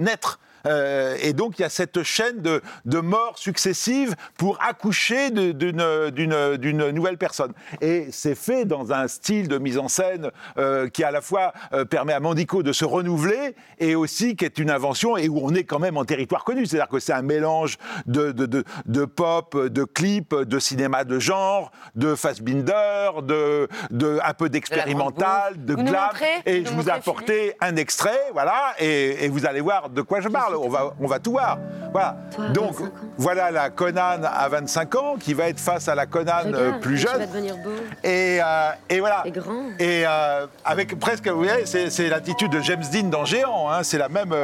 naître. 0.00 0.40
Euh, 0.66 1.16
et 1.20 1.32
donc 1.32 1.58
il 1.58 1.62
y 1.62 1.64
a 1.64 1.68
cette 1.68 2.02
chaîne 2.02 2.40
de, 2.40 2.62
de 2.84 2.98
morts 2.98 3.38
successives 3.38 4.14
pour 4.36 4.58
accoucher 4.62 5.30
d'une 5.30 6.90
nouvelle 6.90 7.18
personne. 7.18 7.52
Et 7.80 8.08
c'est 8.10 8.34
fait 8.34 8.64
dans 8.64 8.92
un 8.92 9.08
style 9.08 9.48
de 9.48 9.58
mise 9.58 9.78
en 9.78 9.88
scène 9.88 10.30
euh, 10.58 10.88
qui 10.88 11.04
à 11.04 11.10
la 11.10 11.20
fois 11.20 11.52
euh, 11.72 11.84
permet 11.84 12.12
à 12.12 12.20
Mandico 12.20 12.62
de 12.62 12.72
se 12.72 12.84
renouveler 12.84 13.54
et 13.78 13.94
aussi 13.94 14.36
qui 14.36 14.44
est 14.44 14.58
une 14.58 14.70
invention 14.70 15.16
et 15.16 15.28
où 15.28 15.40
on 15.42 15.54
est 15.54 15.64
quand 15.64 15.78
même 15.78 15.96
en 15.96 16.04
territoire 16.04 16.44
connu. 16.44 16.66
C'est-à-dire 16.66 16.88
que 16.88 16.98
c'est 16.98 17.12
un 17.12 17.22
mélange 17.22 17.76
de, 18.06 18.32
de, 18.32 18.46
de, 18.46 18.64
de 18.86 19.04
pop, 19.04 19.56
de 19.56 19.84
clips, 19.84 20.34
de 20.34 20.58
cinéma 20.58 21.04
de 21.04 21.18
genre, 21.18 21.72
de 21.94 22.14
Fassbinder, 22.14 23.10
de, 23.22 23.68
de 23.90 24.18
un 24.24 24.34
peu 24.34 24.48
d'expérimental, 24.48 25.64
de 25.64 25.74
glam. 25.74 26.10
Et 26.46 26.64
je 26.64 26.70
vous 26.72 26.88
ai 26.88 26.92
apporté 26.92 27.54
un 27.60 27.76
extrait, 27.76 28.20
voilà, 28.32 28.74
et, 28.78 29.24
et 29.24 29.28
vous 29.28 29.46
allez 29.46 29.60
voir 29.60 29.90
de 29.90 30.02
quoi 30.02 30.20
je 30.20 30.28
parle. 30.28 30.53
On 30.54 30.68
va, 30.68 30.92
on 31.00 31.06
va 31.06 31.18
tout 31.18 31.32
voir. 31.32 31.58
Voilà. 31.92 32.16
Toi, 32.34 32.48
Donc, 32.48 32.72
25 32.72 32.84
ans. 32.84 32.88
voilà 33.18 33.50
la 33.50 33.70
Conan 33.70 34.20
à 34.24 34.48
25 34.48 34.94
ans 34.96 35.14
qui 35.18 35.34
va 35.34 35.48
être 35.48 35.60
face 35.60 35.88
à 35.88 35.94
la 35.94 36.06
Conan 36.06 36.32
euh, 36.46 36.66
Regarde, 36.66 36.80
plus 36.80 36.96
jeune. 36.98 37.20
devenir 37.20 37.56
beau 37.58 37.70
Et, 38.02 38.40
euh, 38.42 38.70
et 38.88 39.00
voilà. 39.00 39.22
et 39.24 39.30
grand. 39.30 39.68
Et 39.78 40.04
euh, 40.06 40.46
avec 40.64 40.98
presque, 40.98 41.28
vous 41.28 41.44
voyez, 41.44 41.66
c'est 41.66 42.08
l'attitude 42.08 42.50
de 42.50 42.60
James 42.60 42.82
Dean 42.92 43.08
dans 43.08 43.24
Géant. 43.24 43.70
hein, 43.70 43.82
c'est 43.82 43.98
la 43.98 44.08
même, 44.08 44.34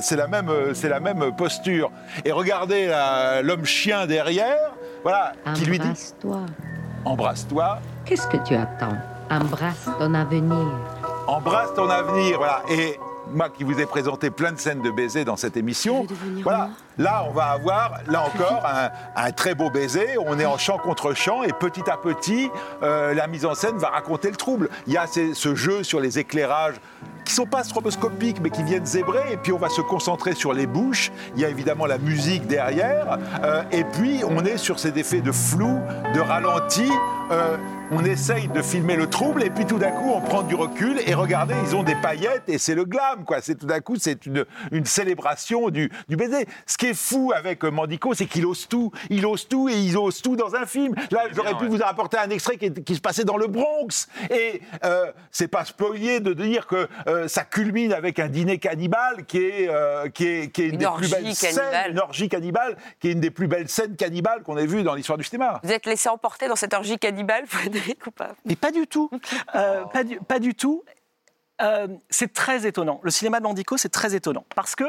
c'est 0.00 0.16
la 0.16 0.26
même, 0.26 0.50
c'est 0.74 0.88
la 0.88 1.00
même 1.00 1.34
posture. 1.36 1.90
Et 2.24 2.32
regardez 2.32 2.92
l'homme 3.42 3.64
chien 3.64 4.06
derrière, 4.06 4.72
voilà, 5.02 5.32
qui 5.54 5.64
lui 5.64 5.78
dit 5.78 5.86
Embrasse-toi. 5.88 6.40
embrasse-toi, 7.04 7.78
Qu'est-ce 8.04 8.26
que 8.26 8.36
tu 8.38 8.54
attends? 8.54 8.96
Embrasse 9.30 9.88
ton 9.98 10.14
avenir. 10.14 10.66
embrasse 11.26 11.74
ton 11.74 11.88
avenir, 11.90 12.38
voilà. 12.38 12.62
Et 12.70 12.98
moi 13.32 13.48
qui 13.50 13.64
vous 13.64 13.78
ai 13.80 13.86
présenté 13.86 14.30
plein 14.30 14.52
de 14.52 14.58
scènes 14.58 14.82
de 14.82 14.90
baisers 14.90 15.24
dans 15.24 15.36
cette 15.36 15.56
émission, 15.56 16.06
voilà. 16.42 16.70
Là, 16.96 17.24
on 17.28 17.32
va 17.32 17.44
avoir, 17.50 17.92
là 18.08 18.24
encore, 18.24 18.64
un, 18.66 18.90
un 19.14 19.30
très 19.30 19.54
beau 19.54 19.70
baiser. 19.70 20.16
On 20.26 20.36
est 20.40 20.46
en 20.46 20.58
chant 20.58 20.78
contre 20.78 21.14
chant 21.14 21.44
et 21.44 21.52
petit 21.52 21.88
à 21.88 21.96
petit, 21.96 22.50
euh, 22.82 23.14
la 23.14 23.28
mise 23.28 23.46
en 23.46 23.54
scène 23.54 23.78
va 23.78 23.88
raconter 23.90 24.30
le 24.30 24.36
trouble. 24.36 24.68
Il 24.88 24.92
y 24.94 24.96
a 24.96 25.06
ces- 25.06 25.32
ce 25.34 25.54
jeu 25.54 25.84
sur 25.84 26.00
les 26.00 26.18
éclairages 26.18 26.74
qui 27.24 27.32
sont 27.34 27.46
pas 27.46 27.62
stroboscopiques 27.62 28.40
mais 28.42 28.50
qui 28.50 28.64
viennent 28.64 28.86
zébrer 28.86 29.22
et 29.32 29.36
puis 29.36 29.52
on 29.52 29.58
va 29.58 29.68
se 29.68 29.80
concentrer 29.80 30.34
sur 30.34 30.52
les 30.52 30.66
bouches. 30.66 31.12
Il 31.36 31.40
y 31.42 31.44
a 31.44 31.48
évidemment 31.50 31.86
la 31.86 31.98
musique 31.98 32.48
derrière 32.48 33.18
euh, 33.44 33.62
et 33.70 33.84
puis 33.84 34.22
on 34.28 34.44
est 34.44 34.56
sur 34.56 34.80
ces 34.80 34.98
effets 34.98 35.20
de 35.20 35.30
flou, 35.30 35.78
de 36.14 36.20
ralenti. 36.20 36.90
Euh, 37.30 37.56
on 37.90 38.04
essaye 38.04 38.48
de 38.48 38.60
filmer 38.60 38.96
le 38.96 39.08
trouble 39.08 39.42
et 39.42 39.48
puis 39.48 39.64
tout 39.64 39.78
d'un 39.78 39.90
coup 39.90 40.10
on 40.14 40.20
prend 40.20 40.42
du 40.42 40.54
recul 40.54 41.00
et 41.06 41.14
regardez 41.14 41.54
ils 41.64 41.74
ont 41.74 41.82
des 41.82 41.94
paillettes 41.94 42.42
et 42.48 42.58
c'est 42.58 42.74
le 42.74 42.84
glam 42.84 43.24
quoi. 43.24 43.40
C'est 43.40 43.54
tout 43.54 43.66
d'un 43.66 43.80
coup 43.80 43.96
c'est 43.98 44.26
une, 44.26 44.44
une 44.72 44.84
célébration 44.84 45.70
du, 45.70 45.90
du 46.08 46.16
baiser. 46.16 46.46
Ce 46.66 46.76
qui 46.76 46.86
est 46.88 46.94
fou 46.94 47.32
avec 47.34 47.64
euh, 47.64 47.70
Mandico 47.70 48.12
c'est 48.12 48.26
qu'il 48.26 48.44
ose 48.44 48.68
tout, 48.68 48.92
il 49.08 49.24
ose 49.24 49.48
tout 49.48 49.70
et 49.70 49.74
il 49.78 49.96
ose 49.96 50.20
tout 50.20 50.36
dans 50.36 50.54
un 50.54 50.66
film. 50.66 50.94
Là 51.10 51.24
j'aurais 51.34 51.56
pu 51.56 51.66
vous 51.66 51.82
apporter 51.82 52.18
un 52.18 52.28
extrait 52.28 52.58
qui, 52.58 52.66
est- 52.66 52.84
qui 52.84 52.94
se 52.94 53.00
passait 53.00 53.24
dans 53.24 53.38
le 53.38 53.46
Bronx 53.46 54.08
et 54.30 54.60
euh, 54.84 55.10
c'est 55.30 55.48
pas 55.48 55.64
spoilier 55.64 56.20
de 56.20 56.34
dire 56.34 56.66
que 56.66 56.88
euh, 57.06 57.26
ça 57.26 57.44
culmine 57.44 57.94
avec 57.94 58.18
un 58.18 58.28
dîner 58.28 58.58
cannibale 58.58 59.24
qui 59.26 59.38
est 59.38 59.68
euh, 59.70 60.08
qui 60.10 60.26
est 60.26 60.50
qui 60.50 60.62
est 60.62 60.66
une, 60.68 60.74
Une 60.74 60.78
des 60.80 60.86
plus 60.96 61.10
belles 61.10 61.34
scènes, 61.34 61.54
cannibale. 61.56 61.90
une 61.92 62.00
orgie 62.00 62.28
cannibale 62.28 62.76
qui 63.00 63.08
est 63.08 63.12
une 63.12 63.20
des 63.20 63.30
plus 63.30 63.46
belles 63.48 63.68
scènes 63.70 63.96
cannibales 63.96 64.42
qu'on 64.42 64.58
ait 64.58 64.66
vues 64.66 64.82
dans 64.82 64.94
l'histoire 64.94 65.16
du 65.16 65.24
cinéma. 65.24 65.60
Vous 65.64 65.72
êtes 65.72 65.86
laissé 65.86 66.10
emporter 66.10 66.48
dans 66.48 66.56
cette 66.56 66.74
orgie 66.74 66.98
cannibale, 66.98 67.44
Mais 68.44 68.56
pas 68.56 68.70
du 68.70 68.86
tout. 68.86 69.10
Euh, 69.54 69.84
pas, 69.84 70.38
du, 70.38 70.54
tout. 70.54 70.84
Euh, 71.62 71.88
c'est 72.10 72.32
très 72.32 72.66
étonnant. 72.66 73.00
Le 73.02 73.10
cinéma 73.10 73.38
de 73.38 73.44
Mandico, 73.44 73.76
c'est 73.76 73.88
très 73.88 74.14
étonnant. 74.14 74.44
Parce 74.54 74.74
que, 74.74 74.84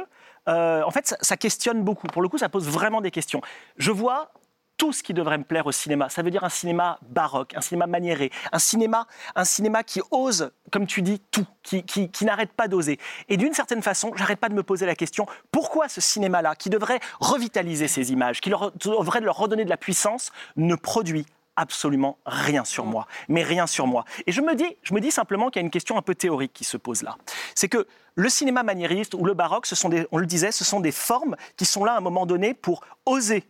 euh, 0.47 0.83
en 0.83 0.91
fait, 0.91 1.15
ça, 1.21 1.37
questionne 1.37 1.83
beaucoup. 1.83 2.07
Pour 2.07 2.21
le 2.21 2.29
coup, 2.29 2.37
ça 2.37 2.49
pose 2.49 2.67
vraiment 2.67 3.01
des 3.01 3.11
questions. 3.11 3.41
Je 3.77 3.91
vois 3.91 4.31
tout 4.79 4.93
ce 4.93 5.03
qui 5.03 5.13
devrait 5.13 5.37
me 5.37 5.43
plaire 5.43 5.67
au 5.67 5.73
cinéma. 5.73 6.07
Ça 6.09 6.23
veut 6.23 6.31
dire 6.31 6.45
un 6.45 6.49
cinéma 6.49 6.99
baroque, 7.09 7.53
un 7.53 7.61
cinéma 7.61 7.85
maniéré, 7.85 8.31
un 8.53 8.59
cinéma, 8.59 9.07
un 9.35 9.43
cinéma 9.43 9.83
qui 9.83 10.01
ose, 10.09 10.51
comme 10.71 10.87
tu 10.87 11.01
dis, 11.01 11.19
tout, 11.31 11.45
qui, 11.63 12.09
n'arrête 12.21 12.53
pas 12.53 12.69
d'oser. 12.69 12.97
Et 13.27 13.35
d'une 13.35 13.53
certaine 13.53 13.83
façon, 13.83 14.13
j'arrête 14.15 14.39
pas 14.39 14.47
de 14.47 14.53
me 14.53 14.63
poser 14.63 14.85
la 14.85 14.95
question 14.95 15.27
pourquoi 15.51 15.89
ce 15.89 15.99
cinéma-là, 15.99 16.55
qui 16.55 16.69
devrait 16.69 17.01
revitaliser 17.19 17.89
ces 17.89 18.13
images, 18.13 18.39
qui 18.39 18.49
devrait 18.49 19.19
leur 19.19 19.35
redonner 19.35 19.65
de 19.65 19.69
la 19.69 19.77
puissance, 19.77 20.31
ne 20.55 20.75
produit 20.75 21.25
absolument 21.59 22.17
rien 22.25 22.63
sur 22.63 22.85
moi, 22.85 23.05
mais 23.27 23.43
rien 23.43 23.67
sur 23.67 23.85
moi. 23.85 24.05
Et 24.25 24.31
je 24.31 24.41
me 24.41 24.55
dis, 24.55 24.77
je 24.81 24.93
me 24.93 25.01
dis 25.01 25.11
simplement 25.11 25.49
qu'il 25.49 25.59
y 25.59 25.63
a 25.63 25.65
une 25.65 25.71
question 25.71 25.97
un 25.97 26.01
peu 26.01 26.15
théorique 26.15 26.53
qui 26.53 26.63
se 26.63 26.77
pose 26.77 27.03
là. 27.03 27.17
C'est 27.53 27.67
que 27.67 27.85
le 28.15 28.29
cinéma 28.29 28.63
maniériste 28.63 29.13
ou 29.13 29.25
le 29.25 29.33
baroque, 29.33 29.65
ce 29.65 29.75
sont 29.75 29.89
des, 29.89 30.07
on 30.11 30.17
le 30.17 30.25
disait, 30.25 30.51
ce 30.51 30.63
sont 30.63 30.79
des 30.79 30.91
formes 30.91 31.35
qui 31.57 31.65
sont 31.65 31.83
là 31.83 31.93
à 31.93 31.97
un 31.97 32.01
moment 32.01 32.25
donné 32.25 32.53
pour 32.53 32.81
oser 33.05 33.43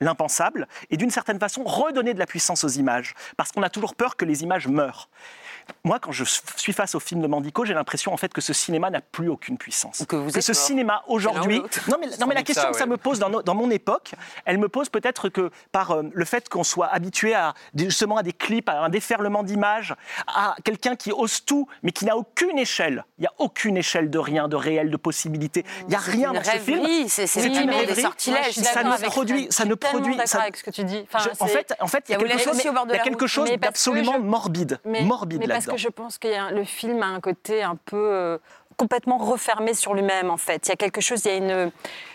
l'impensable 0.00 0.68
et 0.90 0.96
d'une 0.96 1.10
certaine 1.10 1.40
façon 1.40 1.64
redonner 1.64 2.14
de 2.14 2.18
la 2.18 2.26
puissance 2.26 2.64
aux 2.64 2.68
images, 2.68 3.14
parce 3.36 3.50
qu'on 3.50 3.62
a 3.62 3.70
toujours 3.70 3.94
peur 3.94 4.16
que 4.16 4.24
les 4.24 4.42
images 4.42 4.68
meurent. 4.68 5.08
Moi, 5.84 5.98
quand 6.00 6.12
je 6.12 6.24
suis 6.56 6.72
face 6.72 6.94
au 6.94 7.00
film 7.00 7.20
de 7.20 7.26
Mandico, 7.26 7.64
j'ai 7.64 7.74
l'impression 7.74 8.12
en 8.12 8.16
fait 8.16 8.32
que 8.32 8.40
ce 8.40 8.52
cinéma 8.52 8.90
n'a 8.90 9.00
plus 9.00 9.28
aucune 9.28 9.56
puissance. 9.58 10.04
Que 10.08 10.16
vous 10.16 10.30
ce 10.30 10.52
mort. 10.52 10.60
cinéma 10.60 11.02
aujourd'hui, 11.06 11.58
non 11.88 11.96
mais, 12.00 12.06
non, 12.20 12.26
mais 12.26 12.34
la 12.34 12.42
question 12.42 12.64
ça, 12.64 12.70
que 12.72 12.76
ça 12.78 12.86
me 12.86 12.96
pose 12.96 13.18
dans, 13.18 13.28
no- 13.30 13.42
dans 13.42 13.54
mon 13.54 13.70
époque, 13.70 14.12
elle 14.44 14.58
me 14.58 14.68
pose 14.68 14.88
peut-être 14.88 15.28
que 15.28 15.50
par 15.72 15.92
euh, 15.92 16.02
le 16.12 16.24
fait 16.24 16.48
qu'on 16.48 16.64
soit 16.64 16.86
habitué 16.86 17.34
à 17.34 17.54
des- 17.74 17.84
justement 17.86 18.16
à 18.16 18.22
des 18.22 18.32
clips, 18.32 18.68
à 18.68 18.80
un 18.84 18.88
déferlement 18.88 19.42
d'images, 19.42 19.94
à 20.26 20.56
quelqu'un 20.64 20.96
qui 20.96 21.12
ose 21.12 21.44
tout, 21.44 21.68
mais 21.82 21.92
qui 21.92 22.04
n'a 22.04 22.16
aucune 22.16 22.58
échelle. 22.58 23.04
Il 23.18 23.22
n'y 23.22 23.26
a 23.28 23.32
aucune 23.38 23.76
échelle 23.76 24.10
de 24.10 24.18
rien, 24.18 24.48
de 24.48 24.56
réel, 24.56 24.90
de 24.90 24.96
possibilité. 24.96 25.64
Il 25.82 25.88
n'y 25.88 25.94
a 25.94 25.98
rien 25.98 26.32
dans 26.32 26.42
ce 26.44 26.50
film. 26.50 26.80
rêverie, 26.80 27.08
c'est- 27.08 27.26
une 27.46 27.66
des 27.66 27.76
rêverie. 27.76 28.02
sortilèges. 28.02 28.46
Je 28.46 28.50
suis 28.52 28.62
Ça 28.64 28.82
ne 28.82 28.96
produit- 29.06 29.46
ça 29.50 29.64
Je 29.64 29.68
ne 29.68 29.74
produit- 29.74 30.12
d'accord 30.16 30.28
ça- 30.28 30.40
avec 30.42 30.56
ce 30.56 30.64
que 30.64 30.70
tu 30.70 30.84
dis. 30.84 31.06
Enfin, 31.12 31.24
Je- 31.24 31.42
en 31.42 31.46
c'est- 31.46 31.52
fait, 31.52 31.74
en 31.80 31.86
fait, 31.86 32.04
il 32.08 32.12
y 32.12 32.14
a 32.14 32.98
quelque 32.98 33.26
chose, 33.26 33.50
d'absolument 33.56 34.18
morbide, 34.18 34.80
morbide 34.84 35.42
parce 35.64 35.66
que 35.66 35.76
je 35.76 35.88
pense 35.88 36.18
que 36.18 36.54
le 36.54 36.64
film 36.64 37.02
a 37.02 37.06
un 37.06 37.20
côté 37.20 37.62
un 37.62 37.76
peu 37.76 37.96
euh, 37.96 38.38
complètement 38.76 39.18
refermé 39.18 39.74
sur 39.74 39.94
lui-même 39.94 40.30
en 40.30 40.36
fait. 40.36 40.66
Il 40.66 40.70
y 40.70 40.72
a 40.72 40.76
quelque 40.76 41.00
chose, 41.00 41.24
il 41.24 41.28
y 41.28 41.34
a 41.34 41.36
une, 41.36 41.72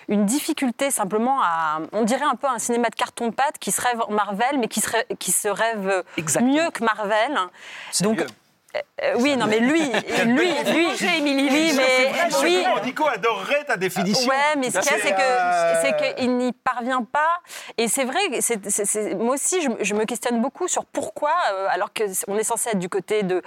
une 0.07 0.25
difficulté 0.25 0.91
simplement 0.91 1.41
à, 1.41 1.79
on 1.91 2.03
dirait 2.03 2.25
un 2.25 2.35
peu 2.35 2.47
un 2.47 2.59
cinéma 2.59 2.89
de 2.89 2.95
carton-pâte 2.95 3.57
qui 3.59 3.71
se 3.71 3.81
rêve 3.81 3.99
Marvel, 4.09 4.59
mais 4.59 4.67
qui 4.67 4.81
se, 4.81 4.89
rêve, 4.89 5.05
qui 5.19 5.31
se 5.31 5.47
rêve 5.47 6.03
Exactement. 6.17 6.53
mieux 6.53 6.69
que 6.71 6.83
Marvel. 6.83 7.37
Donc 8.01 8.19
mieux. 8.19 8.27
Euh, 9.03 9.13
oui, 9.17 9.35
non 9.35 9.47
mais 9.47 9.59
lui, 9.59 9.81
lui, 10.25 10.51
lui, 10.71 11.17
Émilie, 11.17 11.49
oui, 11.51 11.73
mais 11.75 12.11
oui. 12.43 12.63
Mandico 12.67 13.05
adorerait 13.07 13.63
ta 13.65 13.75
définition. 13.77 14.29
Ouais, 14.29 14.55
mais 14.57 14.69
ce 14.71 14.79
qu'il 14.79 14.91
y 14.91 14.93
a, 14.95 14.97
C'est, 14.97 15.07
c'est 15.09 15.13
que 15.13 15.21
euh, 15.21 15.81
c'est 15.81 16.15
qu'il 16.15 16.37
n'y 16.37 16.53
parvient 16.53 17.03
pas. 17.03 17.39
Et 17.77 17.87
c'est 17.87 18.03
vrai, 18.05 18.19
c'est- 18.39 18.69
c'est- 18.69 18.85
c'est- 18.85 19.15
moi 19.15 19.33
aussi, 19.35 19.61
je, 19.61 19.69
je 19.83 19.93
me 19.93 20.05
questionne 20.05 20.41
beaucoup 20.41 20.67
sur 20.67 20.85
pourquoi, 20.85 21.31
euh, 21.53 21.67
alors 21.69 21.89
qu'on 21.93 22.37
est 22.37 22.43
censé 22.43 22.69
être 22.69 22.79
du 22.79 22.89
côté 22.89 23.23
de 23.23 23.41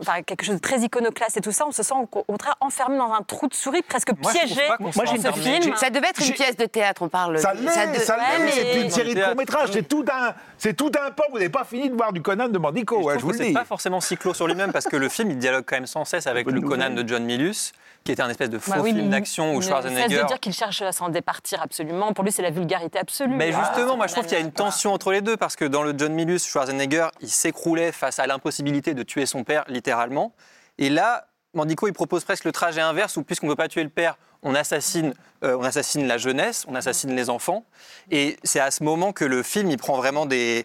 enfin, 0.00 0.22
quelque 0.22 0.44
chose 0.44 0.54
de 0.56 0.60
très 0.60 0.78
iconoclaste 0.80 1.36
et 1.36 1.40
tout 1.40 1.52
ça, 1.52 1.64
on 1.66 1.72
se 1.72 1.82
sent 1.82 1.94
au 2.00 2.06
contraire 2.06 2.56
enfermé 2.60 2.96
dans 2.98 3.12
un 3.12 3.22
trou 3.22 3.48
de 3.48 3.54
souris, 3.54 3.82
presque 3.82 4.10
Moi, 4.22 4.32
piégé 4.32 4.62
dans 4.80 4.92
soit 4.92 5.06
ce 5.06 5.32
film. 5.40 5.76
Ça 5.76 5.90
devait 5.90 6.08
être 6.08 6.20
une 6.20 6.26
J'ai- 6.26 6.32
pièce 6.34 6.56
de 6.56 6.66
théâtre, 6.66 7.02
on 7.02 7.08
parle. 7.08 7.38
Ça 7.38 7.52
l'est, 7.54 7.62
de- 7.92 7.98
ça 8.00 8.16
ouais, 8.16 8.22
mais- 8.40 8.50
c'est 8.52 8.80
une 8.80 8.90
série 8.90 9.10
de 9.10 9.14
Théâtre. 9.14 9.30
courts-métrages, 9.30 9.70
c'est 9.72 9.86
tout 9.88 10.04
un, 10.12 10.34
c'est 10.56 10.74
tout 10.74 10.90
un 11.04 11.10
pan, 11.10 11.24
vous 11.30 11.36
n'avez 11.38 11.48
pas 11.50 11.64
fini 11.64 11.90
de 11.90 11.94
voir 11.96 12.12
du 12.12 12.22
Conan 12.22 12.48
de 12.48 12.58
Mandico, 12.58 13.10
je 13.14 13.18
vous 13.18 13.30
le 13.30 13.36
c'est 13.36 13.44
dis. 13.46 13.52
pas 13.52 13.64
forcément 13.64 14.00
si 14.00 14.16
clos 14.16 14.34
sur 14.38 14.46
lui-même 14.46 14.72
parce 14.72 14.86
que 14.86 14.96
le 14.96 15.08
film 15.08 15.32
il 15.32 15.38
dialogue 15.38 15.64
quand 15.66 15.76
même 15.76 15.86
sans 15.86 16.04
cesse 16.04 16.26
avec 16.26 16.46
le 16.46 16.60
Conan 16.60 16.90
de 16.90 17.06
John 17.06 17.24
Milius 17.24 17.72
qui 18.04 18.12
était 18.12 18.22
un 18.22 18.30
espèce 18.30 18.48
de 18.48 18.58
faux 18.58 18.70
Bah 18.70 18.78
oui, 18.80 18.94
film 18.94 19.10
d'action 19.10 19.54
où 19.54 19.60
Schwarzenegger 19.60 20.22
de 20.22 20.26
dire 20.28 20.40
qu'il 20.40 20.54
cherche 20.54 20.80
à 20.80 20.92
s'en 20.92 21.08
départir 21.08 21.60
absolument. 21.60 22.12
Pour 22.12 22.24
lui, 22.24 22.30
c'est 22.30 22.42
la 22.42 22.50
vulgarité 22.50 22.98
absolue. 22.98 23.34
Mais 23.34 23.50
Ah, 23.52 23.64
justement, 23.64 23.96
moi 23.96 24.06
je 24.06 24.12
trouve 24.12 24.24
qu'il 24.24 24.38
y 24.38 24.40
a 24.40 24.44
une 24.44 24.52
tension 24.52 24.94
entre 24.94 25.10
les 25.10 25.20
deux 25.20 25.36
parce 25.36 25.56
que 25.56 25.64
dans 25.64 25.82
le 25.82 25.92
John 25.98 26.14
Milius, 26.14 26.46
Schwarzenegger, 26.46 27.08
il 27.20 27.28
s'écroulait 27.28 27.92
face 27.92 28.20
à 28.20 28.26
l'impossibilité 28.26 28.94
de 28.94 29.02
tuer 29.02 29.26
son 29.26 29.42
père 29.42 29.64
littéralement. 29.68 30.32
Et 30.78 30.88
là, 30.88 31.26
Mandico, 31.54 31.88
il 31.88 31.92
propose 31.92 32.24
presque 32.24 32.44
le 32.44 32.52
trajet 32.52 32.80
inverse 32.80 33.16
où 33.16 33.24
puisqu'on 33.24 33.46
ne 33.46 33.52
peut 33.52 33.56
pas 33.56 33.68
tuer 33.68 33.82
le 33.82 33.88
père, 33.90 34.16
on 34.44 34.54
assassine, 34.54 35.12
euh, 35.42 35.56
on 35.58 35.64
assassine 35.64 36.06
la 36.06 36.16
jeunesse, 36.16 36.64
on 36.68 36.76
assassine 36.76 37.14
les 37.16 37.28
enfants. 37.28 37.64
Et 38.12 38.36
c'est 38.44 38.60
à 38.60 38.70
ce 38.70 38.84
moment 38.84 39.12
que 39.12 39.24
le 39.24 39.42
film, 39.42 39.70
il 39.70 39.76
prend 39.76 39.96
vraiment 39.96 40.24
des 40.24 40.64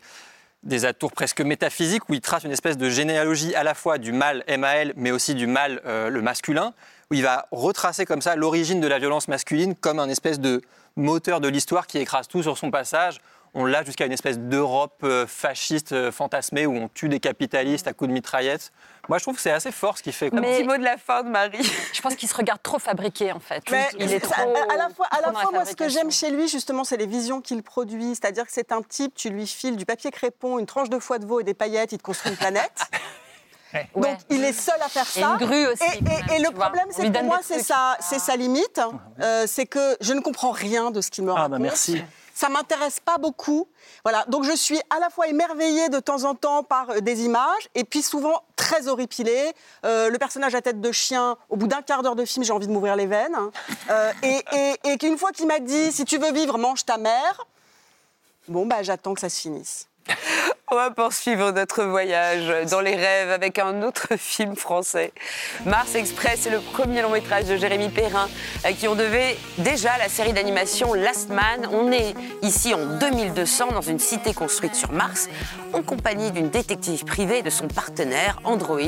des 0.64 0.86
atours 0.86 1.12
presque 1.12 1.42
métaphysiques 1.42 2.10
où 2.10 2.14
il 2.14 2.22
trace 2.22 2.44
une 2.44 2.52
espèce 2.52 2.78
de 2.78 2.90
généalogie 2.90 3.54
à 3.56 3.64
la 3.64 3.74
fois 3.74 3.98
du 3.98 4.12
mal 4.12 4.44
MAL 4.48 4.94
mais 4.96 5.12
aussi 5.12 5.36
du 5.36 5.48
mal 5.48 5.82
euh, 5.86 6.10
le 6.10 6.22
masculin 6.22 6.74
où 7.12 7.16
il 7.16 7.24
va 7.24 7.48
retracer 7.52 8.06
comme 8.06 8.22
ça 8.22 8.36
l'origine 8.36 8.80
de 8.80 8.88
la 8.88 9.00
violence 9.00 9.28
masculine 9.28 9.76
comme 9.76 10.00
un 10.00 10.10
espèce 10.10 10.40
de 10.40 10.62
moteur 10.96 11.42
de 11.42 11.48
l'histoire 11.48 11.88
qui 11.88 11.98
écrase 11.98 12.28
tout 12.28 12.44
sur 12.44 12.58
son 12.58 12.72
passage. 12.72 13.20
On 13.56 13.66
l'a 13.66 13.84
jusqu'à 13.84 14.06
une 14.06 14.12
espèce 14.12 14.40
d'Europe 14.40 15.02
euh, 15.04 15.28
fasciste 15.28 15.92
euh, 15.92 16.12
fantasmée 16.12 16.66
où 16.66 16.76
on 16.76 16.88
tue 16.90 17.08
des 17.10 17.20
capitalistes 17.20 17.88
à 17.88 17.94
coups 17.94 18.08
de 18.10 18.14
mitraillettes. 18.14 18.72
Moi, 19.10 19.18
je 19.20 19.24
trouve 19.24 19.36
que 19.36 19.42
c'est 19.42 19.52
assez 19.52 19.72
fort 19.72 19.98
ce 19.98 20.04
qu'il 20.04 20.14
fait. 20.14 20.30
quoi. 20.30 20.40
Un 20.40 20.42
Mais- 20.42 20.58
petit 20.60 20.68
mot 20.68 20.78
de 20.78 20.84
la 20.84 20.98
fin 20.98 21.24
de 21.24 21.30
Marie. 21.30 21.70
Je 21.94 22.02
pense 22.02 22.16
qu'il 22.16 22.28
se 22.30 22.36
regarde 22.36 22.62
trop 22.64 22.80
fabriqué, 22.80 23.32
en 23.32 23.40
fait. 23.40 23.64
Mais 23.70 23.88
il 24.00 24.12
est 24.12 24.20
trop. 24.22 24.34
à 24.42 24.78
la 24.78 24.90
fois, 24.90 25.08
à 25.12 25.22
la 25.22 25.32
fois 25.34 25.52
moi, 25.52 25.66
ce 25.66 25.76
que 25.76 25.88
j'aime 25.90 26.10
chez 26.12 26.32
lui, 26.32 26.48
justement, 26.48 26.84
c'est 26.84 26.98
les 26.98 27.06
visions 27.06 27.42
qu'il 27.42 27.62
produit. 27.64 28.16
C'est-à-dire 28.16 28.46
que 28.46 28.52
c'est 28.54 28.72
un 28.72 28.82
type, 28.82 29.14
tu 29.14 29.30
lui 29.30 29.46
files 29.46 29.76
du 29.76 29.86
papier 29.86 30.10
crépon, 30.10 30.58
une 30.58 30.66
tranche 30.66 30.90
de 30.90 30.98
foie 31.00 31.20
de 31.20 31.26
veau 31.26 31.40
et 31.40 31.44
des 31.44 31.54
paillettes, 31.54 31.92
il 31.92 31.98
te 31.98 32.04
construit 32.04 32.32
une 32.32 32.38
planète. 32.38 32.72
Ouais. 33.74 33.88
Donc, 33.96 34.18
il 34.30 34.44
est 34.44 34.54
seul 34.54 34.80
à 34.86 34.88
faire 34.88 35.02
Et 35.16 35.22
ça. 35.22 35.30
une 35.32 35.38
grue 35.48 35.66
aussi, 35.66 35.82
Et, 35.84 36.04
quand 36.04 36.12
et- 36.12 36.22
même, 36.22 36.30
et 36.36 36.44
le 36.44 36.52
problème, 36.52 36.86
c'est 36.92 37.08
que 37.08 37.12
pour 37.12 37.24
moi, 37.24 37.40
c'est 37.42 37.58
sa, 37.64 37.98
c'est 38.02 38.20
sa 38.20 38.36
limite. 38.36 38.80
Euh, 39.20 39.46
c'est 39.48 39.66
que 39.66 39.98
je 40.00 40.14
ne 40.14 40.20
comprends 40.22 40.52
rien 40.52 40.92
de 40.92 41.02
ce 41.02 41.10
qu'il 41.10 41.24
me 41.24 41.32
Ah, 41.32 41.34
raconte. 41.34 41.52
bah 41.54 41.58
merci. 41.58 42.04
Ça 42.34 42.50
m'intéresse 42.50 43.00
pas 43.00 43.18
beaucoup. 43.20 43.68
Voilà, 44.04 44.26
donc 44.28 44.44
je 44.44 44.56
suis 44.56 44.80
à 44.90 45.00
la 45.00 45.10
fois 45.10 45.28
émerveillée 45.28 45.90
de 45.90 46.00
temps 46.00 46.24
en 46.24 46.34
temps 46.34 46.64
par 46.64 46.90
euh, 46.90 47.00
des 47.00 47.24
images 47.24 47.70
et 47.76 47.84
puis 47.84 48.02
souvent 48.02 48.42
très 48.56 48.88
horripilée. 48.88 49.54
Euh, 49.86 50.10
le 50.10 50.18
personnage 50.18 50.56
à 50.56 50.62
tête 50.62 50.82
de 50.82 50.92
chien, 50.92 51.38
au 51.50 51.58
bout 51.58 51.68
d'un 51.68 51.82
quart 51.84 52.02
d'heure 52.02 52.16
de 52.16 52.26
film, 52.26 52.44
j'ai 52.44 52.52
envie 52.54 52.68
de 52.68 52.72
m'ouvrir 52.72 52.96
les 52.96 53.06
veines. 53.06 53.36
hein. 53.36 53.52
Euh, 53.92 54.12
et 54.24 54.44
et- 54.54 54.76
et 54.92 54.98
qu'une 54.98 55.18
fois 55.18 55.32
qu'il 55.32 55.46
m'a 55.48 55.60
dit 55.60 55.92
si 55.92 56.06
tu 56.06 56.18
veux 56.18 56.32
vivre, 56.32 56.58
mange 56.58 56.84
ta 56.86 56.98
mère. 56.98 57.46
Bon, 58.48 58.66
bah 58.66 58.82
j'attends 58.84 59.14
que 59.14 59.22
ça 59.22 59.30
se 59.30 59.40
finisse. 59.40 59.88
On 60.74 60.76
va 60.76 60.90
poursuivre 60.90 61.52
notre 61.52 61.84
voyage 61.84 62.68
dans 62.72 62.82
les 62.82 62.96
rêves 62.96 63.30
avec 63.30 63.60
un 63.60 63.84
autre 63.84 64.08
film 64.18 64.56
français. 64.56 65.14
Mars 65.68 65.94
Express 65.94 66.48
est 66.48 66.50
le 66.50 66.62
premier 66.62 67.04
long 67.04 67.12
métrage 67.12 67.46
de 67.46 67.56
Jérémy 67.58 67.90
Perrin 67.90 68.28
à 68.64 68.74
qui 68.74 68.88
on 68.88 68.96
devait 68.96 69.38
déjà 69.60 69.96
la 70.00 70.10
série 70.10 70.34
d'animation 70.34 70.96
Last 70.96 71.30
Man. 71.30 71.70
On 71.72 71.92
est 71.92 72.16
ici 72.42 72.74
en 72.74 72.98
2200 72.98 73.68
dans 73.68 73.82
une 73.82 74.00
cité 74.00 74.34
construite 74.34 74.74
sur 74.74 74.92
Mars 74.92 75.30
en 75.74 75.84
compagnie 75.84 76.32
d'une 76.32 76.50
détective 76.50 77.06
privée 77.06 77.38
et 77.38 77.44
de 77.44 77.52
son 77.52 77.68
partenaire 77.68 78.40
Android 78.44 78.80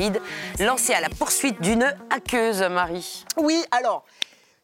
lancé 0.58 0.92
à 0.92 1.00
la 1.00 1.08
poursuite 1.08 1.60
d'une 1.62 1.94
hackeuse, 2.10 2.62
Marie. 2.62 3.24
Oui, 3.36 3.64
alors, 3.70 4.04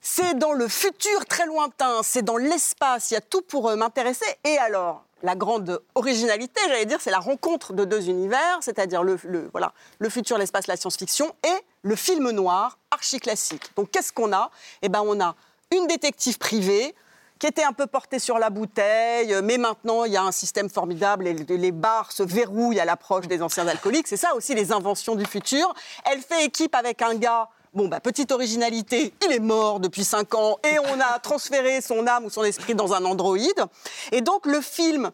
c'est 0.03 0.37
dans 0.37 0.53
le 0.53 0.69
futur 0.69 1.25
très 1.27 1.47
lointain, 1.47 2.03
c'est 2.03 2.23
dans 2.23 2.37
l'espace, 2.37 3.11
il 3.11 3.15
y 3.15 3.17
a 3.17 3.21
tout 3.21 3.41
pour 3.43 3.71
euh, 3.71 3.77
m'intéresser. 3.77 4.27
Et 4.45 4.59
alors, 4.59 5.05
la 5.23 5.37
grande 5.37 5.81
originalité, 5.95 6.61
j'allais 6.67 6.87
dire, 6.87 6.99
c'est 7.01 7.13
la 7.13 7.21
rencontre 7.21 7.73
de 7.73 7.85
deux 7.85 8.09
univers, 8.09 8.59
c'est-à-dire 8.61 9.05
le, 9.05 9.17
voilà, 9.53 9.73
le 10.01 10.09
futur, 10.09 10.37
l'espace, 10.37 10.67
la 10.67 10.77
science-fiction, 10.77 11.33
et 11.45 11.65
le 11.83 11.95
film 11.95 12.31
noir, 12.33 12.79
archi-classique. 12.91 13.71
Donc, 13.77 13.93
qu'est-ce 13.93 14.13
qu'on 14.13 14.33
a? 14.33 14.51
Eh 14.83 14.89
bien, 14.89 15.03
on 15.03 15.21
a 15.21 15.37
une 15.71 15.87
détective 15.87 16.37
privée 16.37 16.97
qui 17.39 17.47
était 17.47 17.63
un 17.63 17.73
peu 17.73 17.87
portée 17.87 18.19
sur 18.19 18.39
la 18.39 18.51
bouteille, 18.51 19.35
mais 19.43 19.59
maintenant 19.59 20.05
il 20.05 20.13
y 20.13 20.17
a 20.17 20.23
un 20.23 20.31
système 20.31 20.71
formidable 20.71 21.27
et 21.27 21.35
les 21.35 21.73
bars 21.73 22.13
se 22.13 22.23
verrouillent 22.23 22.79
à 22.79 22.85
l'approche 22.85 23.27
des 23.27 23.43
anciens 23.43 23.67
alcooliques. 23.67 24.07
C'est 24.07 24.17
ça 24.17 24.37
aussi 24.37 24.55
les 24.55 24.71
inventions 24.71 25.17
du 25.17 25.27
futur. 25.27 25.75
Elle 26.05 26.21
fait 26.21 26.45
équipe 26.45 26.73
avec 26.77 27.03
un 27.03 27.17
gars. 27.17 27.49
Bon, 27.75 27.89
bah, 27.89 28.01
petite 28.01 28.33
originalité, 28.33 29.15
il 29.25 29.33
est 29.33 29.39
mort 29.39 29.81
depuis 29.81 30.05
5 30.05 30.35
ans 30.35 30.59
et 30.63 30.79
on 30.79 31.01
a 31.01 31.19
transféré 31.21 31.81
son 31.81 32.07
âme 32.07 32.27
ou 32.27 32.31
son 32.31 32.45
esprit 32.45 32.75
dans 32.75 32.93
un 32.93 33.03
androïde. 33.07 33.65
Et 34.13 34.21
donc 34.21 34.45
le 34.45 34.61
film 34.61 35.11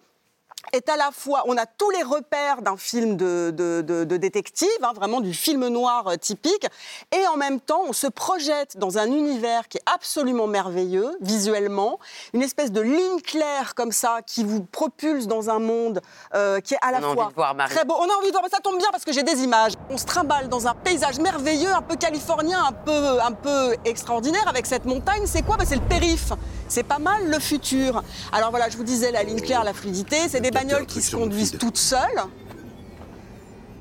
est 0.72 0.88
à 0.88 0.96
la 0.96 1.10
fois, 1.12 1.42
on 1.46 1.56
a 1.56 1.66
tous 1.66 1.90
les 1.90 2.02
repères 2.02 2.62
d'un 2.62 2.76
film 2.76 3.16
de, 3.16 3.50
de- 3.54 3.82
de- 3.82 4.04
de 4.04 4.16
détective, 4.16 4.68
hein, 4.82 4.92
vraiment 4.94 5.20
du 5.20 5.34
film 5.34 5.66
noir 5.68 6.08
euh, 6.08 6.16
typique, 6.16 6.66
et 7.12 7.26
en 7.28 7.36
même 7.36 7.60
temps, 7.60 7.82
on 7.88 7.92
se 7.92 8.06
projette 8.06 8.76
dans 8.76 8.98
un 8.98 9.06
univers 9.06 9.68
qui 9.68 9.78
est 9.78 9.82
absolument 9.92 10.46
merveilleux, 10.46 11.16
visuellement, 11.20 11.98
une 12.32 12.42
espèce 12.42 12.72
de 12.72 12.80
ligne 12.80 13.20
claire 13.22 13.74
comme 13.74 13.92
ça, 13.92 14.18
qui 14.26 14.44
vous 14.44 14.62
propulse 14.62 15.26
dans 15.26 15.50
un 15.50 15.58
monde 15.58 16.00
euh, 16.34 16.60
qui 16.60 16.74
est 16.74 16.78
à 16.82 16.90
la 16.92 16.98
On 16.98 17.02
a 17.02 17.06
envie 17.06 17.14
fois 17.16 17.28
de 17.28 17.34
voir, 17.34 17.56
très 17.68 17.84
beau. 17.84 17.94
On 17.98 18.08
a 18.08 18.14
envie 18.18 18.26
de 18.28 18.32
voir, 18.32 18.42
mais 18.42 18.50
ça 18.50 18.60
tombe 18.60 18.78
bien 18.78 18.88
parce 18.90 19.04
que 19.04 19.12
j'ai 19.12 19.22
des 19.22 19.42
images. 19.42 19.72
On 19.90 19.96
se 19.98 20.04
trimballe 20.04 20.48
dans 20.48 20.66
un 20.66 20.74
paysage 20.74 21.18
merveilleux, 21.18 21.72
un 21.72 21.82
peu 21.82 21.96
californien, 21.96 22.64
un 22.68 22.72
peu, 22.72 23.20
un 23.20 23.32
peu 23.32 23.74
extraordinaire, 23.84 24.46
avec 24.48 24.66
cette 24.66 24.84
montagne. 24.84 25.22
C'est 25.26 25.42
quoi? 25.42 25.56
Bah, 25.56 25.64
C'est 25.66 25.76
le 25.76 25.82
périph'. 25.82 26.32
C'est 26.68 26.82
pas 26.82 26.98
mal 26.98 27.30
le 27.30 27.38
futur. 27.38 28.02
Alors 28.32 28.50
voilà, 28.50 28.68
je 28.68 28.76
vous 28.76 28.84
disais 28.84 29.10
la 29.10 29.22
ligne 29.22 29.40
claire, 29.40 29.64
la 29.64 29.72
fluidité, 29.72 30.28
c'est 30.28 30.40
des 30.40 30.50
bagnoles 30.50 30.86
qui 30.86 31.00
se 31.00 31.16
conduisent 31.16 31.56
toutes 31.58 31.78
seules. 31.78 32.22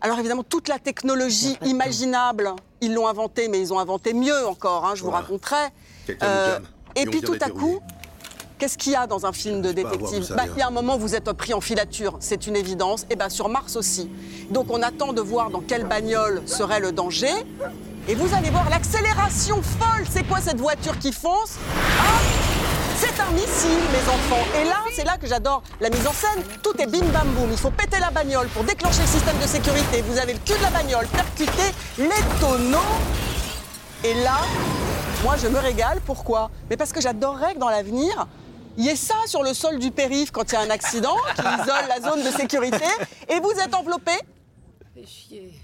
Alors 0.02 0.20
évidemment, 0.20 0.44
toute 0.44 0.68
la 0.68 0.80
technologie 0.80 1.58
imaginable, 1.66 2.54
ils 2.82 2.94
l'ont 2.94 3.08
inventée, 3.08 3.48
mais 3.50 3.60
ils 3.60 3.74
ont 3.74 3.80
inventé 3.80 4.14
mieux 4.14 4.46
encore, 4.48 4.86
hein, 4.86 4.94
je 4.96 5.04
vous 5.04 5.10
raconterai. 5.10 5.56
Jamme. 6.08 6.64
et 6.96 7.06
puis 7.06 7.22
tout 7.22 7.38
à 7.42 7.50
coup, 7.50 7.80
qu'est-ce 8.58 8.78
qu'il 8.78 8.94
y 8.94 8.96
a 8.96 9.08
dans 9.08 9.26
un 9.26 9.34
film 9.34 9.62
de 9.62 9.72
détective 9.72 10.34
Bah. 10.36 10.44
Il 10.56 10.60
y 10.60 10.62
a 10.62 10.68
un 10.68 10.72
moment 10.72 10.96
où 10.96 11.00
vous 11.00 11.16
êtes 11.16 11.32
pris 11.34 11.54
en 11.54 11.62
filature, 11.62 12.16
c'est 12.22 12.48
une 12.48 12.56
évidence, 12.56 13.06
et 13.10 13.16
bien 13.16 13.30
sur 13.30 13.50
Mars 13.50 13.76
aussi. 13.76 14.10
Donc 14.52 14.68
on 14.70 14.82
attend 14.82 15.12
de 15.12 15.22
voir 15.22 15.50
dans 15.50 15.62
quelle 15.62 15.86
bagnole 15.86 16.44
serait 16.46 16.80
le 16.80 16.92
danger. 16.92 17.34
Et 18.08 18.16
vous 18.16 18.34
allez 18.34 18.50
voir 18.52 18.70
l'accélération 18.70 19.62
folle. 19.62 20.06
C'est 20.10 20.26
quoi 20.26 20.40
cette 20.40 20.62
voiture 20.62 20.98
qui 21.00 21.12
fonce? 21.12 21.58
Ah 22.00 22.47
c'est 22.98 23.20
un 23.22 23.32
missile, 23.32 23.84
mes 23.92 24.10
enfants. 24.10 24.44
Et 24.60 24.64
là, 24.66 24.78
c'est 24.92 25.04
là 25.04 25.18
que 25.18 25.28
j'adore 25.28 25.62
la 25.80 25.90
mise 25.90 26.06
en 26.08 26.14
scène. 26.14 26.44
Tout 26.64 26.74
est 26.82 26.88
bim 26.88 27.06
bam 27.14 27.28
boum. 27.30 27.50
Il 27.52 27.58
faut 27.58 27.70
péter 27.70 28.00
la 28.00 28.10
bagnole 28.10 28.48
pour 28.48 28.64
déclencher 28.64 29.02
le 29.02 29.08
système 29.08 29.38
de 29.38 29.48
sécurité. 29.48 30.02
Vous 30.02 30.18
avez 30.18 30.34
le 30.34 30.40
cul 30.40 30.58
de 30.58 30.64
la 30.64 30.72
bagnole, 30.72 31.08
percuté 31.08 31.74
les 31.98 32.40
tonneaux. 32.40 32.80
Et 34.04 34.14
là, 34.16 34.40
moi, 35.24 35.36
je 35.42 35.48
me 35.48 35.60
régale. 35.60 36.02
Pourquoi? 36.06 36.50
Mais 36.70 36.78
parce 36.78 36.92
que 36.92 37.02
j'adorerais 37.02 37.54
que 37.54 37.60
dans 37.60 37.70
l'avenir, 37.70 38.28
il 38.78 38.86
y 38.86 38.90
ait 38.90 38.96
ça 38.96 39.16
sur 39.26 39.44
le 39.44 39.54
sol 39.54 39.80
du 39.80 39.92
périph' 39.92 40.32
quand 40.32 40.52
il 40.52 40.56
y 40.56 40.58
a 40.58 40.62
un 40.62 40.70
accident 40.70 41.16
qui 41.36 41.42
isole 41.42 41.88
la 41.88 42.02
zone 42.02 42.24
de 42.24 42.32
sécurité. 42.32 42.86
Et 43.30 43.40
vous 43.40 43.52
êtes 43.52 43.74
enveloppé 43.76 44.14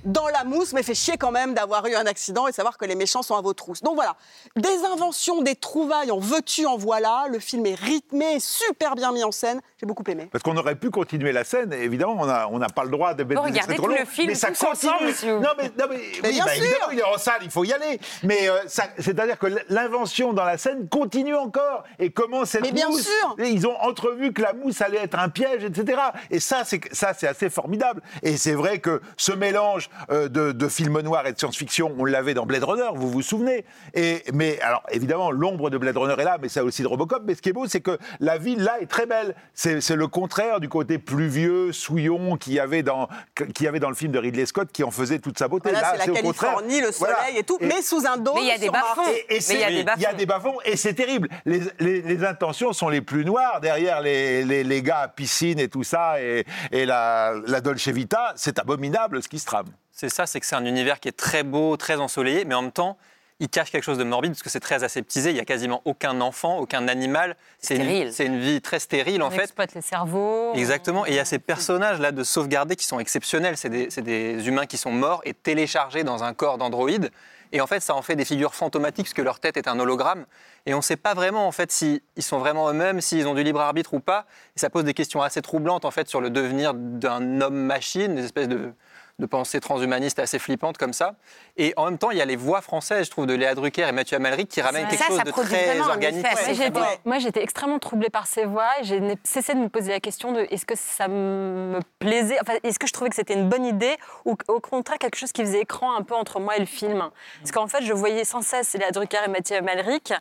dans 0.06 0.28
la 0.28 0.44
mousse, 0.44 0.74
mais 0.74 0.84
fait 0.84 0.96
chier 0.96 1.18
quand 1.18 1.32
même 1.32 1.54
d'avoir 1.54 1.86
eu 1.86 1.96
un 1.96 2.06
accident 2.06 2.48
et 2.48 2.52
de 2.52 2.56
savoir 2.56 2.78
que 2.78 2.86
les 2.86 2.96
méchants 2.96 3.22
sont 3.22 3.36
à 3.36 3.42
vos 3.42 3.54
trousses. 3.54 3.82
Donc 3.82 3.96
voilà, 3.96 4.16
des 4.56 4.84
inventions, 4.92 5.42
des 5.42 5.56
trouvailles, 5.56 6.12
en 6.12 6.20
veux-tu, 6.20 6.66
en 6.66 6.78
voilà. 6.78 7.26
Le 7.30 7.40
film 7.40 7.66
est 7.66 7.76
rythmé, 7.76 8.40
super 8.40 8.96
bien 8.96 9.12
mis 9.12 9.24
en 9.24 9.32
scène. 9.32 9.62
J'ai 9.80 9.86
beaucoup 9.86 10.04
aimé. 10.08 10.30
Parce 10.32 10.44
qu'on 10.44 10.58
aurait 10.58 10.76
pu 10.76 10.90
continuer 10.90 11.32
la 11.32 11.44
scène, 11.44 11.74
évidemment, 11.74 12.18
on 12.20 12.26
n'a 12.26 12.48
on 12.50 12.60
pas 12.60 12.84
le 12.84 12.90
droit 12.90 13.14
de 13.14 13.24
mettre 13.24 13.44
Faut 13.44 13.50
des 13.50 13.76
trop 13.76 13.88
longs, 13.88 13.96
film 14.06 14.28
mais 14.28 14.36
ça 14.36 14.50
ensemble, 14.50 15.08
continue. 15.08 15.32
Non, 15.34 15.50
mais, 15.58 15.72
non, 15.78 15.86
mais, 15.90 16.00
Mais 16.22 16.30
oui, 16.30 16.34
bien 16.34 16.46
bah, 16.46 16.54
sûr. 16.54 16.64
évidemment, 16.64 16.92
il 16.92 17.00
est 17.00 17.04
en 17.04 17.18
salle, 17.18 17.42
il 17.44 17.52
faut 17.52 17.64
y 17.64 17.74
aller. 17.74 18.00
Mais 18.24 18.50
euh, 18.50 18.60
c'est-à-dire 18.68 19.38
que 19.38 19.48
l'invention 19.70 20.34
dans 20.34 20.46
la 20.46 20.58
scène 20.58 20.88
continue 20.90 21.36
encore. 21.36 21.84
Et 22.00 22.12
comment 22.12 22.46
cette 22.46 22.62
Mais 22.62 22.72
bien 22.72 22.88
mousse, 22.88 23.04
sûr. 23.08 23.36
Ils 23.40 23.68
ont 23.68 23.80
entrevu 23.82 24.34
que 24.34 24.42
la 24.42 24.54
mousse 24.54 24.82
allait 24.82 25.04
être 25.04 25.18
un 25.18 25.30
piège, 25.30 25.64
etc. 25.64 26.02
Et 26.32 26.40
ça, 26.40 26.64
c'est 26.66 26.82
ça, 26.94 27.14
c'est 27.14 27.28
assez 27.28 27.50
formidable. 27.50 28.02
Et 28.22 28.38
c'est 28.38 28.54
vrai 28.54 28.80
que 28.80 29.02
ce 29.18 29.32
mélange 29.54 29.90
euh, 30.10 30.28
de, 30.30 30.52
de 30.52 30.68
film 30.68 31.00
noir 31.02 31.26
et 31.28 31.34
de 31.34 31.38
science-fiction, 31.40 31.94
on 31.98 32.06
l'avait 32.06 32.34
dans 32.34 32.46
Blade 32.46 32.64
Runner, 32.64 32.90
vous 32.96 33.10
vous 33.10 33.22
souvenez. 33.22 33.66
Et 33.94 34.24
mais 34.34 34.60
alors 34.62 34.82
évidemment, 34.92 35.30
l'ombre 35.32 35.70
de 35.70 35.78
Blade 35.78 35.96
Runner 35.98 36.16
est 36.20 36.24
là, 36.24 36.38
mais 36.42 36.50
ça 36.50 36.64
aussi 36.64 36.82
de 36.82 36.88
Robocop. 36.88 37.22
Mais 37.26 37.36
ce 37.36 37.42
qui 37.42 37.50
est 37.50 37.54
beau, 37.54 37.68
c'est 37.68 37.82
que 37.82 37.98
la 38.20 38.38
ville 38.38 38.62
là 38.64 38.78
est 38.82 38.88
très 38.88 39.06
belle. 39.06 39.36
C'est 39.54 39.96
le 39.96 40.08
contraire 40.08 40.60
du 40.60 40.70
côté 40.70 40.98
pluvieux, 40.98 41.72
souillon 41.72 42.36
qu'il 42.38 42.54
y 42.54 42.60
avait 42.60 42.82
dans 42.84 43.08
qu'il 43.36 43.66
y 43.66 43.68
avait 43.68 43.80
dans 43.80 43.90
le 43.90 43.96
film 43.96 44.12
de 44.12 44.20
Ridley 44.20 44.46
Scott, 44.46 44.70
qui 44.72 44.84
en 44.84 44.92
faisait 44.92 45.20
toute 45.20 45.38
sa 45.38 45.48
beauté. 45.48 45.70
Voilà, 45.72 45.94
Là, 45.94 45.98
c'est 46.04 46.12
la 46.12 46.20
au 46.20 46.24
contraire. 46.24 46.56
Californie, 46.56 46.82
le 46.82 46.92
soleil 46.92 47.14
Voilà. 47.16 47.40
et 47.40 47.44
tout, 47.44 47.58
mais 47.62 47.82
sous 47.82 48.04
un 48.08 48.18
dôme. 48.18 48.36
Mais 48.36 48.42
il 48.42 48.48
y 48.48 48.52
a 48.52 48.58
des 48.58 48.70
bas-fonds. 48.70 49.04
Et, 49.30 49.36
et 49.36 49.40
il 49.52 49.60
y 49.60 49.64
a 49.64 49.68
des 49.70 49.74
il 49.74 49.78
y 49.78 49.82
a 49.82 49.84
bas-fonds. 49.84 50.18
des 50.18 50.26
bas-fonds 50.26 50.58
et 50.66 50.76
c'est 50.78 50.94
terrible. 50.94 51.30
Les, 51.46 51.62
les- 51.80 52.02
les 52.02 52.26
intentions 52.26 52.74
sont 52.74 52.90
les 52.90 53.02
plus 53.02 53.24
noires 53.26 53.60
derrière 53.62 54.02
les, 54.02 54.44
les- 54.44 54.64
les 54.64 54.82
gars 54.82 55.00
à 55.00 55.08
piscine 55.08 55.60
et 55.60 55.68
tout 55.70 55.84
ça 55.84 56.20
et, 56.22 56.46
et 56.72 56.86
la, 56.86 57.34
la 57.46 57.62
Dolce 57.62 57.88
Vita. 57.90 58.34
C'est 58.36 58.58
abominable 58.60 59.22
ce 59.22 59.28
qui 59.28 59.40
C'est 59.92 60.10
ça, 60.10 60.26
c'est 60.26 60.40
que 60.40 60.46
c'est 60.46 60.56
un 60.56 60.66
univers 60.66 61.00
qui 61.00 61.08
est 61.08 61.18
très 61.18 61.44
beau, 61.44 61.78
très 61.78 61.98
ensoleillé, 61.98 62.46
mais 62.46 62.56
en 62.56 62.64
même 62.64 62.72
temps, 62.72 62.98
il 63.40 63.50
cache 63.50 63.72
quelque 63.72 63.84
chose 63.84 63.98
de 63.98 64.04
morbide 64.04 64.32
parce 64.32 64.44
que 64.44 64.50
c'est 64.50 64.60
très 64.60 64.84
aseptisé. 64.84 65.32
Il 65.32 65.36
y 65.36 65.40
a 65.40 65.46
quasiment 65.46 65.82
aucun 65.86 66.22
enfant, 66.22 66.58
aucun 66.60 66.88
animal. 66.88 67.36
C'est 67.60 67.76
Stérile. 67.76 68.08
une, 68.08 68.12
c'est 68.12 68.26
une 68.26 68.40
vie 68.40 68.62
très 68.62 68.80
stérile 68.80 69.22
en 69.22 69.28
On 69.28 69.32
fait. 69.32 69.44
exploite 69.44 69.74
les 69.74 69.82
cerveaux. 69.82 70.54
Exactement. 70.54 71.06
Et 71.06 71.10
il 71.10 71.16
y 71.16 71.20
a 71.20 71.26
ces 71.26 71.40
personnages-là 71.40 72.12
de 72.12 72.24
sauvegarder 72.24 72.76
qui 72.76 72.86
sont 72.86 73.00
exceptionnels. 73.00 73.58
C'est 73.58 73.70
des, 73.70 74.48
humains 74.48 74.66
qui 74.66 74.78
sont 74.78 74.92
morts 74.92 75.22
et 75.26 75.34
téléchargés 75.34 76.04
dans 76.04 76.24
un 76.24 76.34
corps 76.34 76.58
d'androïde. 76.58 77.12
Et 77.52 77.62
en 77.62 77.68
fait, 77.68 77.82
ça 77.82 77.94
en 77.96 78.02
fait 78.02 78.16
des 78.16 78.26
figures 78.26 78.56
fantomatiques 78.56 79.06
parce 79.06 79.14
que 79.14 79.22
leur 79.22 79.40
tête 79.40 79.58
est 79.58 79.68
un 79.68 79.80
hologramme. 79.80 80.26
Et 80.66 80.74
on 80.74 80.78
ne 80.78 80.82
sait 80.82 80.96
pas 80.96 81.14
vraiment 81.14 81.46
en 81.48 81.52
fait 81.52 81.72
s'ils 81.72 82.02
sont 82.20 82.40
vraiment 82.40 82.70
eux-mêmes, 82.70 83.00
s'ils 83.02 83.28
ont 83.28 83.36
du 83.36 83.44
libre 83.44 83.60
arbitre 83.60 83.94
ou 83.94 84.00
pas. 84.00 84.26
Et 84.56 84.60
ça 84.60 84.70
pose 84.70 84.86
des 84.86 84.94
questions 84.96 85.22
assez 85.22 85.42
troublantes 85.42 85.86
en 85.86 85.92
fait 85.92 86.08
sur 86.08 86.22
le 86.22 86.30
devenir 86.30 86.74
d'un 86.74 87.42
homme-machine, 87.42 88.16
des 88.16 88.26
espèces 88.26 88.48
de, 88.48 88.74
de 89.20 89.26
pensées 89.28 89.60
transhumanistes 89.60 90.18
assez 90.20 90.40
flippantes 90.40 90.78
comme 90.78 90.92
ça. 90.94 91.14
Et 91.56 91.74
en 91.78 91.86
même 91.86 91.98
temps, 92.00 92.10
il 92.12 92.18
y 92.18 92.22
a 92.22 92.26
les 92.26 92.36
voix 92.36 92.62
françaises, 92.62 93.06
je 93.06 93.12
trouve, 93.12 93.28
de 93.28 93.34
Léa 93.34 93.54
Drucker 93.54 93.88
et 93.88 93.92
Mathieu 93.92 94.18
Amalric 94.18 94.50
qui 94.50 94.60
ramènent 94.62 94.88
quelque 94.88 95.00
ça 95.04 95.08
chose 95.08 95.24
de 95.24 95.32
très 95.32 95.80
organique. 95.80 96.26
Moi, 97.06 97.14
Ouais. 97.16 97.20
J'étais 97.20 97.44
extrêmement 97.44 97.78
troublée 97.80 98.10
par 98.10 98.26
ces 98.28 98.46
voix 98.46 98.68
et 98.82 98.84
j'ai 98.84 99.00
n'ai 99.00 99.18
cessé 99.24 99.54
de 99.54 99.60
me 99.60 99.70
poser 99.70 99.92
la 99.92 100.00
question 100.00 100.32
de 100.32 100.48
est-ce 100.50 100.66
que 100.66 100.76
ça 100.76 101.08
me 101.08 101.80
plaisait, 102.00 102.38
enfin, 102.42 102.54
est-ce 102.64 102.80
que 102.80 102.88
je 102.88 102.94
trouvais 102.94 103.10
que 103.10 103.16
c'était 103.16 103.36
une 103.36 103.48
bonne 103.50 103.66
idée 103.66 103.96
ou 104.26 104.36
au 104.48 104.60
contraire 104.60 104.98
quelque 104.98 105.16
chose 105.18 105.32
qui 105.32 105.42
faisait 105.44 105.62
écran 105.62 105.96
un 105.96 106.02
peu 106.02 106.16
entre 106.16 106.40
moi 106.40 106.58
et 106.58 106.60
le 106.60 106.66
film? 106.66 107.10
Parce 107.40 107.52
qu'en 107.52 107.68
fait, 107.68 107.84
je 107.84 107.94
voyais 107.94 108.24
sans 108.26 108.42
cesse 108.42 108.74
Léa 108.74 108.92
Drucker 108.92 109.20
et 109.26 109.30
Mathieu 109.30 109.58
Amalric 109.58 110.12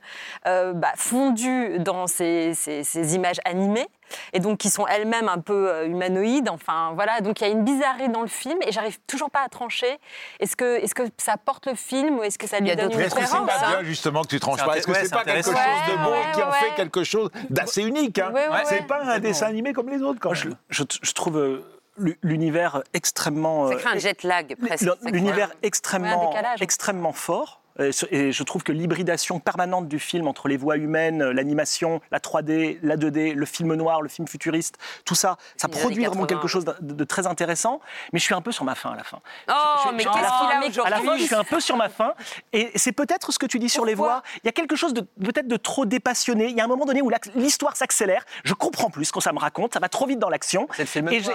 euh, 0.46 0.72
bah, 0.74 0.92
fondus 0.96 1.78
dans 1.78 2.06
ces, 2.06 2.52
ces- 2.54 2.84
ces 2.84 3.14
images 3.14 3.40
animées. 3.44 3.88
Et 4.32 4.40
donc 4.40 4.58
qui 4.58 4.70
sont 4.70 4.86
elles-mêmes 4.86 5.28
un 5.28 5.38
peu 5.38 5.68
euh, 5.70 5.86
humanoïdes. 5.86 6.48
Enfin, 6.48 6.92
voilà. 6.94 7.20
Donc 7.20 7.40
il 7.40 7.44
y 7.46 7.46
a 7.46 7.50
une 7.50 7.64
bizarrerie 7.64 8.08
dans 8.08 8.22
le 8.22 8.26
film 8.28 8.58
et 8.66 8.72
j'arrive 8.72 8.98
toujours 9.06 9.30
pas 9.30 9.40
à 9.44 9.48
trancher. 9.48 9.98
Est-ce 10.40 10.56
que, 10.56 10.78
est-ce 10.82 10.94
que 10.94 11.02
ça 11.18 11.36
porte 11.36 11.66
le 11.66 11.74
film 11.74 12.18
ou 12.18 12.22
est-ce 12.22 12.38
que 12.38 12.46
ça 12.46 12.58
lui 12.60 12.68
donne 12.74 12.86
d'autres 12.86 12.98
une 12.98 13.06
est-ce 13.06 13.14
que 13.14 13.24
c'est 13.24 13.32
pas 13.36 13.66
hein 13.66 13.68
bien 13.70 13.82
justement 13.84 14.22
que 14.22 14.28
tu 14.28 14.40
tranches 14.40 14.60
C'est 14.60 14.66
pas? 14.66 14.76
Est-ce 14.78 14.86
que 14.86 14.94
c'est 14.94 15.10
pas 15.10 15.24
quelque 15.24 15.44
chose 15.44 15.54
de 15.54 16.04
beau 16.04 16.10
Ouais, 16.10 16.32
qui 16.34 16.42
en 16.42 16.52
fait 16.52 16.74
quelque 16.76 17.04
chose? 17.04 17.30
D'assez 17.50 17.82
unique 17.82 18.18
hein 18.18 18.30
Ouais, 18.34 18.48
ouais, 18.48 18.62
C'est 18.64 18.80
ouais. 18.80 18.86
pas 18.86 19.02
un 19.04 19.18
dessin 19.18 19.46
animé 19.46 19.72
comme 19.72 19.88
les 19.88 20.02
autres 20.02 20.20
quand 20.20 20.30
même. 20.32 20.56
je- 20.70 20.82
je 21.02 21.12
trouve 21.12 21.38
euh, 21.38 21.64
l'u- 21.98 22.18
l'univers 22.22 22.82
extrêmement. 22.94 23.68
Ça 23.68 23.74
euh, 23.74 23.78
crée 23.78 23.90
un 23.96 23.98
jet 23.98 24.22
lag 24.22 24.54
presque. 24.56 24.86
L'univers 25.04 25.50
extrêmement, 25.62 26.34
extrêmement 26.60 27.12
fort. 27.12 27.61
Et 27.78 27.92
ce- 27.92 28.06
Et 28.10 28.32
je 28.32 28.42
trouve 28.42 28.62
que 28.62 28.72
l'hybridation 28.72 29.40
permanente 29.40 29.88
du 29.88 29.98
film 29.98 30.26
entre 30.28 30.48
les 30.48 30.56
voix 30.56 30.76
humaines, 30.76 31.22
euh, 31.22 31.32
l'animation, 31.32 32.00
la 32.10 32.20
3D, 32.20 32.78
la 32.82 32.96
2D, 32.96 33.34
le 33.34 33.46
film 33.46 33.74
noir, 33.74 34.02
le 34.02 34.08
film 34.08 34.28
futuriste, 34.28 34.76
tout 35.04 35.14
ça, 35.14 35.36
ça 35.56 35.68
produit 35.68 36.04
vraiment 36.04 36.22
80. 36.22 36.26
quelque 36.40 36.48
chose 36.48 36.64
de, 36.64 36.74
de 36.80 37.04
très 37.04 37.26
intéressant. 37.26 37.80
Mais 38.12 38.18
je 38.18 38.24
suis 38.24 38.34
un 38.34 38.42
peu 38.42 38.52
sur 38.52 38.64
ma 38.64 38.74
fin 38.74 38.90
à 38.90 38.96
la 38.96 39.04
fin. 39.04 39.20
Oh, 39.48 39.52
Je- 39.84 39.88
je- 39.90 39.94
mais 39.94 40.04
qu'est-ce 40.04 40.18
à 40.18 40.22
la 40.22 40.28
qu'il 40.28 40.72
fin- 40.74 40.82
a 40.82 40.86
À 40.86 40.90
la 40.90 40.96
fin, 40.96 41.02
aujourd'hui 41.02 41.22
je 41.22 41.26
suis 41.26 41.34
un 41.34 41.44
peu 41.44 41.60
sur 41.60 41.76
ma 41.76 41.88
fin. 41.88 42.12
Et 42.52 42.70
c'est 42.76 42.92
peut-être 42.92 43.32
ce 43.32 43.38
que 43.38 43.46
tu 43.46 43.58
dis 43.58 43.68
sur 43.68 43.84
les 43.86 43.94
voix. 43.94 44.22
Il 44.44 44.46
y 44.46 44.48
a 44.48 44.52
quelque 44.52 44.76
chose 44.76 44.92
de 44.94 45.00
peut-être 45.00 45.48
de 45.48 45.56
trop 45.56 45.86
dépassionné. 45.86 46.48
Il 46.48 46.56
y 46.56 46.60
a 46.60 46.64
un 46.64 46.68
moment 46.68 46.84
donné 46.84 47.00
où 47.02 47.10
l'histoire 47.34 47.76
s'accélère. 47.76 48.24
Je 48.44 48.54
comprends 48.54 48.90
plus 48.90 49.06
ce 49.06 49.12
qu'on 49.12 49.20
ça 49.20 49.32
me 49.32 49.38
raconte. 49.38 49.74
Ça 49.74 49.80
va 49.80 49.88
trop 49.88 50.06
vite 50.06 50.18
dans 50.18 50.28
l'action. 50.30 50.68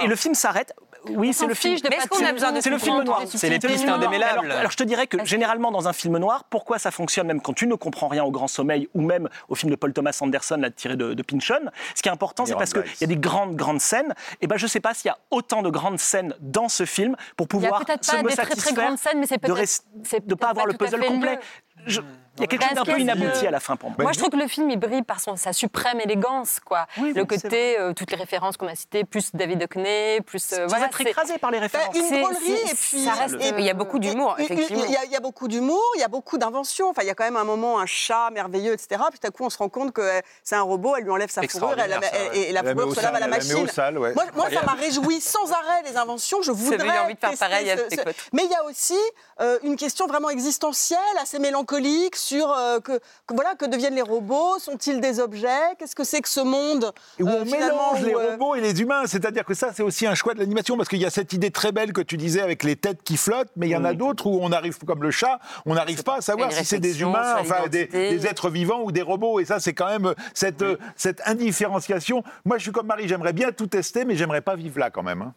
Et 0.03 0.07
le 0.07 0.15
film 0.15 0.35
s'arrête. 0.35 0.73
Oui, 1.15 1.33
c'est 1.33 1.45
le 1.47 1.53
film. 1.53 1.75
est-ce 1.75 2.07
qu'on 2.07 2.25
a 2.25 2.31
besoin 2.33 2.51
de 2.51 2.61
C'est 2.61 2.69
le 2.69 2.77
film 2.77 3.03
noir. 3.03 3.21
C'est 3.25 3.49
les 3.49 3.59
pistes 3.59 3.87
indémêlables. 3.87 4.45
Alors, 4.45 4.57
alors, 4.59 4.71
je 4.71 4.77
te 4.77 4.83
dirais 4.83 5.07
que 5.07 5.23
généralement 5.25 5.71
dans 5.71 5.87
un 5.87 5.93
film 5.93 6.17
noir, 6.17 6.43
pourquoi 6.49 6.79
ça 6.79 6.91
fonctionne 6.91 7.27
même 7.27 7.41
quand 7.41 7.53
tu 7.53 7.67
ne 7.67 7.75
comprends 7.75 8.07
rien 8.07 8.23
au 8.23 8.31
Grand 8.31 8.47
Sommeil 8.47 8.89
ou 8.93 9.01
même 9.01 9.29
au 9.49 9.55
film 9.55 9.69
de 9.71 9.75
Paul 9.75 9.93
Thomas 9.93 10.17
Anderson 10.21 10.57
là, 10.57 10.69
tiré 10.69 10.95
de, 10.95 11.13
de 11.13 11.23
Pynchon, 11.23 11.69
ce 11.95 12.01
qui 12.01 12.09
est 12.09 12.11
important 12.11 12.45
c'est 12.45 12.55
parce 12.55 12.73
qu'il 12.73 12.83
y 13.01 13.03
a 13.03 13.07
des 13.07 13.17
grandes 13.17 13.55
grandes 13.55 13.81
scènes. 13.81 14.13
Et 14.41 14.47
ben 14.47 14.57
je 14.57 14.67
sais 14.67 14.79
pas 14.79 14.93
s'il 14.93 15.09
y 15.09 15.11
a 15.11 15.17
autant 15.31 15.61
de 15.61 15.69
grandes 15.69 15.99
scènes 15.99 16.33
dans 16.39 16.69
ce 16.69 16.85
film 16.85 17.15
pour 17.35 17.47
Il 17.51 17.61
y 17.61 17.65
a 17.65 17.69
pouvoir 17.69 17.85
peut-être 17.85 18.05
se 18.05 18.11
pas 18.11 18.23
me 18.23 18.29
des 18.29 18.35
très 18.35 18.45
très 18.45 18.55
satisfaire 18.55 18.85
grandes 18.85 18.97
scènes, 18.97 19.19
mais 19.19 19.25
c'est 19.27 19.35
de 19.37 19.41
peut-être 19.47 20.35
pas 20.39 20.49
avoir 20.49 20.65
le 20.65 20.73
puzzle 20.73 20.99
complet. 21.05 21.39
Je- 21.85 22.01
Il 22.37 22.41
y 22.41 22.43
a 22.43 22.47
quelque 22.47 22.63
chose 22.65 22.73
d'un 22.75 22.83
peu 22.83 22.99
inabouti 22.99 23.47
à 23.47 23.51
la 23.51 23.59
fin 23.59 23.75
pour 23.75 23.89
moi. 23.89 23.97
Moi, 23.99 24.11
je 24.11 24.17
trouve 24.19 24.29
que 24.29 24.37
le 24.37 24.47
film 24.47 24.69
il 24.69 24.77
brille 24.79 25.01
par 25.03 25.19
son, 25.19 25.35
sa 25.35 25.53
suprême 25.53 25.99
élégance, 25.99 26.59
quoi. 26.63 26.85
Oui, 26.97 27.13
le 27.13 27.25
côté, 27.25 27.79
euh, 27.79 27.93
toutes 27.93 28.11
les 28.11 28.17
références 28.17 28.57
qu'on 28.57 28.67
a 28.67 28.75
citées, 28.75 29.03
plus 29.03 29.31
David 29.33 29.63
Hockney, 29.63 30.21
plus 30.21 30.53
euh, 30.53 30.65
voilà, 30.67 30.85
être 30.87 31.01
écrasé 31.01 31.37
par 31.37 31.51
les 31.51 31.59
références. 31.59 31.95
une 31.95 32.03
C'est- 32.03 32.21
drôlerie 32.21 32.51
et 32.71 32.75
puis 32.75 33.03
ça 33.05 33.11
reste- 33.13 33.35
et- 33.41 33.53
Il 33.57 33.65
y 33.65 33.69
a 33.69 33.73
beaucoup 33.73 33.99
d'humour, 33.99 34.35
effectivement. 34.39 34.83
Il 34.85 34.91
y, 34.91 34.95
a, 34.97 35.05
il 35.05 35.11
y 35.11 35.15
a 35.15 35.19
beaucoup 35.19 35.47
d'humour, 35.47 35.81
il 35.95 36.01
y 36.01 36.03
a 36.03 36.07
beaucoup 36.07 36.37
d'inventions. 36.37 36.89
Enfin, 36.89 37.01
il 37.03 37.07
y 37.07 37.11
a 37.11 37.15
quand 37.15 37.23
même 37.23 37.37
un 37.37 37.43
moment, 37.43 37.79
un 37.79 37.85
chat 37.85 38.29
merveilleux, 38.31 38.73
etc. 38.73 39.01
Puis 39.09 39.19
tout 39.19 39.27
à 39.27 39.31
coup, 39.31 39.43
on 39.45 39.49
se 39.49 39.57
rend 39.57 39.69
compte 39.69 39.91
que 39.93 40.01
euh, 40.01 40.21
c'est 40.43 40.55
un 40.55 40.61
robot, 40.61 40.95
elle 40.95 41.03
lui 41.03 41.11
enlève 41.11 41.29
sa 41.31 41.41
fourrure, 41.47 41.73
elle, 41.77 41.91
Extraordinaire, 41.91 42.11
ça, 42.11 42.29
ouais. 42.31 42.37
et, 42.37 42.49
et 42.49 42.51
la 42.53 42.63
fourrure 42.63 42.95
se 42.95 43.01
lave 43.01 43.15
à 43.15 43.19
la 43.19 43.27
machine. 43.27 43.55
au 43.55 43.67
sale, 43.67 43.97
ouais. 43.97 44.13
Moi, 44.13 44.25
moi, 44.35 44.47
ça 44.51 44.61
m'a 44.63 44.73
réjoui 44.73 45.19
sans 45.21 45.51
arrêt 45.51 45.81
les 45.89 45.97
inventions. 45.97 46.41
Je 46.41 46.51
voudrais. 46.51 46.99
envie 46.99 47.15
de 47.15 47.19
faire 47.19 47.37
pareil 47.37 47.69
avec 47.69 47.85
ce- 47.91 47.95
ce- 47.97 48.01
potes. 48.01 48.15
Mais 48.33 48.43
il 48.45 48.51
y 48.51 48.55
a 48.55 48.63
aussi 48.63 48.97
euh, 49.41 49.57
une 49.63 49.75
question 49.75 50.07
vraiment 50.07 50.29
existentielle, 50.29 50.99
assez 51.21 51.39
mélancolique 51.39 52.15
sur 52.27 52.51
euh, 52.51 52.79
que, 52.79 52.97
que 53.25 53.33
voilà 53.33 53.55
que 53.55 53.65
deviennent 53.65 53.95
les 53.95 54.01
robots, 54.01 54.59
sont-ils 54.59 54.99
des 54.99 55.19
objets 55.19 55.75
Qu'est-ce 55.79 55.95
que 55.95 56.03
c'est 56.03 56.21
que 56.21 56.29
ce 56.29 56.41
monde 56.41 56.91
Et 57.19 57.23
où 57.23 57.29
euh, 57.29 57.41
on 57.41 57.45
mélange 57.45 58.01
où, 58.01 58.05
les 58.05 58.13
euh, 58.13 58.31
robots 58.31 58.55
et 58.55 58.61
les 58.61 58.81
humains. 58.81 59.07
C'est-à-dire 59.07 59.45
que 59.45 59.53
ça, 59.53 59.71
c'est 59.73 59.83
aussi 59.83 60.05
un 60.05 60.15
choix 60.15 60.33
de 60.33 60.39
l'animation, 60.39 60.75
parce 60.75 60.89
qu'il 60.89 60.99
y 60.99 61.05
a 61.05 61.09
cette 61.09 61.31
idée 61.33 61.51
très 61.51 61.71
belle 61.71 61.93
que 61.93 62.01
tu 62.01 62.17
disais 62.17 62.41
avec 62.41 62.63
les 62.63 62.75
têtes 62.75 63.01
qui 63.03 63.15
flottent, 63.15 63.51
mais 63.55 63.67
il 63.67 63.71
y 63.71 63.75
en 63.77 63.85
a 63.85 63.93
d'autres 63.93 64.27
où 64.27 64.39
on 64.41 64.51
arrive, 64.51 64.77
comme 64.79 65.03
le 65.03 65.11
chat, 65.11 65.39
on 65.65 65.75
n'arrive 65.75 66.03
pas 66.03 66.17
à 66.17 66.21
savoir 66.21 66.51
si 66.51 66.65
c'est 66.65 66.79
des 66.79 67.01
humains, 67.01 67.37
enfin 67.39 67.67
des, 67.67 68.27
êtres 68.27 68.49
vivants 68.49 68.81
ou 68.83 68.91
des 68.91 69.01
robots. 69.01 69.39
Et 69.39 69.45
ça, 69.45 69.59
c'est 69.59 69.73
quand 69.73 69.87
même 69.87 70.13
cette, 70.33 70.61
euh, 70.61 70.77
cette 70.95 71.21
indifférenciation. 71.25 72.23
Moi, 72.45 72.57
je 72.57 72.63
suis 72.63 72.71
comme 72.71 72.87
Marie, 72.87 73.07
j'aimerais 73.07 73.33
bien 73.33 73.51
tout 73.51 73.67
tester, 73.67 74.03
mais 74.05 74.15
j'aimerais 74.15 74.41
pas 74.41 74.55
vivre 74.55 74.79
là 74.79 74.89
quand 74.89 75.03
même. 75.03 75.21
hein. 75.21 75.33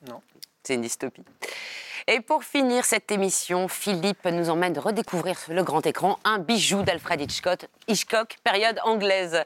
C'est 0.62 0.74
une 0.74 0.82
dystopie. 0.82 1.24
Et 2.12 2.18
pour 2.18 2.42
finir 2.42 2.84
cette 2.84 3.12
émission, 3.12 3.68
Philippe 3.68 4.24
nous 4.24 4.50
emmène 4.50 4.76
redécouvrir 4.76 5.38
sur 5.38 5.54
le 5.54 5.62
grand 5.62 5.86
écran 5.86 6.18
un 6.24 6.40
bijou 6.40 6.82
d'Alfred 6.82 7.20
Hitchcock, 7.20 7.68
Hitchcock, 7.86 8.36
période 8.42 8.80
anglaise. 8.82 9.44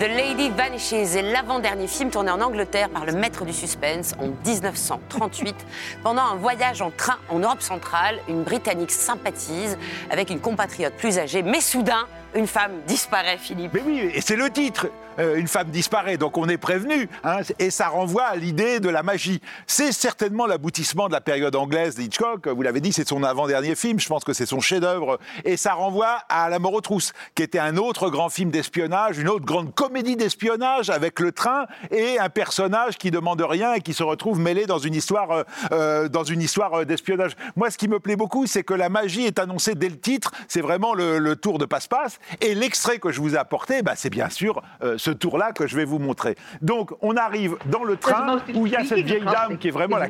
The 0.00 0.08
Lady 0.08 0.50
Vanishes 0.50 1.16
est 1.16 1.22
l'avant-dernier 1.22 1.86
film 1.86 2.10
tourné 2.10 2.32
en 2.32 2.40
Angleterre 2.40 2.90
par 2.90 3.06
le 3.06 3.12
maître 3.12 3.44
du 3.44 3.52
suspense 3.52 4.14
en 4.18 4.30
1938. 4.44 5.54
Pendant 6.02 6.22
un 6.22 6.34
voyage 6.34 6.82
en 6.82 6.90
train 6.90 7.18
en 7.28 7.38
Europe 7.38 7.62
centrale, 7.62 8.18
une 8.26 8.42
Britannique 8.42 8.90
sympathise 8.90 9.78
avec 10.10 10.30
une 10.30 10.40
compatriote 10.40 10.94
plus 10.94 11.20
âgée, 11.20 11.44
mais 11.44 11.60
soudain, 11.60 12.08
une 12.34 12.46
femme 12.46 12.80
disparaît, 12.86 13.38
Philippe. 13.38 13.72
Mais 13.74 13.82
oui, 13.84 14.10
et 14.14 14.20
c'est 14.20 14.36
le 14.36 14.50
titre. 14.50 14.86
Euh, 15.18 15.36
une 15.36 15.48
femme 15.48 15.68
disparaît, 15.68 16.16
donc 16.16 16.38
on 16.38 16.48
est 16.48 16.56
prévenu. 16.56 17.06
hein, 17.22 17.40
et 17.58 17.70
ça 17.70 17.88
renvoie 17.88 18.24
à 18.24 18.36
l'idée 18.36 18.80
de 18.80 18.88
la 18.88 19.02
magie. 19.02 19.42
C'est 19.66 19.92
certainement 19.92 20.46
l'aboutissement 20.46 21.08
de 21.08 21.12
la 21.12 21.20
période 21.20 21.54
anglaise 21.54 21.96
d'Hitchcock. 21.96 22.48
Vous 22.48 22.62
l'avez 22.62 22.80
dit, 22.80 22.94
c'est 22.94 23.06
son 23.06 23.22
avant-dernier 23.22 23.74
film. 23.74 24.00
Je 24.00 24.08
pense 24.08 24.24
que 24.24 24.32
c'est 24.32 24.46
son 24.46 24.60
chef-d'œuvre. 24.60 25.18
Et 25.44 25.58
ça 25.58 25.74
renvoie 25.74 26.22
à 26.30 26.48
La 26.48 26.58
mort 26.58 26.72
aux 26.72 26.80
trousses, 26.80 27.12
qui 27.34 27.42
était 27.42 27.58
un 27.58 27.76
autre 27.76 28.08
grand 28.08 28.30
film 28.30 28.50
d'espionnage, 28.50 29.18
une 29.18 29.28
autre 29.28 29.44
grande 29.44 29.74
comédie 29.74 30.16
d'espionnage 30.16 30.88
avec 30.88 31.20
le 31.20 31.32
train 31.32 31.66
et 31.90 32.18
un 32.18 32.30
personnage 32.30 32.96
qui 32.96 33.10
demande 33.10 33.42
rien 33.42 33.74
et 33.74 33.80
qui 33.80 33.92
se 33.92 34.02
retrouve 34.02 34.40
mêlé 34.40 34.64
dans 34.64 34.78
une 34.78 34.94
histoire, 34.94 35.30
euh, 35.30 35.42
euh, 35.72 36.08
histoire 36.38 36.86
d'espionnage. 36.86 37.32
Moi, 37.56 37.70
ce 37.70 37.76
qui 37.76 37.88
me 37.88 38.00
plaît 38.00 38.16
beaucoup, 38.16 38.46
c'est 38.46 38.62
que 38.62 38.74
la 38.74 38.88
magie 38.88 39.26
est 39.26 39.38
annoncée 39.38 39.74
dès 39.74 39.90
le 39.90 39.98
titre. 39.98 40.32
C'est 40.48 40.62
vraiment 40.62 40.94
le 40.94 41.36
tour 41.36 41.58
de 41.58 41.66
passe-passe. 41.66 42.18
Et 42.40 42.54
l'extrait 42.54 42.98
que 42.98 43.10
je 43.12 43.20
vous 43.20 43.34
ai 43.34 43.38
apporté, 43.38 43.82
bah, 43.82 43.92
c'est 43.96 44.10
bien 44.10 44.28
sûr 44.28 44.62
euh, 44.82 44.96
ce 44.98 45.10
tour-là 45.10 45.52
que 45.52 45.66
je 45.66 45.76
vais 45.76 45.84
vous 45.84 45.98
montrer. 45.98 46.36
Donc, 46.60 46.92
on 47.02 47.16
arrive 47.16 47.56
dans 47.66 47.84
le 47.84 47.96
train 47.96 48.38
où 48.54 48.66
il 48.66 48.72
y 48.72 48.76
a 48.76 48.84
cette 48.84 49.00
vieille 49.00 49.24
dame 49.24 49.58
qui 49.58 49.68
est 49.68 49.72
vraiment 49.72 49.96
la, 49.98 50.06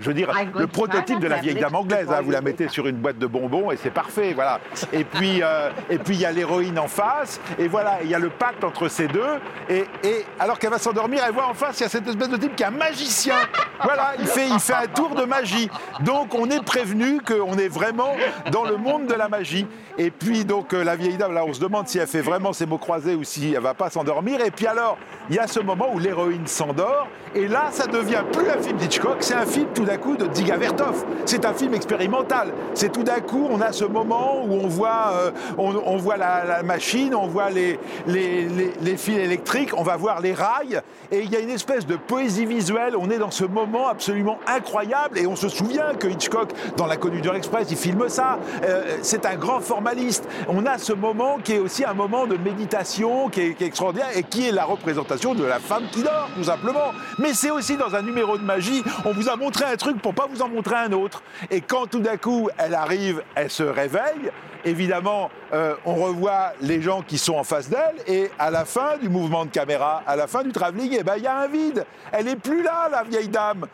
je 0.00 0.06
veux 0.08 0.14
dire, 0.14 0.30
le 0.58 0.66
prototype 0.66 1.18
de 1.20 1.26
la 1.28 1.36
vieille 1.36 1.54
dame 1.60 1.74
anglaise. 1.74 2.08
hein. 2.10 2.20
Vous 2.22 2.30
la 2.30 2.40
mettez 2.40 2.68
sur 2.68 2.86
une 2.86 2.96
boîte 2.96 3.18
de 3.18 3.26
bonbons 3.26 3.70
et 3.70 3.76
c'est 3.76 3.90
parfait, 3.90 4.32
voilà. 4.34 4.60
Et 4.92 5.04
puis, 5.04 5.42
euh, 5.42 5.70
et 5.90 5.98
puis 5.98 6.14
il 6.16 6.20
y 6.20 6.26
a 6.26 6.32
l'héroïne 6.32 6.78
en 6.78 6.88
face. 6.88 7.40
Et 7.58 7.68
voilà, 7.68 7.98
il 8.02 8.08
y 8.10 8.14
a 8.14 8.18
le 8.18 8.30
pacte 8.30 8.64
entre 8.64 8.88
ces 8.88 9.08
deux. 9.08 9.22
Et, 9.68 9.84
et 10.04 10.24
alors 10.38 10.58
qu'elle 10.58 10.70
va 10.70 10.78
s'endormir, 10.78 11.22
elle 11.26 11.32
voit 11.34 11.46
en 11.48 11.54
face, 11.54 11.78
il 11.80 11.82
y 11.84 11.86
a 11.86 11.88
cette 11.88 12.06
espèce 12.08 12.28
de 12.28 12.36
type 12.36 12.56
qui 12.56 12.62
est 12.62 12.66
un 12.66 12.70
magicien. 12.70 13.36
Voilà, 13.82 14.12
il 14.18 14.26
fait, 14.26 14.48
il 14.48 14.58
fait 14.60 14.74
un 14.74 14.86
tour 14.86 15.14
de 15.14 15.24
magie. 15.24 15.68
Donc, 16.00 16.34
on 16.34 16.48
est 16.50 16.62
prévenu 16.64 17.20
qu'on 17.20 17.56
est 17.58 17.68
vraiment 17.68 18.14
dans 18.50 18.64
le 18.64 18.76
monde 18.76 19.06
de 19.06 19.14
la 19.14 19.28
magie. 19.28 19.66
Et 19.98 20.10
puis, 20.10 20.44
donc, 20.44 20.72
euh, 20.74 20.82
la 20.84 20.96
vieille 20.96 21.16
dame, 21.16 21.32
là, 21.36 21.44
on 21.46 21.52
se 21.52 21.60
demande 21.60 21.86
si 21.86 21.98
elle 21.98 22.06
fait 22.06 22.22
vraiment 22.22 22.52
ses 22.52 22.66
mots 22.66 22.78
croisés 22.78 23.14
ou 23.14 23.22
si 23.22 23.52
elle 23.52 23.60
va 23.62 23.74
pas 23.74 23.90
s'endormir. 23.90 24.40
Et 24.40 24.50
puis 24.50 24.66
alors, 24.66 24.96
il 25.28 25.36
y 25.36 25.38
a 25.38 25.46
ce 25.46 25.60
moment 25.60 25.88
où 25.94 25.98
l'héroïne 25.98 26.46
s'endort. 26.46 27.08
Et 27.34 27.46
là, 27.48 27.68
ça 27.70 27.86
devient 27.86 28.22
plus 28.32 28.48
un 28.48 28.56
film 28.62 28.78
d'Hitchcock, 28.78 29.18
c'est 29.20 29.34
un 29.34 29.44
film 29.44 29.66
tout 29.74 29.84
d'un 29.84 29.98
coup 29.98 30.16
de 30.16 30.26
Dziga 30.32 30.56
Vertov. 30.56 31.04
C'est 31.26 31.44
un 31.44 31.52
film 31.52 31.74
expérimental. 31.74 32.48
C'est 32.72 32.90
tout 32.90 33.02
d'un 33.02 33.20
coup, 33.20 33.46
on 33.50 33.60
a 33.60 33.72
ce 33.72 33.84
moment 33.84 34.42
où 34.46 34.54
on 34.54 34.68
voit, 34.68 35.10
euh, 35.12 35.30
on, 35.58 35.96
voit 35.98 36.16
la, 36.16 36.62
machine, 36.62 37.14
on 37.14 37.26
voit 37.26 37.50
les, 37.50 37.78
les, 38.06 38.48
les- 38.80 38.96
fils 38.96 39.18
électriques, 39.18 39.72
on 39.76 39.82
va 39.82 39.96
voir 39.96 40.22
les 40.22 40.32
rails. 40.32 40.80
Et 41.12 41.20
il 41.20 41.30
y 41.30 41.36
a 41.36 41.40
une 41.40 41.50
espèce 41.50 41.84
de 41.86 41.96
poésie 41.96 42.46
visuelle. 42.46 42.94
On 42.98 43.10
est 43.10 43.18
dans 43.18 43.30
ce 43.30 43.44
moment 43.44 43.88
absolument 43.88 44.38
incroyable. 44.46 45.18
Et 45.18 45.26
on 45.26 45.36
se 45.36 45.50
souvient 45.50 45.92
que 45.98 46.08
Hitchcock, 46.08 46.48
dans 46.78 46.86
La 46.86 46.96
Conducteur 46.96 47.34
Express, 47.34 47.66
il 47.70 47.76
filme 47.76 48.08
ça. 48.08 48.38
Euh, 48.64 48.96
c'est 49.02 49.26
un 49.26 49.36
grand 49.36 49.60
formaliste. 49.60 50.26
On 50.48 50.64
a 50.64 50.78
ce 50.78 50.94
moment 50.94 51.25
qui 51.42 51.54
est 51.54 51.58
aussi 51.58 51.84
un 51.84 51.94
moment 51.94 52.26
de 52.26 52.36
méditation, 52.36 53.28
qui 53.28 53.40
est, 53.40 53.62
extraordinaire 53.62 54.08
et 54.16 54.22
qui 54.22 54.48
est 54.48 54.52
la 54.52 54.64
représentation 54.64 55.34
de 55.34 55.44
la 55.44 55.58
femme 55.58 55.84
qui 55.90 56.02
dort, 56.02 56.28
tout 56.34 56.44
simplement. 56.44 56.92
Mais 57.18 57.34
c'est 57.34 57.50
aussi 57.50 57.76
dans 57.76 57.94
un 57.94 58.02
numéro 58.02 58.38
de 58.38 58.42
magie, 58.42 58.82
on 59.04 59.12
vous 59.12 59.28
a 59.28 59.36
montré 59.36 59.64
un 59.64 59.76
truc 59.76 60.00
pour 60.00 60.14
pas 60.14 60.26
vous 60.30 60.42
en 60.42 60.48
montrer 60.48 60.76
un 60.76 60.92
autre. 60.92 61.22
Et 61.50 61.60
quand 61.60 61.86
tout 61.86 62.00
d'un 62.00 62.16
coup, 62.16 62.48
elle 62.58 62.74
arrive, 62.74 63.22
elle 63.34 63.50
se 63.50 63.62
réveille. 63.62 64.30
Évidemment, 64.64 65.30
euh, 65.52 65.76
on 65.84 65.94
revoit 65.94 66.52
les 66.60 66.82
gens 66.82 67.02
qui 67.02 67.18
sont 67.18 67.34
en 67.34 67.44
face 67.44 67.68
d'elle 67.68 67.96
et 68.06 68.30
à 68.38 68.50
la 68.50 68.64
fin 68.64 68.96
du 69.00 69.08
mouvement 69.08 69.44
de 69.44 69.50
caméra, 69.50 70.02
à 70.06 70.16
la 70.16 70.26
fin 70.26 70.42
du 70.42 70.50
travelling, 70.50 70.96
eh 70.98 71.02
ben, 71.04 71.14
il 71.16 71.22
y 71.22 71.28
a 71.28 71.38
un 71.38 71.46
vide. 71.46 71.84
Elle 72.10 72.26
est 72.26 72.36
plus 72.36 72.62
là, 72.62 72.88
la 72.90 73.04
vieille 73.04 73.28
dame. 73.28 73.66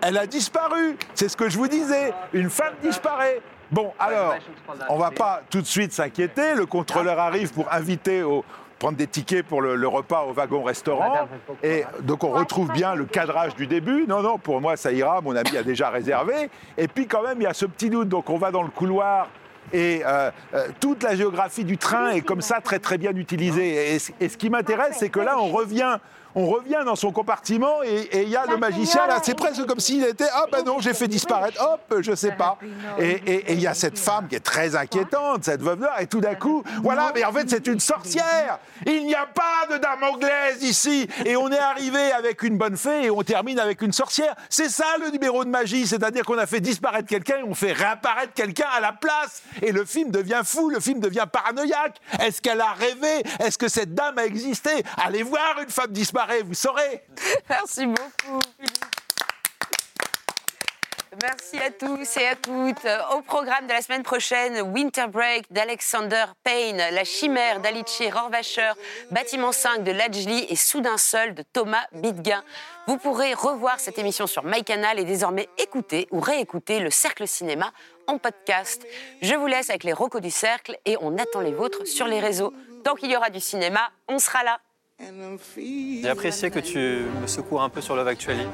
Elle 0.00 0.16
a 0.16 0.26
disparu. 0.26 0.96
C'est 1.14 1.28
ce 1.28 1.36
que 1.36 1.48
je 1.50 1.58
vous 1.58 1.68
disais. 1.68 2.14
Une 2.32 2.48
femme 2.48 2.74
disparaît. 2.82 3.40
Bon, 3.70 3.92
alors, 3.98 4.34
on 4.88 4.98
va 4.98 5.10
pas 5.10 5.42
tout 5.48 5.60
de 5.60 5.66
suite 5.66 5.92
s'inquiéter. 5.92 6.54
Le 6.54 6.66
contrôleur 6.66 7.18
arrive 7.18 7.52
pour 7.52 7.72
inviter 7.72 8.22
au 8.22 8.44
prendre 8.80 8.96
des 8.96 9.06
tickets 9.06 9.46
pour 9.46 9.60
le, 9.60 9.76
le 9.76 9.86
repas 9.86 10.22
au 10.22 10.32
wagon-restaurant. 10.32 11.28
Et 11.62 11.84
donc, 12.00 12.24
on 12.24 12.30
retrouve 12.30 12.72
bien 12.72 12.94
le 12.94 13.04
cadrage 13.04 13.54
du 13.54 13.66
début. 13.66 14.06
Non, 14.08 14.22
non, 14.22 14.38
pour 14.38 14.60
moi, 14.60 14.76
ça 14.76 14.90
ira. 14.90 15.20
Mon 15.20 15.36
ami 15.36 15.56
a 15.56 15.62
déjà 15.62 15.90
réservé. 15.90 16.50
Et 16.76 16.88
puis, 16.88 17.06
quand 17.06 17.22
même, 17.22 17.38
il 17.40 17.44
y 17.44 17.46
a 17.46 17.54
ce 17.54 17.66
petit 17.66 17.90
doute. 17.90 18.08
Donc, 18.08 18.30
on 18.30 18.38
va 18.38 18.50
dans 18.50 18.62
le 18.62 18.70
couloir. 18.70 19.28
Et 19.72 20.02
euh, 20.04 20.30
euh, 20.54 20.68
toute 20.80 21.02
la 21.04 21.14
géographie 21.14 21.64
du 21.64 21.78
train 21.78 22.10
est 22.10 22.22
comme 22.22 22.40
ça 22.40 22.60
très 22.60 22.80
très 22.80 22.98
bien 22.98 23.12
utilisée. 23.12 23.94
Et 23.94 24.28
ce 24.28 24.36
qui 24.36 24.50
m'intéresse, 24.50 24.96
c'est 24.98 25.10
que 25.10 25.20
là, 25.20 25.38
on 25.38 25.48
revient 25.48 25.98
on 26.34 26.46
revient 26.46 26.82
dans 26.84 26.96
son 26.96 27.12
compartiment 27.12 27.82
et 27.82 28.22
il 28.22 28.28
y 28.28 28.36
a 28.36 28.46
le 28.46 28.56
magicien 28.56 29.06
là, 29.06 29.18
c'est 29.22 29.34
presque 29.34 29.64
comme 29.66 29.80
s'il 29.80 30.04
était, 30.04 30.28
ah 30.32 30.46
ben 30.50 30.64
non, 30.64 30.80
j'ai 30.80 30.94
fait 30.94 31.08
disparaître, 31.08 31.60
hop, 31.62 32.00
je 32.00 32.14
sais 32.14 32.32
pas. 32.32 32.58
Et 32.98 33.52
il 33.52 33.60
y 33.60 33.66
a 33.66 33.74
cette 33.74 33.98
femme 33.98 34.28
qui 34.28 34.36
est 34.36 34.40
très 34.40 34.76
inquiétante, 34.76 35.44
cette 35.44 35.62
veuve 35.62 35.80
noire, 35.80 36.00
et 36.00 36.06
tout 36.06 36.20
d'un 36.20 36.34
coup, 36.34 36.62
voilà, 36.82 37.12
mais 37.14 37.24
en 37.24 37.32
fait 37.32 37.48
c'est 37.48 37.66
une 37.66 37.80
sorcière. 37.80 38.58
Il 38.86 39.06
n'y 39.06 39.14
a 39.14 39.26
pas 39.26 39.66
de 39.70 39.78
dame 39.78 40.02
anglaise 40.02 40.62
ici. 40.62 41.08
Et 41.24 41.36
on 41.36 41.50
est 41.50 41.58
arrivé 41.58 42.12
avec 42.12 42.42
une 42.42 42.56
bonne 42.56 42.76
fée 42.76 43.04
et 43.04 43.10
on 43.10 43.22
termine 43.22 43.58
avec 43.58 43.82
une 43.82 43.92
sorcière. 43.92 44.34
C'est 44.48 44.68
ça 44.68 44.86
le 45.00 45.10
numéro 45.10 45.44
de 45.44 45.50
magie, 45.50 45.86
c'est-à-dire 45.86 46.24
qu'on 46.24 46.38
a 46.38 46.46
fait 46.46 46.60
disparaître 46.60 47.08
quelqu'un 47.08 47.38
et 47.38 47.42
on 47.42 47.54
fait 47.54 47.72
réapparaître 47.72 48.32
quelqu'un 48.34 48.68
à 48.74 48.80
la 48.80 48.92
place. 48.92 49.42
Et 49.62 49.72
le 49.72 49.84
film 49.84 50.10
devient 50.10 50.42
fou, 50.44 50.70
le 50.70 50.80
film 50.80 51.00
devient 51.00 51.26
paranoïaque. 51.30 51.96
Est-ce 52.20 52.40
qu'elle 52.40 52.60
a 52.60 52.72
rêvé? 52.72 53.22
Est-ce 53.38 53.58
que 53.58 53.68
cette 53.68 53.94
dame 53.94 54.18
a 54.18 54.24
existé? 54.24 54.70
Allez 54.96 55.22
voir 55.22 55.56
une 55.62 55.70
femme 55.70 55.92
vous 56.44 56.54
saurez. 56.54 57.02
Merci 57.48 57.86
beaucoup. 57.86 58.40
Merci 61.22 61.58
à 61.58 61.70
tous 61.70 62.16
et 62.18 62.26
à 62.28 62.36
toutes. 62.36 62.86
Au 63.12 63.20
programme 63.22 63.66
de 63.66 63.72
la 63.72 63.82
semaine 63.82 64.04
prochaine, 64.04 64.60
Winter 64.72 65.06
Break 65.08 65.52
d'Alexander 65.52 66.26
Payne, 66.44 66.76
La 66.76 67.02
Chimère 67.02 67.60
d'Alice 67.60 68.02
Rohrwacher, 68.12 68.72
Bâtiment 69.10 69.50
5 69.50 69.82
de 69.82 69.90
Lajli 69.90 70.46
et 70.48 70.56
Soudain 70.56 70.96
Seul 70.96 71.34
de 71.34 71.42
Thomas 71.42 71.84
Bidguin. 71.92 72.44
Vous 72.86 72.96
pourrez 72.96 73.34
revoir 73.34 73.80
cette 73.80 73.98
émission 73.98 74.28
sur 74.28 74.44
MyCanal 74.44 75.00
et 75.00 75.04
désormais 75.04 75.48
écouter 75.58 76.06
ou 76.12 76.20
réécouter 76.20 76.78
le 76.78 76.90
Cercle 76.90 77.26
Cinéma 77.26 77.72
en 78.06 78.18
podcast. 78.18 78.86
Je 79.20 79.34
vous 79.34 79.46
laisse 79.46 79.68
avec 79.68 79.82
les 79.82 79.92
recos 79.92 80.22
du 80.22 80.30
Cercle 80.30 80.78
et 80.84 80.96
on 81.00 81.18
attend 81.18 81.40
les 81.40 81.52
vôtres 81.52 81.86
sur 81.86 82.06
les 82.06 82.20
réseaux. 82.20 82.54
Tant 82.84 82.94
qu'il 82.94 83.10
y 83.10 83.16
aura 83.16 83.30
du 83.30 83.40
cinéma, 83.40 83.90
on 84.08 84.20
sera 84.20 84.44
là. 84.44 84.60
J'ai 85.56 86.08
apprécié 86.08 86.50
que 86.50 86.58
tu 86.58 86.78
me 87.22 87.26
secours 87.26 87.62
un 87.62 87.68
peu 87.70 87.80
sur 87.80 87.96
Love 87.96 88.08
Actually. 88.08 88.46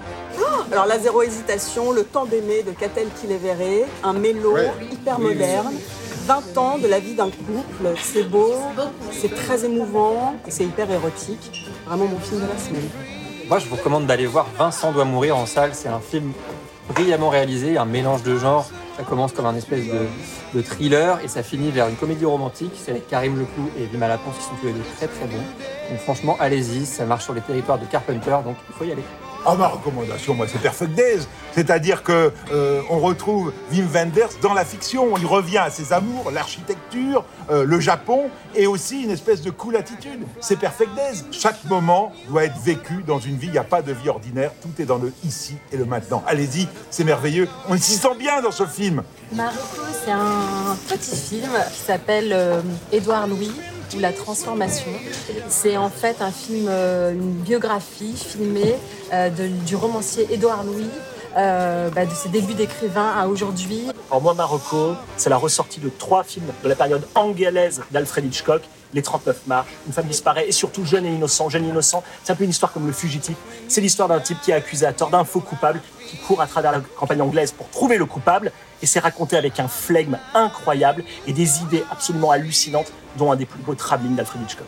Alors, 0.70 0.86
La 0.86 0.98
Zéro 0.98 1.22
Hésitation, 1.22 1.90
Le 1.92 2.04
Temps 2.04 2.24
d'aimer 2.24 2.62
de 2.62 2.70
Catel 2.70 3.08
Kiléveré, 3.20 3.84
un 4.04 4.12
mélo 4.12 4.52
Ouais. 4.54 4.70
hyper 4.92 5.18
moderne. 5.18 5.74
20 6.26 6.58
ans 6.58 6.78
de 6.78 6.86
la 6.88 6.98
vie 6.98 7.14
d'un 7.14 7.30
couple, 7.30 7.94
c'est 8.00 8.24
beau, 8.24 8.52
c'est 9.12 9.32
très 9.34 9.64
émouvant, 9.64 10.34
c'est 10.48 10.64
hyper 10.64 10.90
érotique. 10.90 11.68
Vraiment 11.86 12.06
mon 12.06 12.18
film 12.18 12.40
de 12.42 12.46
la 12.46 12.58
semaine. 12.58 12.88
Moi, 13.48 13.58
je 13.60 13.68
vous 13.68 13.76
recommande 13.76 14.06
d'aller 14.06 14.26
voir 14.26 14.46
Vincent 14.58 14.92
doit 14.92 15.04
mourir 15.04 15.36
en 15.36 15.46
salle. 15.46 15.70
C'est 15.74 15.88
un 15.88 16.00
film 16.00 16.32
brillamment 16.88 17.28
réalisé, 17.28 17.76
un 17.76 17.84
mélange 17.84 18.22
de 18.24 18.36
genres. 18.36 18.66
Ça 18.96 19.02
commence 19.02 19.32
comme 19.32 19.44
un 19.44 19.54
espèce 19.54 19.84
de, 20.54 20.62
thriller 20.62 21.20
et 21.22 21.28
ça 21.28 21.42
finit 21.42 21.70
vers 21.70 21.86
une 21.88 21.96
comédie 21.96 22.24
romantique. 22.24 22.72
C'est 22.76 22.92
avec 22.92 23.08
Karim 23.08 23.38
Leclou 23.38 23.70
et 23.78 23.84
Vima 23.84 24.08
Laponce 24.08 24.36
qui 24.38 24.44
sont 24.44 24.54
tous 24.60 24.66
les 24.66 24.72
deux 24.72 24.84
très 24.96 25.06
très 25.06 25.26
bons. 25.26 25.44
Donc 25.90 25.98
franchement, 26.00 26.36
allez-y, 26.40 26.86
ça 26.86 27.04
marche 27.04 27.24
sur 27.24 27.34
les 27.34 27.42
territoires 27.42 27.78
de 27.78 27.84
Carpenter, 27.84 28.36
donc 28.44 28.56
il 28.68 28.74
faut 28.74 28.84
y 28.84 28.92
aller. 28.92 29.04
Ah, 29.48 29.54
ma 29.54 29.68
recommandation, 29.68 30.34
moi, 30.34 30.46
c'est 30.48 30.60
Perfect 30.60 30.92
Days. 30.94 31.20
C'est-à-dire 31.54 32.02
que 32.02 32.32
euh, 32.50 32.82
on 32.90 32.98
retrouve 32.98 33.52
Wim 33.70 33.86
Wenders 33.86 34.30
dans 34.42 34.52
la 34.52 34.64
fiction. 34.64 35.16
Il 35.18 35.24
revient 35.24 35.58
à 35.58 35.70
ses 35.70 35.92
amours, 35.92 36.32
l'architecture, 36.32 37.24
euh, 37.48 37.64
le 37.64 37.78
Japon, 37.78 38.24
et 38.56 38.66
aussi 38.66 39.04
une 39.04 39.12
espèce 39.12 39.42
de 39.42 39.50
cool 39.50 39.76
attitude. 39.76 40.26
C'est 40.40 40.56
Perfect 40.56 40.90
Days. 40.96 41.22
Chaque 41.30 41.64
moment 41.66 42.12
doit 42.28 42.42
être 42.42 42.58
vécu 42.58 43.04
dans 43.06 43.20
une 43.20 43.36
vie. 43.36 43.46
Il 43.46 43.52
n'y 43.52 43.58
a 43.58 43.62
pas 43.62 43.82
de 43.82 43.92
vie 43.92 44.08
ordinaire. 44.08 44.50
Tout 44.60 44.82
est 44.82 44.84
dans 44.84 44.98
le 44.98 45.12
ici 45.24 45.54
et 45.70 45.76
le 45.76 45.84
maintenant. 45.84 46.24
Allez-y, 46.26 46.66
c'est 46.90 47.04
merveilleux. 47.04 47.48
On 47.68 47.76
s'y 47.76 47.94
sent 47.94 48.16
bien 48.18 48.42
dans 48.42 48.50
ce 48.50 48.66
film. 48.66 49.04
Marocco, 49.32 49.82
c'est 50.04 50.10
un 50.10 50.76
petit 50.88 51.14
film 51.14 51.52
qui 51.72 51.80
s'appelle 51.82 52.32
euh, 52.32 52.60
Édouard 52.90 53.28
Louis 53.28 53.52
ou 53.94 54.00
La 54.00 54.12
Transformation. 54.12 54.90
C'est 55.48 55.76
en 55.76 55.90
fait 55.90 56.20
un 56.20 56.30
film, 56.30 56.66
euh, 56.68 57.12
une 57.12 57.32
biographie 57.32 58.14
filmée 58.16 58.74
euh, 59.12 59.30
du 59.66 59.76
romancier 59.76 60.26
Édouard 60.30 60.64
Louis, 60.64 60.88
euh, 61.36 61.90
bah, 61.90 62.06
de 62.06 62.14
ses 62.14 62.28
débuts 62.28 62.54
d'écrivain 62.54 63.12
à 63.16 63.28
aujourd'hui. 63.28 63.86
Alors 64.10 64.22
moi, 64.22 64.34
Marocco, 64.34 64.94
c'est 65.16 65.30
la 65.30 65.36
ressortie 65.36 65.80
de 65.80 65.90
trois 65.90 66.24
films 66.24 66.46
de 66.62 66.68
la 66.68 66.74
période 66.74 67.06
anglaise 67.14 67.82
d'Alfred 67.90 68.24
Hitchcock 68.24 68.62
les 68.94 69.02
39 69.02 69.46
marches, 69.46 69.68
une 69.86 69.92
femme 69.92 70.06
disparaît, 70.06 70.48
et 70.48 70.52
surtout 70.52 70.84
jeune 70.84 71.06
et 71.06 71.10
innocent, 71.10 71.48
jeune 71.48 71.64
et 71.64 71.68
innocent, 71.68 72.02
c'est 72.24 72.32
un 72.32 72.36
peu 72.36 72.44
une 72.44 72.50
histoire 72.50 72.72
comme 72.72 72.86
le 72.86 72.92
fugitif. 72.92 73.36
C'est 73.68 73.80
l'histoire 73.80 74.08
d'un 74.08 74.20
type 74.20 74.40
qui 74.40 74.50
est 74.50 74.54
accusé 74.54 74.86
à 74.86 74.92
tort 74.92 75.10
d'un 75.10 75.24
faux 75.24 75.40
coupable, 75.40 75.80
qui 76.08 76.16
court 76.18 76.40
à 76.40 76.46
travers 76.46 76.72
la 76.72 76.80
campagne 76.80 77.22
anglaise 77.22 77.52
pour 77.52 77.68
trouver 77.70 77.98
le 77.98 78.06
coupable, 78.06 78.52
et 78.82 78.86
c'est 78.86 79.00
raconté 79.00 79.36
avec 79.36 79.58
un 79.60 79.68
flegme 79.68 80.18
incroyable 80.34 81.04
et 81.26 81.32
des 81.32 81.60
idées 81.60 81.84
absolument 81.90 82.30
hallucinantes, 82.30 82.92
dont 83.16 83.32
un 83.32 83.36
des 83.36 83.46
plus 83.46 83.60
beaux 83.60 83.74
travelling 83.74 84.14
d'Alfred 84.14 84.42
Hitchcock. 84.42 84.66